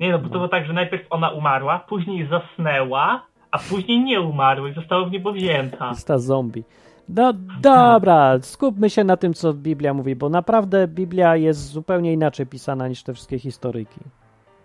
Nie 0.01 0.13
no, 0.13 0.19
bo 0.19 0.25
to 0.25 0.29
No. 0.29 0.39
było 0.39 0.49
tak, 0.49 0.67
że 0.67 0.73
najpierw 0.73 1.07
ona 1.11 1.31
umarła, 1.31 1.79
później 1.79 2.27
zasnęła, 2.29 3.23
a 3.51 3.59
później 3.59 4.01
nie 4.01 4.21
umarła 4.21 4.69
i 4.69 4.75
została 4.75 5.05
w 5.05 5.11
niebo 5.11 5.33
wzięta. 5.33 5.89
Jest 5.91 6.07
ta 6.09 6.19
zombie. 6.19 6.65
No 7.09 7.33
dobra, 7.61 8.39
skupmy 8.41 8.91
się 8.91 9.05
na 9.05 9.17
tym, 9.17 9.35
co 9.35 9.55
Biblia 9.55 9.95
mówi, 9.95 10.17
bo 10.17 10.29
naprawdę 10.29 10.89
Biblia 10.89 11.37
jest 11.37 11.67
zupełnie 11.69 12.13
inaczej 12.13 12.47
pisana 12.47 12.89
niż 12.89 13.03
te 13.03 13.15
wszystkie 13.15 13.39
historyjki. 13.39 14.01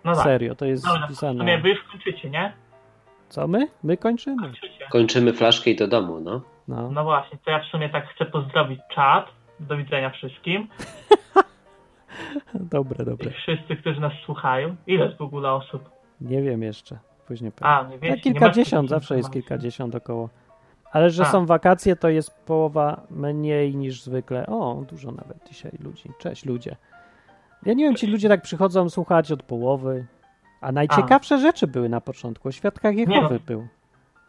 No 0.04 0.14
tak. 0.14 0.24
Serio, 0.24 0.54
to 0.54 0.64
jest 0.64 0.84
Dobra, 0.86 1.06
w 1.06 1.10
pisane. 1.10 1.38
sumie 1.38 1.58
wy 1.58 1.68
już 1.68 1.78
kończycie, 1.92 2.30
nie? 2.30 2.52
Co 3.28 3.48
my? 3.48 3.68
My 3.82 3.96
kończymy? 3.96 4.42
Kończycie. 4.42 4.84
Kończymy 4.92 5.32
flaszkę 5.32 5.70
i 5.70 5.76
do 5.76 5.88
domu, 5.88 6.20
no. 6.20 6.40
No. 6.68 6.90
No 6.90 7.04
właśnie, 7.04 7.38
to 7.44 7.50
ja 7.50 7.60
w 7.62 7.64
sumie 7.64 7.88
tak 7.88 8.08
chcę 8.14 8.24
pozdrowić 8.24 8.80
czat. 8.94 9.26
Do 9.60 9.76
widzenia 9.76 10.10
wszystkim. 10.10 10.68
Dobre, 12.54 13.04
dobre. 13.04 13.30
I 13.30 13.34
wszyscy, 13.34 13.76
którzy 13.76 14.00
nas 14.00 14.12
słuchają. 14.24 14.76
Ile 14.86 15.04
jest 15.04 15.18
w 15.18 15.22
ogóle 15.22 15.52
osób? 15.52 15.90
Nie 16.20 16.42
wiem 16.42 16.62
jeszcze. 16.62 16.98
Później 17.26 17.52
powiem. 17.52 17.74
A, 17.74 17.82
nie 17.82 17.98
wiecie? 17.98 18.16
Tak 18.16 18.24
nie 18.24 18.32
kilkadziesiąt, 18.32 18.88
zawsze 18.88 19.16
jest 19.16 19.32
kilkadziesiąt 19.32 19.94
około. 19.94 20.28
Ale 20.92 21.10
że 21.10 21.22
A. 21.22 21.26
są 21.26 21.46
wakacje, 21.46 21.96
to 21.96 22.08
jest 22.08 22.44
połowa 22.46 23.00
mniej 23.10 23.76
niż 23.76 24.02
zwykle. 24.02 24.46
O, 24.46 24.84
dużo 24.90 25.12
nawet 25.12 25.48
dzisiaj 25.48 25.72
ludzi. 25.80 26.10
Cześć 26.18 26.44
ludzie. 26.44 26.76
Ja 27.66 27.74
nie 27.74 27.84
wiem, 27.84 27.94
ci 27.94 28.06
ludzie 28.06 28.28
tak 28.28 28.42
przychodzą 28.42 28.90
słuchać 28.90 29.32
od 29.32 29.42
połowy. 29.42 30.06
A 30.60 30.72
najciekawsze 30.72 31.38
rzeczy 31.38 31.66
były 31.66 31.88
na 31.88 32.00
początku. 32.00 32.48
O 32.48 32.52
świadkach 32.52 32.96
Jehowy 32.96 33.34
no. 33.34 33.40
był. 33.46 33.68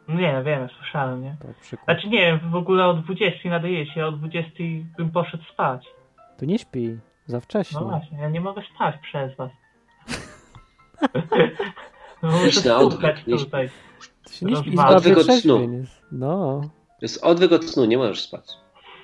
Nie, 0.07 0.33
no 0.33 0.43
wiem, 0.43 0.69
słyszałem, 0.77 1.23
nie? 1.23 1.35
Tak, 1.41 1.55
przykład. 1.55 1.85
Znaczy 1.85 2.07
nie 2.09 2.21
wiem, 2.21 2.39
w 2.51 2.55
ogóle 2.55 2.85
o 2.85 2.93
20 2.93 3.49
nadajecie, 3.49 3.99
ja 3.99 4.07
o 4.07 4.11
20 4.11 4.51
bym 4.97 5.11
poszedł 5.11 5.43
spać. 5.43 5.87
Tu 6.39 6.45
nie 6.45 6.59
śpi. 6.59 6.97
Za 7.27 7.39
wcześnie. 7.39 7.79
No 7.79 7.85
właśnie, 7.85 8.17
ja 8.17 8.29
nie 8.29 8.41
mogę 8.41 8.61
spać 8.75 8.95
przez 9.01 9.35
was. 9.35 9.51
no 12.23 12.29
muszę 12.45 12.77
odwyk, 12.77 13.15
tutaj. 13.25 13.69
To 14.23 14.31
śpi. 14.33 14.45
Odwyk 14.79 15.17
Izba 15.17 15.33
od 15.33 15.39
snu. 15.41 15.71
jest. 15.73 16.01
No. 16.11 16.61
To 16.87 17.01
jest 17.01 17.23
odwyk 17.23 17.51
od 17.51 17.65
snu, 17.65 17.85
nie 17.85 17.97
możesz 17.97 18.21
spać. 18.21 18.45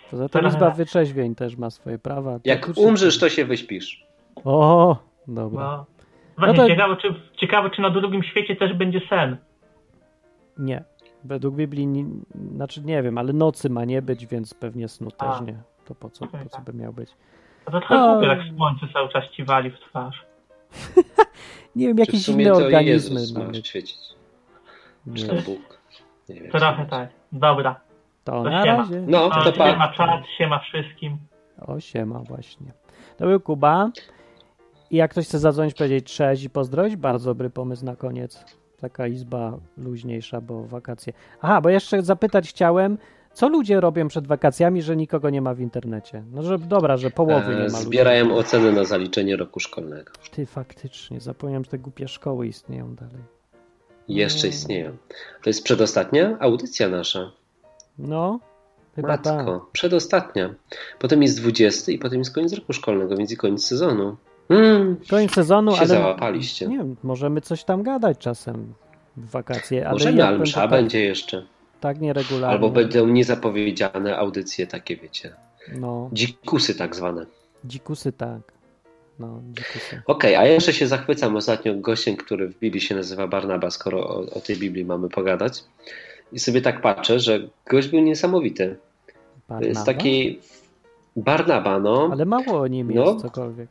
Tym 0.09 0.29
Trochę- 0.29 0.47
Izba 0.47 0.69
wytrzeźwień 0.71 1.35
też 1.35 1.57
ma 1.57 1.69
swoje 1.69 1.99
prawa. 1.99 2.39
Jak 2.45 2.65
Tak, 2.67 2.77
umrzesz, 2.77 3.19
to 3.19 3.29
się 3.29 3.45
wyśpisz. 3.45 4.05
O, 4.43 4.97
dobra. 5.27 5.63
No. 5.77 5.85
Właśnie, 6.37 6.55
to- 6.55 6.67
ciekawe, 6.67 6.97
czy, 6.97 7.15
ciekawe, 7.37 7.69
czy 7.69 7.81
na 7.81 7.89
drugim 7.89 8.23
świecie 8.23 8.55
też 8.55 8.73
będzie 8.73 9.01
sen. 9.09 9.37
Nie. 10.57 10.83
Według 11.23 11.55
Biblii, 11.55 11.87
nie, 11.87 12.05
znaczy 12.55 12.81
nie 12.83 13.03
wiem, 13.03 13.17
ale 13.17 13.33
nocy 13.33 13.69
ma 13.69 13.85
nie 13.85 14.01
być, 14.01 14.25
więc 14.27 14.53
pewnie 14.53 14.87
snu 14.87 15.11
też 15.11 15.29
A. 15.29 15.43
nie. 15.43 15.57
To 15.85 15.95
po 15.95 16.09
co, 16.09 16.27
po 16.27 16.49
co 16.49 16.61
by 16.61 16.73
miał 16.73 16.93
być? 16.93 17.09
A 17.65 17.71
to 17.71 17.79
trochę 17.79 17.95
No. 17.95 18.11
głupie, 18.13 18.27
tak 18.27 18.39
słońce 18.57 18.85
cały 18.93 19.09
czas 19.09 19.23
ci 19.31 19.43
wali 19.43 19.71
w 19.71 19.79
twarz. 19.79 20.25
Nie 21.75 21.87
wiem, 21.87 21.97
jakieś 21.97 22.29
inne 22.29 22.43
to 22.49 22.55
organizmy 22.55 23.19
Jezus 23.19 23.65
świecić. 23.67 23.97
Czy 25.15 25.27
to 25.27 25.35
Bóg. 25.35 25.79
Nie 26.29 26.35
wiem. 26.41 26.51
Trochę 26.51 26.85
tak. 26.85 27.09
Dobra. 27.31 27.79
To 28.23 28.31
To 28.31 28.43
na 28.43 28.63
siema. 28.63 28.77
razie. 28.77 29.01
No, 29.07 29.29
A, 29.31 29.43
to 29.43 29.51
pa. 29.53 29.71
siema 29.71 29.87
czat, 29.93 30.21
siema 30.37 30.59
wszystkim. 30.59 31.17
O, 31.61 31.79
siema 31.79 32.19
właśnie. 32.19 32.73
To 33.17 33.25
był 33.25 33.39
Kuba. 33.39 33.91
I 34.91 34.95
jak 34.95 35.11
ktoś 35.11 35.25
chce 35.25 35.39
zadzwonić, 35.39 35.73
powiedzieć 35.73 36.13
cześć 36.15 36.43
i 36.43 36.49
pozdrowić, 36.49 36.95
bardzo 36.95 37.29
dobry 37.29 37.49
pomysł 37.49 37.85
na 37.85 37.95
koniec. 37.95 38.45
Taka 38.81 39.07
izba 39.07 39.57
luźniejsza, 39.77 40.41
bo 40.41 40.63
wakacje. 40.63 41.13
Aha, 41.41 41.61
bo 41.61 41.69
jeszcze 41.69 42.01
zapytać 42.01 42.49
chciałem, 42.49 42.97
co 43.33 43.49
ludzie 43.49 43.81
robią 43.81 44.07
przed 44.07 44.27
wakacjami, 44.27 44.81
że 44.81 44.95
nikogo 44.95 45.29
nie 45.29 45.41
ma 45.41 45.53
w 45.53 45.59
internecie? 45.59 46.23
No, 46.31 46.43
że 46.43 46.57
dobra, 46.59 46.97
że 46.97 47.09
połowy 47.09 47.47
nie 47.49 47.55
ma 47.55 47.59
E, 47.61 47.67
ludzi. 47.67 47.75
Zbierają 47.83 48.35
oceny 48.35 48.71
na 48.71 48.83
zaliczenie 48.83 49.35
roku 49.35 49.59
szkolnego. 49.59 50.11
Ty, 50.31 50.45
faktycznie, 50.45 51.19
zapomniałem, 51.19 51.63
że 51.63 51.71
te 51.71 51.77
głupie 51.79 52.07
szkoły 52.07 52.47
istnieją 52.47 52.95
dalej. 52.95 53.21
Jeszcze 54.07 54.47
No. 54.47 54.53
istnieją. 54.53 54.91
To 55.43 55.49
jest 55.49 55.63
przedostatnia 55.63 56.37
audycja 56.39 56.89
nasza. 56.89 57.31
No, 57.99 58.39
chyba 58.95 59.17
tak. 59.17 59.35
Matko, 59.37 59.69
przedostatnia. 59.71 60.53
Potem 60.99 61.21
jest 61.21 61.41
20 61.41 61.91
i 61.91 61.97
potem 61.99 62.19
jest 62.19 62.35
koniec 62.35 62.53
roku 62.53 62.73
szkolnego, 62.73 63.17
więc 63.17 63.31
i 63.31 63.37
koniec 63.37 63.65
sezonu. 63.65 64.15
Mm, 64.49 64.95
Koniec 65.09 65.31
sezonu, 65.31 65.71
się 65.71 65.77
ale 65.77 65.87
załapaliście. 65.87 66.67
nie 66.67 66.77
wiem, 66.77 66.95
możemy 67.03 67.41
coś 67.41 67.63
tam 67.63 67.83
gadać 67.83 68.17
czasem 68.17 68.73
w 69.17 69.29
wakacje, 69.29 69.83
ale 69.85 69.93
Możemy, 69.93 70.25
ale 70.27 70.37
msza 70.39 70.61
tak, 70.61 70.69
będzie 70.69 71.03
jeszcze. 71.03 71.45
Tak 71.83 72.01
nieregularnie. 72.01 72.53
Albo 72.53 72.69
będą 72.69 73.07
niezapowiedziane 73.07 74.17
audycje 74.17 74.67
takie, 74.67 74.95
wiecie. 74.97 75.33
No, 75.79 76.09
Dzikusy 76.13 76.75
tak 76.75 76.95
zwane. 76.95 77.25
dzikusy 77.65 78.11
tak. 78.11 78.41
No, 79.19 79.41
dzikusy. 79.51 80.01
Okej, 80.07 80.35
a 80.35 80.45
ja 80.45 80.51
jeszcze 80.53 80.73
się 80.73 80.87
zachwycam 80.87 81.35
ostatnio 81.35 81.75
gościem, 81.75 82.15
który 82.15 82.47
w 82.47 82.59
Biblii 82.59 82.81
się 82.81 82.95
nazywa 82.95 83.27
Barnaba, 83.27 83.69
skoro 83.69 83.99
o, 84.09 84.19
o 84.19 84.39
tej 84.39 84.55
Biblii 84.57 84.85
mamy 84.85 85.09
pogadać. 85.09 85.63
I 86.31 86.39
sobie 86.39 86.61
tak 86.61 86.81
patrzę, 86.81 87.19
że 87.19 87.47
gość 87.69 87.87
był 87.87 87.99
niesamowity. 87.99 88.75
To 89.47 89.53
jest 89.61 89.79
Barnaba? 89.79 89.85
taki 89.85 90.39
Barnaba, 91.15 91.79
no. 91.79 92.09
Ale 92.11 92.25
mało 92.25 92.59
o 92.59 92.67
nim 92.67 92.91
No. 92.93 93.05
jest 93.05 93.21
cokolwiek. 93.21 93.69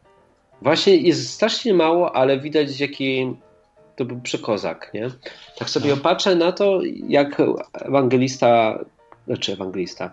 Właśnie 0.62 0.96
jest 0.96 1.30
strasznie 1.30 1.74
mało, 1.74 2.16
ale 2.16 2.40
widać 2.40 2.80
jaki 2.80 3.36
to 3.96 4.04
był 4.04 4.20
przekozak, 4.20 4.90
nie? 4.94 5.10
Tak 5.58 5.70
sobie 5.70 5.96
patrzę 5.96 6.36
na 6.36 6.52
to, 6.52 6.80
jak 7.08 7.42
ewangelista, 7.74 8.78
znaczy 9.26 9.52
ewangelista, 9.52 10.12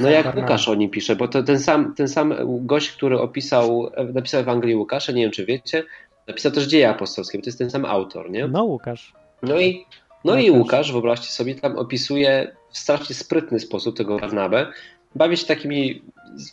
no 0.00 0.10
jak. 0.10 0.36
Łukasz 0.36 0.68
o 0.68 0.74
nim 0.74 0.90
pisze, 0.90 1.16
bo 1.16 1.28
to 1.28 1.42
ten 1.42 1.60
sam, 1.60 1.94
ten 1.94 2.08
sam 2.08 2.34
gość, 2.66 2.90
który 2.90 3.20
opisał, 3.20 3.90
napisał 4.14 4.40
Ewangelię 4.40 4.76
Łukasza, 4.76 5.12
nie 5.12 5.22
wiem 5.22 5.30
czy 5.30 5.46
wiecie, 5.46 5.84
napisał 6.28 6.52
też 6.52 6.64
dzieje 6.64 6.90
apostolskie, 6.90 7.38
bo 7.38 7.44
to 7.44 7.48
jest 7.48 7.58
ten 7.58 7.70
sam 7.70 7.84
autor, 7.84 8.30
nie? 8.30 8.48
No, 8.48 8.64
Łukasz. 8.64 9.12
No 9.42 9.60
i, 9.60 9.86
no 10.24 10.36
i 10.36 10.50
Łukasz. 10.50 10.60
Łukasz, 10.60 10.92
wyobraźcie 10.92 11.32
sobie, 11.32 11.54
tam 11.54 11.78
opisuje 11.78 12.56
w 12.70 12.78
strasznie 12.78 13.14
sprytny 13.14 13.60
sposób 13.60 13.96
tego 13.96 14.18
Barnabę, 14.18 14.66
bawi 15.14 15.36
się 15.36 15.46
takimi 15.46 16.02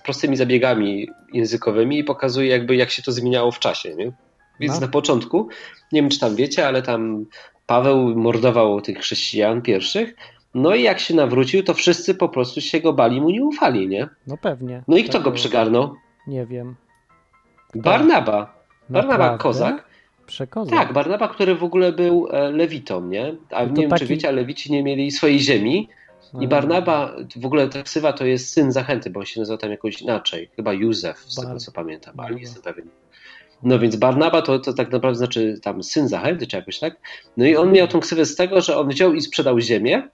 prostymi 0.04 0.38
zabiegami 0.38 1.10
językowymi 1.34 2.00
i 2.00 2.04
pokazuje 2.04 2.50
jakby 2.50 2.76
jak 2.76 2.90
się 2.90 3.04
to 3.04 3.12
zmieniało 3.12 3.52
w 3.52 3.60
czasie, 3.60 3.96
nie? 3.96 4.12
Więc 4.60 4.74
No. 4.76 4.82
na 4.82 4.88
początku, 4.88 5.48
nie 5.92 6.02
wiem 6.02 6.10
czy 6.10 6.20
tam 6.20 6.36
wiecie, 6.36 6.68
ale 6.68 6.82
tam 6.82 7.26
Paweł 7.66 8.16
mordował 8.16 8.82
tych 8.82 8.98
chrześcijan 8.98 9.62
pierwszych, 9.62 10.16
no 10.54 10.76
i 10.76 10.84
jak 10.84 11.00
się 11.00 11.16
nawrócił, 11.16 11.64
to 11.64 11.74
wszyscy 11.74 12.16
po 12.16 12.30
prostu 12.30 12.62
się 12.62 12.80
go 12.82 12.94
bali, 12.94 13.22
mu 13.22 13.30
nie 13.30 13.44
ufali, 13.44 13.88
nie? 13.88 14.08
No 14.28 14.38
pewnie. 14.38 14.84
No 14.88 14.98
i 14.98 15.02
Tak 15.04 15.10
kto 15.10 15.22
go 15.22 15.32
przygarnął? 15.32 15.96
Nie 16.28 16.46
wiem. 16.46 16.76
Barnaba. 17.76 18.54
Barnaba 18.90 19.18
Naprawdę? 19.18 19.44
Kozak. 19.44 19.88
Przekozak. 20.26 20.80
Tak, 20.80 20.94
Barnaba, 20.94 21.28
który 21.28 21.56
w 21.56 21.64
ogóle 21.64 21.92
był 21.92 22.28
e, 22.32 22.52
lewitą, 22.52 23.08
nie? 23.08 23.36
A 23.52 23.64
No 23.66 23.72
nie 23.72 23.82
wiem, 23.82 23.90
taki- 23.90 24.00
czy 24.00 24.06
wiecie, 24.08 24.28
ale 24.28 24.38
lewici 24.42 24.72
nie 24.72 24.84
mieli 24.84 25.12
swojej 25.12 25.40
ziemi. 25.40 25.90
I 26.40 26.48
Barnaba, 26.48 27.16
w 27.36 27.46
ogóle 27.46 27.70
ta 27.70 27.84
ksywa 27.84 28.14
to 28.14 28.26
jest 28.26 28.50
syn 28.54 28.72
Zachęty, 28.72 29.10
bo 29.10 29.20
on 29.20 29.26
się 29.26 29.40
nazywa 29.40 29.58
tam 29.58 29.72
jakoś 29.72 30.02
inaczej. 30.02 30.50
Chyba 30.56 30.74
Józef, 30.74 31.18
z 31.20 31.36
Bar- 31.36 31.46
tego 31.46 31.60
co 31.60 31.72
pamiętam, 31.72 32.20
ale 32.20 32.36
nie 32.36 32.42
jestem 32.42 32.64
pewien. 32.64 32.88
No 33.64 33.80
więc 33.80 33.96
Barnaba 33.96 34.42
to, 34.42 34.60
to 34.60 34.74
tak 34.74 34.92
naprawdę 34.92 35.18
znaczy 35.18 35.60
tam 35.62 35.84
syn 35.84 36.08
Zachęty, 36.08 36.48
czy 36.48 36.56
jakoś 36.56 36.80
tak. 36.80 36.96
No 37.38 37.46
i 37.46 37.56
on 37.56 37.72
miał 37.72 37.88
tą 37.88 38.00
ksywę 38.00 38.26
z 38.26 38.36
tego, 38.36 38.62
że 38.62 38.78
on 38.78 38.90
wziął 38.90 39.14
i 39.14 39.22
sprzedał 39.22 39.60
ziemię 39.60 40.10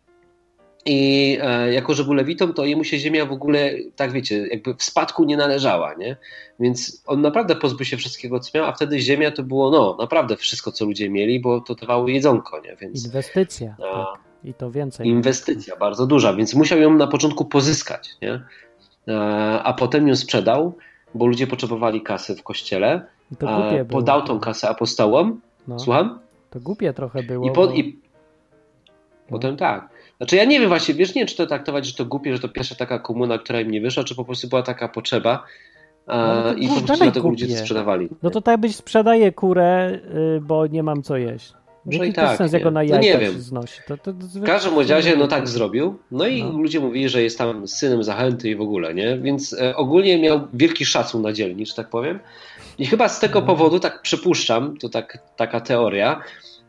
i 0.86 1.38
e, 1.42 1.74
jako, 1.74 1.94
że 1.94 2.04
był 2.04 2.14
lewitą, 2.14 2.54
to 2.54 2.66
jemu 2.66 2.84
się 2.84 3.00
ziemia 3.00 3.26
w 3.26 3.32
ogóle, 3.32 3.72
tak 3.96 4.12
wiecie, 4.12 4.48
jakby 4.48 4.74
w 4.74 4.84
spadku 4.84 5.24
nie 5.26 5.38
należała, 5.38 5.94
nie? 5.94 6.18
Więc 6.60 7.04
on 7.08 7.22
naprawdę 7.22 7.56
pozbył 7.56 7.86
się 7.86 7.98
wszystkiego, 7.98 8.40
co 8.40 8.58
miał, 8.58 8.68
a 8.68 8.74
wtedy 8.74 9.00
ziemia 9.00 9.32
to 9.32 9.44
było, 9.44 9.72
no, 9.72 9.98
naprawdę 10.00 10.38
wszystko, 10.38 10.72
co 10.72 10.86
ludzie 10.86 11.10
mieli, 11.10 11.40
bo 11.40 11.62
to 11.62 11.76
dawało 11.76 12.08
jedzonko, 12.08 12.62
nie? 12.62 12.76
Więc 12.76 13.06
Inwestycja. 13.06 13.76
A. 13.80 14.06
Tak. 14.06 14.24
I 14.44 14.54
to 14.54 14.72
więcej. 14.72 15.08
inwestycja 15.08 15.76
bardzo 15.76 16.08
duża, 16.08 16.34
więc 16.34 16.54
musiał 16.54 16.80
ją 16.80 16.94
na 16.94 17.08
początku 17.08 17.46
pozyskać, 17.46 18.10
nie? 18.22 18.42
E, 19.08 19.14
A 19.64 19.74
potem 19.74 20.08
ją 20.08 20.16
sprzedał, 20.16 20.78
bo 21.16 21.26
ludzie 21.26 21.48
potrzebowali 21.48 22.02
kasy 22.02 22.36
w 22.36 22.44
kościele. 22.44 23.06
To 23.40 23.50
e, 23.50 23.62
głupie 23.62 23.86
było. 23.86 24.00
podał 24.02 24.22
tą 24.22 24.40
kasę 24.40 24.70
apostołom. 24.70 25.42
No, 25.68 25.80
Słucham? 25.80 26.20
to 26.50 26.60
głupie 26.60 26.94
trochę 26.94 27.24
było. 27.24 27.48
I, 27.50 27.52
po, 27.52 27.68
bo- 27.68 27.74
i 27.74 28.00
potem 29.30 29.58
tak. 29.58 29.90
Znaczy 30.18 30.36
ja 30.36 30.46
nie 30.46 30.60
wiem 30.60 30.70
właśnie, 30.70 30.94
wiesz, 30.96 31.16
nie 31.16 31.22
wiem, 31.22 31.28
czy 31.28 31.36
to 31.38 31.48
traktować, 31.48 31.86
że 31.86 31.94
to 31.94 32.06
głupie, 32.06 32.34
że 32.34 32.40
to 32.40 32.50
pierwsza 32.50 32.76
taka 32.76 33.00
komuna, 33.00 33.38
która 33.38 33.62
im 33.62 33.72
nie 33.72 33.82
wyszła, 33.82 34.04
czy 34.04 34.16
po 34.16 34.26
prostu 34.26 34.48
była 34.48 34.64
taka 34.64 34.88
potrzeba 34.88 35.44
No, 36.08 36.40
e, 36.40 36.44
to 36.44 36.54
i 36.54 36.68
było 36.68 36.80
po 36.80 36.86
prostu 36.86 37.04
dlatego 37.04 37.30
ludzie 37.30 37.48
to 37.48 37.56
sprzedawali. 37.56 38.10
No 38.24 38.30
to 38.30 38.42
tak 38.42 38.60
być 38.60 38.76
sprzedaje 38.76 39.32
kurę, 39.32 40.00
y, 40.38 40.42
bo 40.42 40.68
nie 40.68 40.84
mam 40.84 41.04
co 41.04 41.18
jeść. 41.18 41.54
Może 41.86 41.98
Jaki 41.98 42.10
i 42.12 42.14
tak, 42.14 42.38
sens, 42.38 42.54
jak 42.54 42.64
No 42.64 42.84
nie 42.84 43.18
wiem. 43.18 43.42
znosi? 43.42 43.82
To, 43.88 43.98
to, 43.98 44.14
to 44.14 44.20
W 44.36 44.44
każdym 44.44 44.80
razie 44.90 45.18
no 45.18 45.28
tak 45.28 45.48
zrobił, 45.48 45.98
no 46.12 46.28
i 46.28 46.44
No. 46.44 46.52
ludzie 46.52 46.80
mówili, 46.80 47.10
że 47.10 47.24
jest 47.24 47.38
tam 47.38 47.68
synem 47.68 48.04
zachęty 48.04 48.50
i 48.50 48.56
w 48.56 48.62
ogóle, 48.62 48.94
nie? 48.94 49.18
Więc 49.18 49.54
e, 49.54 49.76
ogólnie 49.76 50.22
miał 50.22 50.40
wielki 50.54 50.86
szacun 50.86 51.22
na 51.22 51.34
dzielni, 51.34 51.66
że 51.66 51.74
tak 51.76 51.90
powiem. 51.90 52.20
I 52.78 52.86
chyba 52.86 53.10
z 53.10 53.20
tego 53.20 53.40
No. 53.42 53.46
powodu, 53.46 53.80
tak 53.80 54.02
przypuszczam, 54.02 54.78
to 54.78 54.90
tak, 54.90 55.18
taka 55.36 55.62
teoria, 55.62 56.22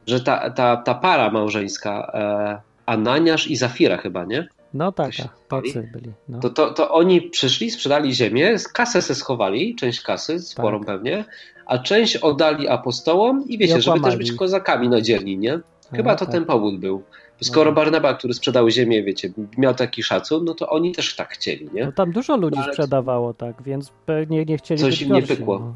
że 0.06 0.20
ta, 0.20 0.50
ta, 0.50 0.76
ta 0.76 0.94
para 0.94 1.30
małżeńska, 1.30 2.10
e, 2.14 2.60
Ananiasz 2.86 3.50
i 3.50 3.56
Zafira 3.56 3.96
chyba, 3.96 4.24
nie? 4.24 4.48
No 4.74 4.92
taka, 4.92 5.10
chwali? 5.46 5.72
tacy 5.72 5.88
byli. 5.92 6.12
No. 6.28 6.40
To, 6.40 6.50
to, 6.50 6.70
to 6.70 6.90
oni 6.90 7.22
przyszli, 7.22 7.70
sprzedali 7.70 8.14
ziemię, 8.14 8.56
kasę 8.72 9.02
se 9.02 9.14
schowali, 9.14 9.74
część 9.76 10.00
kasy, 10.02 10.38
sporą 10.40 10.78
Tak. 10.78 10.86
pewnie, 10.86 11.24
a 11.66 11.78
część 11.78 12.16
oddali 12.16 12.68
apostołom 12.68 13.44
i 13.48 13.58
wiecie, 13.58 13.78
I 13.78 13.82
żeby 13.82 14.00
też 14.00 14.16
być 14.16 14.32
kozakami 14.32 14.88
na 14.88 15.00
dzielni, 15.00 15.38
nie? 15.38 15.60
Chyba 15.92 16.10
No, 16.12 16.16
to 16.18 16.24
tak. 16.24 16.32
ten 16.34 16.44
powód 16.44 16.78
był. 16.80 17.02
Skoro 17.42 17.70
No. 17.70 17.74
Barnaba, 17.76 18.14
który 18.14 18.34
sprzedał 18.34 18.70
ziemię, 18.70 19.02
wiecie, 19.02 19.30
miał 19.58 19.74
taki 19.74 20.02
szacun, 20.02 20.44
no 20.44 20.54
to 20.54 20.68
oni 20.68 20.92
też 20.92 21.16
tak 21.16 21.28
chcieli, 21.28 21.68
nie? 21.72 21.84
No 21.84 21.92
tam 21.92 22.12
dużo 22.12 22.36
ludzi 22.36 22.58
No, 22.66 22.72
sprzedawało 22.72 23.34
tak, 23.34 23.62
więc 23.62 23.92
pewnie 24.06 24.44
nie 24.44 24.56
chcieli 24.58 24.80
Coś 24.80 25.02
im 25.02 25.12
nie 25.12 25.20
gorsi, 25.20 25.36
pykło. 25.36 25.58
No. 25.58 25.74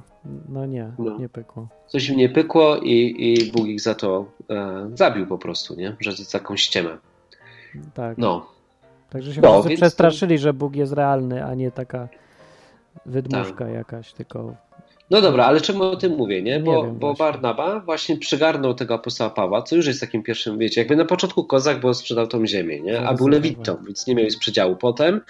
no 0.48 0.66
nie, 0.66 0.92
No. 0.98 1.18
nie 1.18 1.28
pykło. 1.28 1.68
Coś 1.86 2.08
im 2.08 2.16
nie 2.16 2.28
pykło 2.28 2.76
i, 2.76 3.14
i 3.18 3.52
Bóg 3.52 3.66
ich 3.66 3.80
za 3.80 3.94
to 3.94 4.24
e, 4.50 4.90
zabił 4.94 5.26
po 5.26 5.38
prostu, 5.38 5.74
nie? 5.74 5.96
Że 6.00 6.12
za 6.12 6.38
taką 6.38 6.56
ściemę. 6.56 6.98
Tak. 7.94 8.18
No, 8.18 8.46
Także 9.10 9.34
się 9.34 9.40
No, 9.40 9.62
wszyscy 9.62 9.76
przestraszyli, 9.76 10.38
że 10.38 10.52
Bóg 10.52 10.76
jest 10.76 10.92
realny, 10.92 11.44
a 11.44 11.54
nie 11.54 11.70
taka 11.70 12.08
wydmuszka 13.06 13.64
Tak. 13.64 13.74
jakaś, 13.74 14.12
tylko 14.12 14.54
no 15.10 15.20
dobra, 15.20 15.44
ale 15.44 15.60
czemu 15.60 15.82
o 15.82 15.96
tym 15.96 16.16
mówię, 16.16 16.42
nie? 16.42 16.52
Nie 16.52 16.60
Bo, 16.60 16.82
wiem 16.84 16.98
bo. 16.98 17.14
Barnaba 17.14 17.80
właśnie 17.80 18.16
przygarnął 18.16 18.74
tego 18.74 18.94
apostoła 18.94 19.30
Pawła, 19.30 19.62
co 19.62 19.76
już 19.76 19.86
jest 19.86 20.00
takim 20.00 20.22
pierwszym, 20.22 20.58
wiecie, 20.58 20.80
jakby 20.80 20.96
na 20.96 21.04
początku 21.04 21.44
kozak, 21.44 21.80
bo 21.80 21.94
sprzedał 21.94 22.26
tą 22.26 22.46
ziemię, 22.46 22.80
nie? 22.80 23.00
A 23.00 23.14
był 23.14 23.28
lewitą, 23.28 23.76
więc 23.86 24.06
nie 24.06 24.14
miał 24.14 24.22
jej 24.22 24.30
z 24.30 24.38
przedziału. 24.38 24.76
Potem 24.76 25.20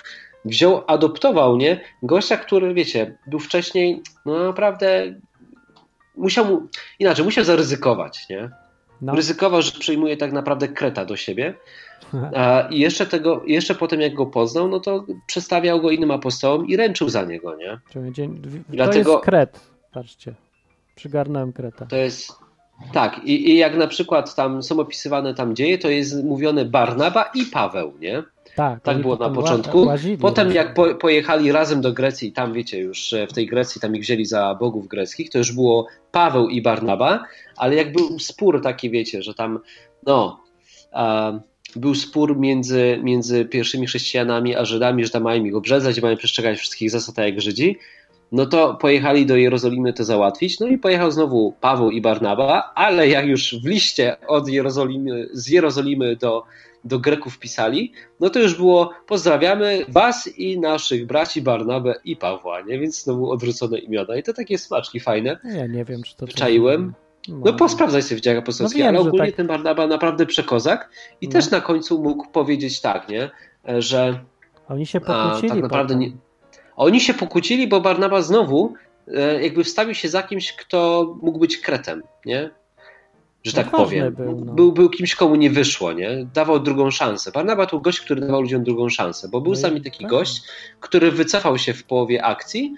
wziął, 0.45 0.83
adoptował, 0.87 1.57
nie? 1.57 1.81
Gościa, 2.03 2.37
który, 2.37 2.75
wiecie, 2.75 3.19
był 3.27 3.39
wcześniej, 3.39 4.03
no 4.27 4.39
naprawdę 4.45 5.15
musiał 6.17 6.45
mu, 6.45 6.63
inaczej, 6.99 7.25
musiał 7.25 7.45
zaryzykować, 7.45 8.29
nie? 8.31 8.51
no, 9.03 9.15
Ryzykował, 9.15 9.63
że 9.63 9.73
przyjmuje 9.73 10.17
tak 10.17 10.33
naprawdę 10.33 10.69
kreta 10.69 11.05
do 11.05 11.17
siebie. 11.17 11.55
I 12.71 12.81
jeszcze 12.81 13.07
tego, 13.07 13.43
jeszcze 13.47 13.75
potem 13.75 14.01
jak 14.01 14.15
go 14.15 14.27
poznał, 14.27 14.69
no 14.69 14.81
to 14.81 15.05
przedstawiał 15.27 15.81
go 15.81 15.91
innym 15.91 16.11
apostołom 16.11 16.67
i 16.67 16.77
ręczył 16.77 17.09
za 17.09 17.25
niego, 17.25 17.57
nie? 17.57 17.79
to 17.93 18.01
I 18.01 18.29
dlatego- 18.69 19.13
jest 19.13 19.25
kret, 19.25 19.68
patrzcie. 19.93 20.35
Przygarnąłem 20.95 21.53
kreta. 21.53 21.87
To 21.87 21.97
jest. 21.97 22.33
Tak, 22.93 23.21
i, 23.25 23.51
i 23.51 23.59
jak 23.59 23.77
na 23.77 23.87
przykład 23.87 24.35
tam 24.35 24.63
są 24.63 24.81
opisywane 24.81 25.35
tam 25.35 25.57
dzieje, 25.57 25.79
to 25.79 25.89
jest 25.89 26.25
mówione 26.25 26.65
Barnaba 26.65 27.31
i 27.35 27.45
Paweł, 27.45 27.93
nie? 28.01 28.23
Tak, 28.55 28.83
Tak 28.83 29.01
było 29.01 29.17
na 29.17 29.31
początku. 29.31 29.87
łazili 29.87 30.19
Potem 30.19 30.53
jak 30.53 30.75
po, 30.75 30.95
pojechali 30.95 31.53
razem 31.53 31.81
do 31.81 31.93
Grecji, 31.93 32.33
tam 32.33 32.53
wiecie 32.53 32.79
już, 32.79 33.15
w 33.31 33.33
tej 33.33 33.47
Grecji 33.47 33.81
tam 33.81 33.97
ich 33.97 34.03
wzięli 34.03 34.25
za 34.25 34.55
bogów 34.55 34.89
greckich, 34.89 35.31
to 35.31 35.39
już 35.39 35.53
było 35.53 35.87
Paweł 36.13 36.49
i 36.49 36.63
Barnaba, 36.63 37.25
ale 37.57 37.75
jak 37.75 37.93
był 37.93 38.19
spór 38.19 38.63
taki, 38.63 38.91
wiecie, 38.91 39.23
że 39.23 39.35
tam, 39.35 39.59
no, 40.07 40.41
a, 40.93 41.33
był 41.77 41.95
spór 41.95 42.39
między, 42.39 43.01
między 43.03 43.45
pierwszymi 43.45 43.87
chrześcijanami 43.87 44.57
a 44.57 44.65
Żydami, 44.65 45.05
że 45.05 45.11
tam 45.11 45.23
mają 45.23 45.45
ich 45.45 45.57
obrzezać 45.57 45.99
i 45.99 46.01
mają 46.01 46.17
przestrzegać 46.17 46.59
wszystkich 46.59 46.91
zasad 46.91 47.15
tak 47.15 47.27
jak 47.27 47.41
Żydzi, 47.41 47.79
no 48.33 48.47
to 48.47 48.75
pojechali 48.75 49.27
do 49.27 49.37
Jerozolimy 49.37 49.93
to 49.93 50.05
załatwić, 50.05 50.61
no 50.61 50.67
i 50.67 50.79
pojechał 50.79 51.11
znowu 51.11 51.55
Paweł 51.61 51.91
i 51.91 52.01
Barnaba, 52.01 52.73
ale 52.75 53.09
jak 53.09 53.27
już 53.27 53.55
w 53.63 53.67
liście 53.67 54.17
od 54.27 54.49
Jerozolimy, 54.49 55.29
z 55.33 55.49
Jerozolimy 55.49 56.17
do, 56.17 56.45
do 56.85 56.99
Greków 56.99 57.39
pisali, 57.39 57.93
no 58.21 58.31
to 58.31 58.41
już 58.41 58.55
było 58.55 58.91
pozdrawiamy 59.07 59.85
was 59.89 60.39
i 60.39 60.61
naszych 60.61 61.07
braci 61.07 61.43
Barnabę 61.43 61.95
i 62.05 62.17
Pawła, 62.17 62.61
nie? 62.61 62.79
Więc 62.79 63.03
znowu 63.03 63.31
odwrócone 63.31 63.79
imiona 63.79 64.17
i 64.17 64.23
to 64.23 64.33
takie 64.33 64.59
smaczki 64.59 65.01
fajne. 65.01 65.39
No 65.45 65.51
Ja 65.51 65.67
nie 65.67 65.85
wiem, 65.85 66.03
czy 66.03 66.17
to... 66.17 66.27
Wczaiłem. 66.27 66.95
No 67.29 67.37
Może. 67.37 67.53
posprawdzaj 67.53 68.03
sobie 68.03 68.19
w 68.21 68.25
dziejach 68.25 68.39
apostolskich, 68.39 68.83
No 68.83 68.89
ale 68.89 69.01
ogólnie 69.01 69.27
tak. 69.27 69.37
ten 69.37 69.47
Barnaba 69.47 69.87
naprawdę 69.87 70.27
przekozak 70.27 70.91
i 71.21 71.27
No. 71.27 71.33
też 71.33 71.51
na 71.51 71.61
końcu 71.61 72.03
mógł 72.03 72.31
powiedzieć 72.31 72.81
tak, 72.81 73.09
nie? 73.09 73.31
Że 73.79 74.21
Oni 74.69 74.87
się 74.87 74.99
a, 74.99 75.01
pokłócili 75.01 75.49
tak 75.49 75.63
naprawdę 75.63 75.97
nie. 75.97 76.13
Oni 76.79 77.01
się 77.01 77.15
pokłócili, 77.15 77.69
bo 77.69 77.81
Barnaba 77.81 78.23
znowu 78.23 78.75
e, 79.15 79.43
jakby 79.43 79.65
wstawił 79.65 79.95
się 79.95 80.09
za 80.09 80.23
kimś, 80.23 80.53
kto 80.53 81.07
mógł 81.23 81.39
być 81.39 81.57
kretem, 81.59 82.03
nie? 82.27 82.51
Że 83.45 83.53
tak 83.53 83.67
Odważny 83.67 83.87
powiem. 83.87 84.15
był, 84.15 84.45
no. 84.45 84.53
był, 84.55 84.73
był 84.73 84.89
kimś, 84.91 85.15
komu 85.15 85.35
nie 85.35 85.51
wyszło, 85.51 85.93
nie? 85.93 86.27
Dawał 86.35 86.61
drugą 86.61 86.91
szansę. 86.91 87.31
Barnaba 87.33 87.67
to 87.67 87.79
gość, 87.81 88.01
który 88.01 88.21
dawał 88.21 88.41
ludziom 88.41 88.65
drugą 88.65 88.89
szansę, 88.89 89.29
bo 89.29 89.41
był 89.41 89.53
No 89.53 89.59
sami 89.59 89.83
taki 89.83 90.01
tak. 90.01 90.11
gość, 90.11 90.43
który 90.81 91.11
wycofał 91.13 91.59
się 91.59 91.75
w 91.75 91.85
połowie 91.85 92.25
akcji 92.25 92.75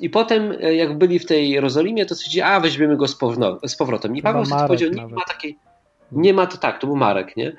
i 0.00 0.10
potem, 0.10 0.54
e, 0.62 0.74
jak 0.74 0.98
byli 0.98 1.18
w 1.18 1.26
tej 1.26 1.50
Jerozolimie, 1.50 2.06
to 2.06 2.14
stwierdzili, 2.14 2.42
a 2.42 2.60
weźmiemy 2.60 2.96
go 2.96 3.08
z, 3.08 3.18
powno- 3.18 3.58
z 3.68 3.76
powrotem. 3.76 4.16
I 4.16 4.18
Chyba 4.18 4.28
Paweł 4.32 4.44
wtedy 4.44 4.54
Marek 4.56 4.66
powiedział, 4.68 4.90
nie 5.08 5.14
ma 5.14 5.24
takiej, 5.24 5.58
nie 6.12 6.34
ma 6.34 6.46
to 6.46 6.56
tak, 6.58 6.80
to 6.80 6.86
był 6.86 6.96
Marek, 6.96 7.36
nie? 7.36 7.52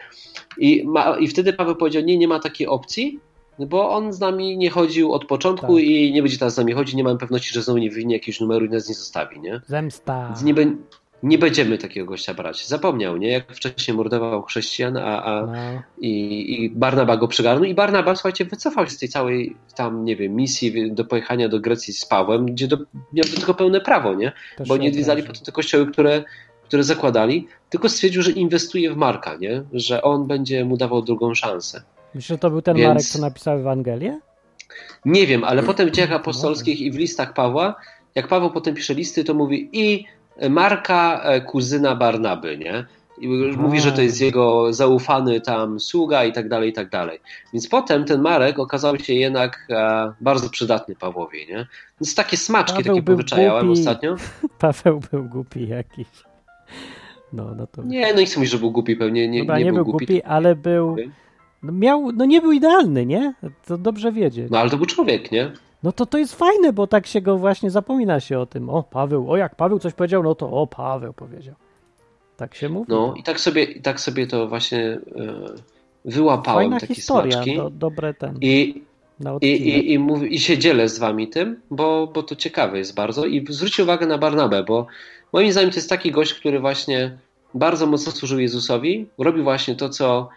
I, 0.58 0.84
ma, 0.88 1.18
I 1.20 1.28
wtedy 1.28 1.54
Paweł 1.54 1.76
powiedział, 1.76 2.04
nie, 2.04 2.18
nie 2.18 2.28
ma 2.28 2.40
takiej 2.40 2.68
opcji, 2.68 3.20
bo 3.60 3.90
on 3.90 4.14
z 4.14 4.20
nami 4.20 4.58
nie 4.58 4.70
chodził 4.70 5.14
od 5.14 5.26
początku 5.26 5.76
Tak. 5.76 5.84
i 5.86 6.12
nie 6.14 6.22
będzie 6.22 6.38
teraz 6.38 6.54
z 6.54 6.58
nami 6.58 6.74
chodzić, 6.74 6.96
nie 6.96 7.04
mam 7.04 7.18
pewności, 7.18 7.54
że 7.54 7.62
znowu 7.64 7.78
nie 7.80 7.90
wywinie 7.90 8.16
jakiegoś 8.16 8.40
numeru 8.40 8.66
i 8.66 8.70
nas 8.70 8.90
nie 8.90 8.96
zostawi, 8.96 9.40
nie? 9.40 9.62
Zemsta. 9.68 10.28
Więc 10.28 10.44
nie, 10.44 10.54
be, 10.54 10.66
nie 11.24 11.38
będziemy 11.38 11.78
takiego 11.78 12.06
gościa 12.06 12.34
brać. 12.34 12.68
Zapomniał, 12.68 13.18
nie? 13.18 13.28
Jak 13.32 13.54
wcześniej 13.56 13.98
mordował 13.98 14.44
chrześcijan, 14.44 14.98
a, 14.98 15.24
a 15.24 15.46
No. 15.46 15.54
i, 16.00 16.64
i 16.64 16.70
Barnaba 16.70 17.18
go 17.18 17.28
przygarnął 17.28 17.64
i 17.64 17.74
Barnaba, 17.74 18.16
słuchajcie, 18.16 18.46
wycofał 18.46 18.86
się 18.86 18.92
z 18.92 18.98
tej 18.98 19.10
całej 19.10 19.56
tam, 19.76 20.06
nie 20.06 20.16
wiem, 20.16 20.36
misji 20.36 20.92
do 20.92 21.06
pojechania 21.06 21.50
do 21.50 21.60
Grecji 21.60 21.94
z 21.94 22.06
Pawłem, 22.06 22.46
gdzie 22.46 22.68
do, 22.68 22.78
miał 23.14 23.26
do 23.36 23.42
tego 23.42 23.54
pełne 23.54 23.82
prawo, 23.82 24.14
nie? 24.14 24.32
Też 24.58 24.68
Bo 24.68 24.78
nie 24.78 24.90
odwiedzali 24.90 25.24
potem 25.24 25.44
te 25.46 25.52
kościoły, 25.52 25.92
które, 25.92 26.24
które 26.64 26.84
zakładali, 26.84 27.48
tylko 27.70 27.90
stwierdził, 27.90 28.22
że 28.22 28.32
inwestuje 28.32 28.94
w 28.94 28.98
Marka, 28.98 29.36
nie? 29.36 29.64
Że 29.74 30.02
on 30.02 30.28
będzie 30.28 30.66
mu 30.66 30.78
dawał 30.78 31.02
drugą 31.02 31.34
szansę. 31.36 31.82
Myślisz, 32.16 32.28
że 32.28 32.38
to 32.38 32.50
był 32.50 32.62
ten 32.62 32.78
Więc- 32.78 32.88
Marek, 32.88 33.04
co 33.04 33.20
napisał 33.20 33.58
Ewangelię? 33.58 34.20
Nie 35.06 35.28
wiem, 35.28 35.44
ale 35.44 35.64
potem 35.64 35.88
w 35.90 35.92
dziejach 35.92 36.10
No 36.10 36.16
apostolskich 36.16 36.82
i 36.82 36.92
w 36.92 36.96
listach 36.96 37.34
Pawła, 37.34 37.76
jak 38.16 38.28
Paweł 38.28 38.52
potem 38.52 38.76
pisze 38.76 38.94
listy, 38.94 39.24
to 39.24 39.34
mówi 39.34 39.70
i 39.74 40.06
Marka, 40.50 41.22
e, 41.24 41.42
kuzyna 41.42 41.96
Barnaby, 41.96 42.58
nie? 42.58 42.86
I 43.18 43.28
mówi, 43.58 43.82
że 43.82 43.92
to 43.92 44.02
jest 44.02 44.22
jego 44.22 44.74
zaufany 44.74 45.42
tam 45.42 45.80
sługa 45.80 46.26
i 46.26 46.34
tak 46.34 46.50
dalej, 46.50 46.70
i 46.70 46.74
tak 46.74 46.90
dalej. 46.90 47.20
Więc 47.54 47.68
potem 47.68 48.06
ten 48.06 48.22
Marek 48.22 48.60
okazał 48.60 49.00
się 49.00 49.14
jednak 49.14 49.68
e, 49.70 50.12
bardzo 50.22 50.50
przydatny 50.50 50.96
Pawłowi, 50.96 51.48
nie? 51.50 51.68
Więc 52.02 52.16
takie 52.16 52.38
smaczki 52.38 52.78
Paweł 52.78 52.96
takie 52.96 53.02
był 53.02 53.16
powyczajałem 53.16 53.66
głupi. 53.66 53.80
ostatnio. 53.80 54.16
Paweł 54.60 55.02
był 55.12 55.24
głupi 55.24 55.68
jakiś. 55.68 56.08
No, 57.34 57.56
no 57.58 57.68
to... 57.68 57.84
Nie, 57.84 58.14
no 58.14 58.20
i 58.22 58.26
chcę 58.26 58.40
mówić, 58.40 58.52
że 58.52 58.58
był 58.60 58.72
głupi, 58.72 58.96
pewnie 58.96 59.28
nie, 59.28 59.40
Dobra, 59.40 59.60
nie, 59.60 59.74
był 59.74 59.86
głupi. 59.86 60.24
ale 60.24 60.56
był... 60.56 60.96
No, 60.96 61.04
miał, 61.72 62.12
no 62.12 62.26
nie 62.26 62.42
był 62.42 62.52
idealny, 62.52 63.06
nie? 63.06 63.34
To 63.66 63.78
dobrze 63.78 64.12
wiedzieć. 64.12 64.52
No 64.52 64.58
ale 64.60 64.70
to 64.70 64.78
był 64.78 64.86
człowiek, 64.86 65.32
nie? 65.32 65.52
No 65.84 65.92
to 65.92 66.06
to 66.06 66.18
jest 66.18 66.36
fajne, 66.36 66.74
bo 66.74 66.88
tak 66.88 67.08
się 67.08 67.22
go 67.22 67.38
właśnie 67.38 67.72
zapomina 67.72 68.20
się 68.20 68.40
o 68.40 68.46
tym. 68.46 68.70
O, 68.70 68.84
Paweł, 68.84 69.32
o 69.32 69.38
jak 69.38 69.56
Paweł 69.56 69.80
coś 69.80 69.94
powiedział, 69.94 70.24
no 70.24 70.36
to 70.36 70.52
o, 70.52 70.68
Paweł 70.68 71.14
powiedział. 71.14 71.56
Tak 72.38 72.56
się 72.56 72.70
mówi. 72.70 72.86
No 72.90 73.14
i 73.18 73.24
tak 73.24 73.40
sobie, 73.40 73.64
i 73.64 73.82
tak 73.82 74.00
sobie 74.00 74.28
to 74.28 74.48
właśnie 74.48 74.80
e, 74.80 75.00
wyłapałem, 76.06 76.62
Fajna 76.62 76.80
takie 76.80 76.96
historia, 76.96 77.32
smaczki. 77.32 77.58
do, 77.58 77.70
dobre 77.70 78.14
ten, 78.14 78.38
I, 78.42 78.84
I, 79.42 79.48
i, 79.48 79.94
i, 79.94 80.00
mów, 80.00 80.24
I 80.24 80.40
się 80.40 80.58
dzielę 80.58 80.90
z 80.90 81.00
wami 81.00 81.28
tym, 81.28 81.62
bo, 81.72 82.08
bo 82.08 82.24
to 82.24 82.36
ciekawe 82.36 82.78
jest 82.78 82.96
bardzo. 82.96 83.26
I 83.26 83.46
zwróćcie 83.50 83.84
uwagę 83.84 84.06
na 84.08 84.18
Barnabę, 84.18 84.64
bo 84.64 84.88
moim 85.34 85.52
zdaniem 85.52 85.70
to 85.72 85.76
jest 85.76 85.90
taki 85.90 86.12
gość, 86.12 86.34
który 86.34 86.60
właśnie 86.60 87.18
bardzo 87.54 87.86
mocno 87.86 88.12
służył 88.12 88.40
Jezusowi, 88.40 89.08
robi 89.18 89.42
właśnie 89.42 89.76
to, 89.76 89.90
co, 89.90 90.30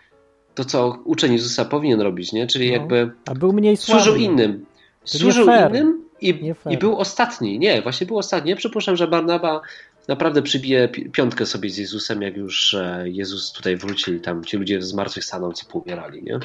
to, 0.58 0.64
co 0.64 0.98
uczeń 1.04 1.32
Jezusa 1.32 1.64
powinien 1.64 2.00
robić, 2.00 2.32
nie? 2.32 2.46
Czyli 2.46 2.66
No. 2.66 2.72
jakby 2.72 3.10
A 3.26 3.34
był 3.34 3.52
mniej 3.52 3.76
sławny. 3.76 4.02
służył 4.04 4.20
innym. 4.22 4.66
To 5.12 5.18
Służył 5.18 5.46
innym 5.68 6.04
i, 6.20 6.40
i 6.70 6.78
był 6.78 6.96
ostatni. 6.98 7.58
Nie, 7.58 7.82
właśnie 7.82 8.06
był 8.06 8.18
ostatni. 8.18 8.50
Ja 8.50 8.56
przypuszczam, 8.56 8.96
że 8.96 9.08
Barnaba 9.08 9.60
naprawdę 10.08 10.42
przybije 10.42 10.88
pi- 10.88 11.10
piątkę 11.10 11.46
sobie 11.46 11.70
z 11.70 11.76
Jezusem, 11.78 12.22
jak 12.22 12.36
już 12.36 12.74
e, 12.74 13.02
Jezus 13.06 13.52
tutaj 13.52 13.76
wróci 13.76 14.10
i 14.12 14.20
tam 14.20 14.44
ci 14.44 14.56
ludzie 14.56 14.82
zmartwychwstaną, 14.82 15.52
co 15.52 15.66
poumierali, 15.66 16.22
nie? 16.22 16.38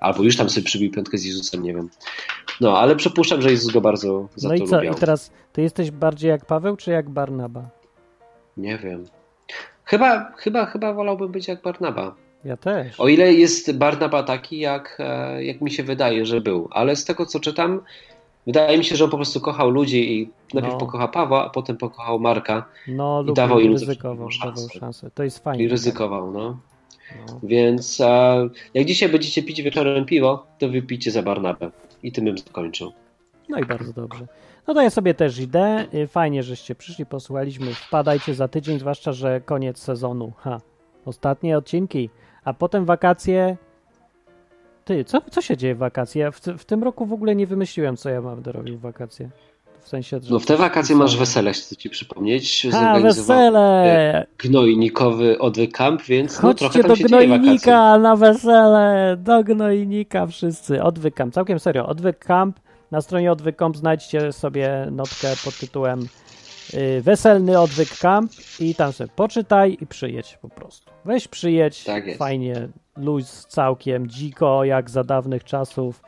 Albo 0.00 0.22
już 0.22 0.36
tam 0.36 0.50
sobie 0.50 0.64
przybił 0.66 0.90
piątkę 0.90 1.18
z 1.18 1.24
Jezusem, 1.24 1.62
nie 1.62 1.74
wiem. 1.74 1.90
No, 2.60 2.78
ale 2.78 2.96
przypuszczam, 2.96 3.42
że 3.42 3.50
Jezus 3.50 3.72
go 3.72 3.80
bardzo 3.80 4.28
za 4.36 4.48
No 4.48 4.54
to 4.58 4.64
i 4.64 4.66
co? 4.68 4.76
lubiał. 4.76 4.94
I 4.94 4.96
teraz 4.96 5.30
ty 5.52 5.62
jesteś 5.62 5.90
bardziej 5.90 6.28
jak 6.30 6.44
Paweł, 6.46 6.76
czy 6.76 6.90
jak 6.90 7.10
Barnaba? 7.10 7.68
Nie 8.56 8.78
wiem. 8.78 9.04
Chyba, 9.84 10.32
chyba, 10.36 10.66
chyba 10.66 10.92
wolałbym 10.92 11.32
być 11.32 11.48
jak 11.48 11.62
Barnaba. 11.62 12.14
Ja 12.44 12.56
też. 12.56 13.00
O 13.00 13.08
ile 13.08 13.32
jest 13.34 13.76
Barnaba 13.78 14.22
taki, 14.22 14.58
jak, 14.58 14.96
e, 15.00 15.44
jak 15.44 15.60
mi 15.60 15.70
się 15.70 15.82
wydaje, 15.82 16.26
że 16.26 16.40
był. 16.40 16.68
Ale 16.70 16.96
z 16.96 17.04
tego, 17.04 17.26
co 17.26 17.40
czytam, 17.40 17.80
wydaje 18.46 18.78
mi 18.78 18.84
się, 18.84 18.96
że 18.96 19.04
on 19.04 19.10
po 19.10 19.16
prostu 19.16 19.40
kochał 19.40 19.70
ludzi 19.70 20.12
i 20.20 20.30
najpierw 20.54 20.74
No. 20.74 20.80
pokochał 20.80 21.08
Pawła, 21.08 21.46
a 21.46 21.50
potem 21.50 21.76
pokochał 21.76 22.20
Marka 22.20 22.64
No, 22.88 23.24
i 23.28 23.32
dawał 23.34 23.60
im 23.60 23.72
ryzykował, 23.72 24.30
szansę. 24.30 24.62
dawał 24.62 24.80
szansę. 24.80 25.10
To 25.14 25.22
jest 25.22 25.38
fajne. 25.38 25.62
i 25.64 25.68
ryzykował. 25.68 26.30
No. 26.32 26.58
No. 27.28 27.40
Więc 27.42 28.00
e, 28.00 28.48
jak 28.74 28.84
dzisiaj 28.86 29.08
będziecie 29.08 29.42
pić 29.42 29.62
wieczorem 29.62 30.04
piwo, 30.04 30.46
to 30.58 30.68
wypijcie 30.68 31.10
za 31.10 31.22
Barnabę. 31.22 31.70
I 32.02 32.12
tym 32.12 32.24
bym 32.24 32.38
zakończył. 32.38 32.92
No 33.48 33.58
i 33.58 33.64
bardzo 33.64 33.92
dobrze. 33.92 34.26
No 34.66 34.74
to 34.74 34.82
ja 34.82 34.90
sobie 34.90 35.14
też 35.14 35.38
idę. 35.38 35.86
Y, 35.94 36.06
Fajnie, 36.06 36.42
żeście 36.42 36.74
przyszli, 36.74 37.06
posłuchaliśmy. 37.06 37.74
Wpadajcie 37.74 38.34
za 38.34 38.48
tydzień, 38.48 38.78
zwłaszcza, 38.78 39.12
że 39.12 39.40
koniec 39.40 39.78
sezonu. 39.78 40.32
Ha. 40.36 40.60
Ostatnie 41.04 41.58
odcinki. 41.58 42.10
A 42.44 42.52
potem 42.52 42.84
wakacje. 42.84 43.56
Ty, 44.84 45.04
co, 45.04 45.20
co 45.30 45.42
się 45.42 45.56
dzieje 45.56 45.74
w 45.74 45.78
wakacje? 45.78 46.22
Ja 46.22 46.30
w, 46.30 46.40
w 46.40 46.64
tym 46.64 46.82
roku 46.82 47.06
w 47.06 47.12
ogóle 47.12 47.36
nie 47.36 47.46
wymyśliłem, 47.46 47.96
co 47.96 48.10
ja 48.10 48.20
mam 48.20 48.42
do 48.42 48.52
robić 48.52 48.76
w 48.76 48.80
wakacje. 48.80 49.30
W 49.80 49.88
sensie, 49.88 50.20
że... 50.22 50.32
No 50.34 50.38
w 50.38 50.46
te 50.46 50.56
wakacje 50.56 50.96
masz 50.96 51.16
wesele, 51.16 51.52
chcę 51.52 51.76
ci 51.76 51.90
przypomnieć. 51.90 52.62
Zorganizował 52.70 53.38
wesele! 53.38 54.26
Gnojnikowy 54.38 55.38
odwyk 55.38 55.72
camp, 55.72 56.02
więc 56.02 56.36
no, 56.36 56.48
Chodźcie 56.48 56.64
trochę 56.64 56.80
tam 56.80 56.88
do 56.88 56.96
się 56.96 57.04
gnojnika 57.04 57.98
na 57.98 58.16
wesele! 58.16 59.16
Do 59.18 59.44
gnojnika 59.44 60.26
wszyscy. 60.26 60.82
Odwyk 60.82 61.14
camp, 61.14 61.34
całkiem 61.34 61.58
serio. 61.58 61.86
Odwyk 61.86 62.18
camp. 62.18 62.60
Na 62.90 63.00
stronie 63.00 63.32
odwyk 63.32 63.56
camp 63.56 63.76
znajdźcie 63.76 64.32
sobie 64.32 64.88
notkę 64.90 65.28
pod 65.44 65.58
tytułem 65.58 66.08
Weselny 67.02 67.60
odwyk 67.60 67.88
camp 67.98 68.32
i 68.60 68.74
tam 68.74 68.92
sobie 68.92 69.10
poczytaj 69.16 69.76
i 69.80 69.86
przyjedź 69.86 70.38
po 70.42 70.48
prostu. 70.48 70.90
Weź 71.04 71.28
przyjedź, 71.28 71.84
Tak 71.84 72.04
fajnie, 72.16 72.68
luz 72.96 73.46
całkiem, 73.48 74.08
dziko 74.08 74.64
jak 74.64 74.90
za 74.90 75.04
dawnych 75.04 75.44
czasów. 75.44 76.02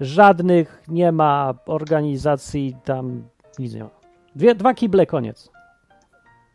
Żadnych 0.00 0.82
nie 0.88 1.12
ma 1.12 1.54
organizacji, 1.66 2.76
tam 2.84 3.22
nic 3.58 3.74
nie 3.74 3.82
ma. 3.84 3.90
Dwie, 4.36 4.54
dwa 4.54 4.74
kible, 4.74 5.06
koniec. 5.06 5.50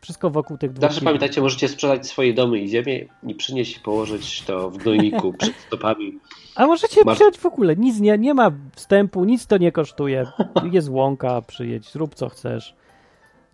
Wszystko 0.00 0.30
wokół 0.30 0.58
tych 0.58 0.72
dwóch 0.72 0.80
Zawsze 0.82 0.94
kibli. 0.94 1.06
pamiętajcie, 1.06 1.40
możecie 1.40 1.68
sprzedać 1.68 2.06
swoje 2.06 2.34
domy 2.34 2.58
i 2.58 2.68
ziemię 2.68 3.06
i 3.26 3.34
przynieść 3.34 3.76
i 3.76 3.80
położyć 3.80 4.42
to 4.42 4.70
w 4.70 4.76
gnojniku 4.76 5.32
przed 5.38 5.54
stopami. 5.66 6.18
A 6.54 6.66
możecie 6.66 7.00
Masz- 7.04 7.14
przyjechać 7.16 7.38
w 7.40 7.46
ogóle, 7.46 7.76
nic 7.76 8.00
nie, 8.00 8.18
nie 8.18 8.34
ma 8.34 8.50
wstępu, 8.76 9.24
nic 9.24 9.46
to 9.46 9.58
nie 9.58 9.72
kosztuje. 9.72 10.26
Jest 10.72 10.88
łąka, 10.88 11.42
przyjedź, 11.42 11.92
zrób 11.92 12.14
co 12.14 12.28
chcesz. 12.28 12.74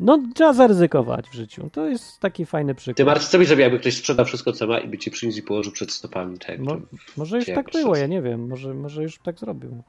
No, 0.01 0.19
trzeba 0.35 0.53
zaryzykować 0.53 1.29
w 1.29 1.35
życiu. 1.35 1.71
To 1.73 1.87
jest 1.87 2.21
taki 2.21 2.47
fajny 2.47 2.75
Ty 2.75 2.79
przykład. 2.79 3.07
Marcin, 3.07 3.29
co 3.29 3.39
byś 3.39 3.47
zrobił, 3.47 3.63
jakby 3.63 3.79
ktoś 3.79 3.97
sprzedał 3.97 4.27
wszystko, 4.27 4.53
co 4.53 4.67
ma 4.67 4.79
i 4.79 4.89
by 4.89 4.99
ci 4.99 5.11
przyniósł 5.11 5.39
i 5.39 5.43
położył 5.43 5.73
przed 5.73 5.93
stopami? 5.93 6.39
Tak, 6.39 6.59
Mo, 6.59 6.77
może 7.17 7.37
już 7.37 7.47
tak 7.47 7.71
było, 7.73 7.97
ja 7.97 8.07
nie 8.07 8.23
wiem, 8.23 8.49
może, 8.49 8.75
może 8.75 9.03
już 9.03 9.19
tak 9.19 9.39
zrobił. 9.39 9.83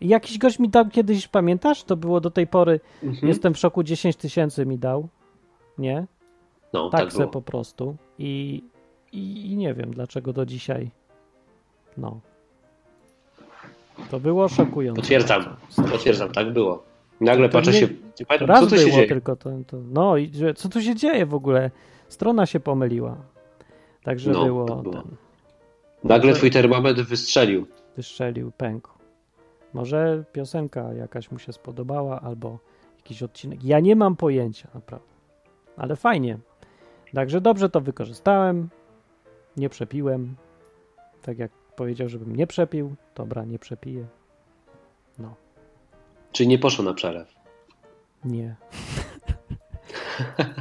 Jakiś 0.00 0.38
gość 0.38 0.58
mi 0.58 0.68
dał 0.68 0.88
kiedyś, 0.88 1.28
pamiętasz? 1.28 1.84
To 1.84 1.96
było 1.96 2.20
do 2.20 2.30
tej 2.30 2.46
pory, 2.46 2.80
Mhm. 3.02 3.28
jestem 3.28 3.54
w 3.54 3.58
szoku, 3.58 3.82
10 3.82 4.16
tysięcy 4.16 4.66
mi 4.66 4.78
dał. 4.78 5.08
Nie? 5.78 6.06
No, 6.72 6.90
tak 6.90 7.12
było. 7.12 7.28
po 7.28 7.42
prostu. 7.42 7.96
I, 8.18 8.62
i, 9.12 9.50
I 9.52 9.56
nie 9.56 9.74
wiem, 9.74 9.90
dlaczego 9.94 10.32
do 10.32 10.46
dzisiaj. 10.46 10.90
No. 11.96 12.20
To 14.10 14.20
było 14.20 14.48
szokujące. 14.48 15.00
Potwierdzam, 15.00 15.44
potwierdzam, 15.76 16.32
tak 16.32 16.52
było. 16.52 16.89
Nagle 17.20 17.48
To 17.48 17.52
patrzę 17.58 17.72
nie- 17.72 17.78
się, 17.80 17.88
nie 18.20 18.26
pamiętam, 18.26 18.48
raz 18.48 18.60
co 18.60 18.66
tu 18.66 18.76
się 18.76 18.82
było 18.84 18.94
dzieje. 18.96 19.08
tylko 19.08 19.36
to, 19.36 19.50
to. 19.66 19.76
No 19.90 20.16
i 20.16 20.30
że- 20.34 20.54
co 20.54 20.68
tu 20.68 20.82
się 20.82 20.94
dzieje 20.94 21.26
w 21.26 21.34
ogóle? 21.34 21.70
Strona 22.08 22.46
się 22.46 22.60
pomyliła. 22.60 23.16
Także 24.02 24.30
No, 24.30 24.44
było, 24.44 24.64
było. 24.64 24.92
ten. 24.94 25.02
Nagle 26.04 26.32
twój 26.32 26.50
termometr 26.50 27.02
wystrzelił. 27.02 27.66
Wystrzelił, 27.96 28.52
pękł. 28.56 28.90
Może 29.72 30.24
piosenka 30.32 30.92
jakaś 30.92 31.30
mu 31.30 31.38
się 31.38 31.52
spodobała, 31.52 32.20
albo 32.20 32.58
jakiś 32.96 33.22
odcinek. 33.22 33.64
Ja 33.64 33.80
nie 33.80 33.96
mam 33.96 34.16
pojęcia, 34.16 34.68
naprawdę. 34.74 35.06
Ale 35.76 35.96
fajnie. 35.96 36.38
Także 37.14 37.40
dobrze 37.40 37.68
to 37.70 37.80
wykorzystałem. 37.80 38.68
Nie 39.56 39.68
przepiłem. 39.68 40.34
Tak 41.22 41.38
jak 41.38 41.50
powiedział, 41.52 42.08
żebym 42.08 42.36
nie 42.36 42.46
przepił. 42.46 42.94
Dobra, 43.14 43.44
nie 43.44 43.58
przepiję. 43.58 44.06
Czyli 46.32 46.48
nie 46.48 46.58
poszło 46.58 46.84
na 46.84 46.94
przelew. 46.94 47.28
nie. 48.24 48.56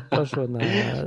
Poszło 0.09 0.47
na, 0.47 0.59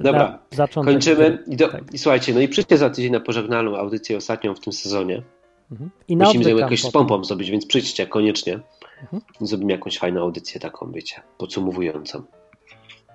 Dobra, 0.02 0.28
na 0.28 0.38
zaczątek. 0.50 0.94
Kończymy. 0.94 1.38
I, 1.46 1.56
do, 1.56 1.68
Tak. 1.68 1.94
I 1.94 1.98
słuchajcie, 1.98 2.34
no 2.34 2.40
i 2.40 2.48
przyjdźcie 2.48 2.78
za 2.78 2.90
tydzień 2.90 3.12
na 3.12 3.20
pożegnalną 3.20 3.76
audycję 3.76 4.16
ostatnią 4.16 4.54
w 4.54 4.60
tym 4.60 4.72
sezonie. 4.72 5.22
Mhm. 5.70 5.90
I 6.08 6.16
na 6.16 6.24
Musimy 6.24 6.50
ją 6.50 6.56
jakoś 6.56 6.82
z 6.82 6.90
pompą 6.90 7.24
zrobić, 7.24 7.50
więc 7.50 7.66
przyjdźcie 7.66 8.06
koniecznie. 8.06 8.60
Mhm. 9.02 9.22
I 9.40 9.46
Zrobimy 9.46 9.72
jakąś 9.72 9.98
fajną 9.98 10.20
audycję 10.20 10.60
taką, 10.60 10.92
wiecie, 10.92 11.22
podsumowującą. 11.38 12.22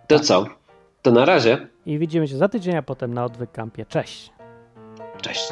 To 0.08 0.20
co? 0.20 0.46
To 1.02 1.12
na 1.12 1.26
razie. 1.26 1.68
I 1.86 2.00
widzimy 2.00 2.28
się 2.28 2.38
za 2.38 2.50
tydzień, 2.50 2.76
a 2.76 2.82
potem 2.82 3.14
na 3.14 3.26
odwyk 3.26 3.52
kampie. 3.52 3.86
Cześć! 3.86 4.32
Cześć. 5.22 5.52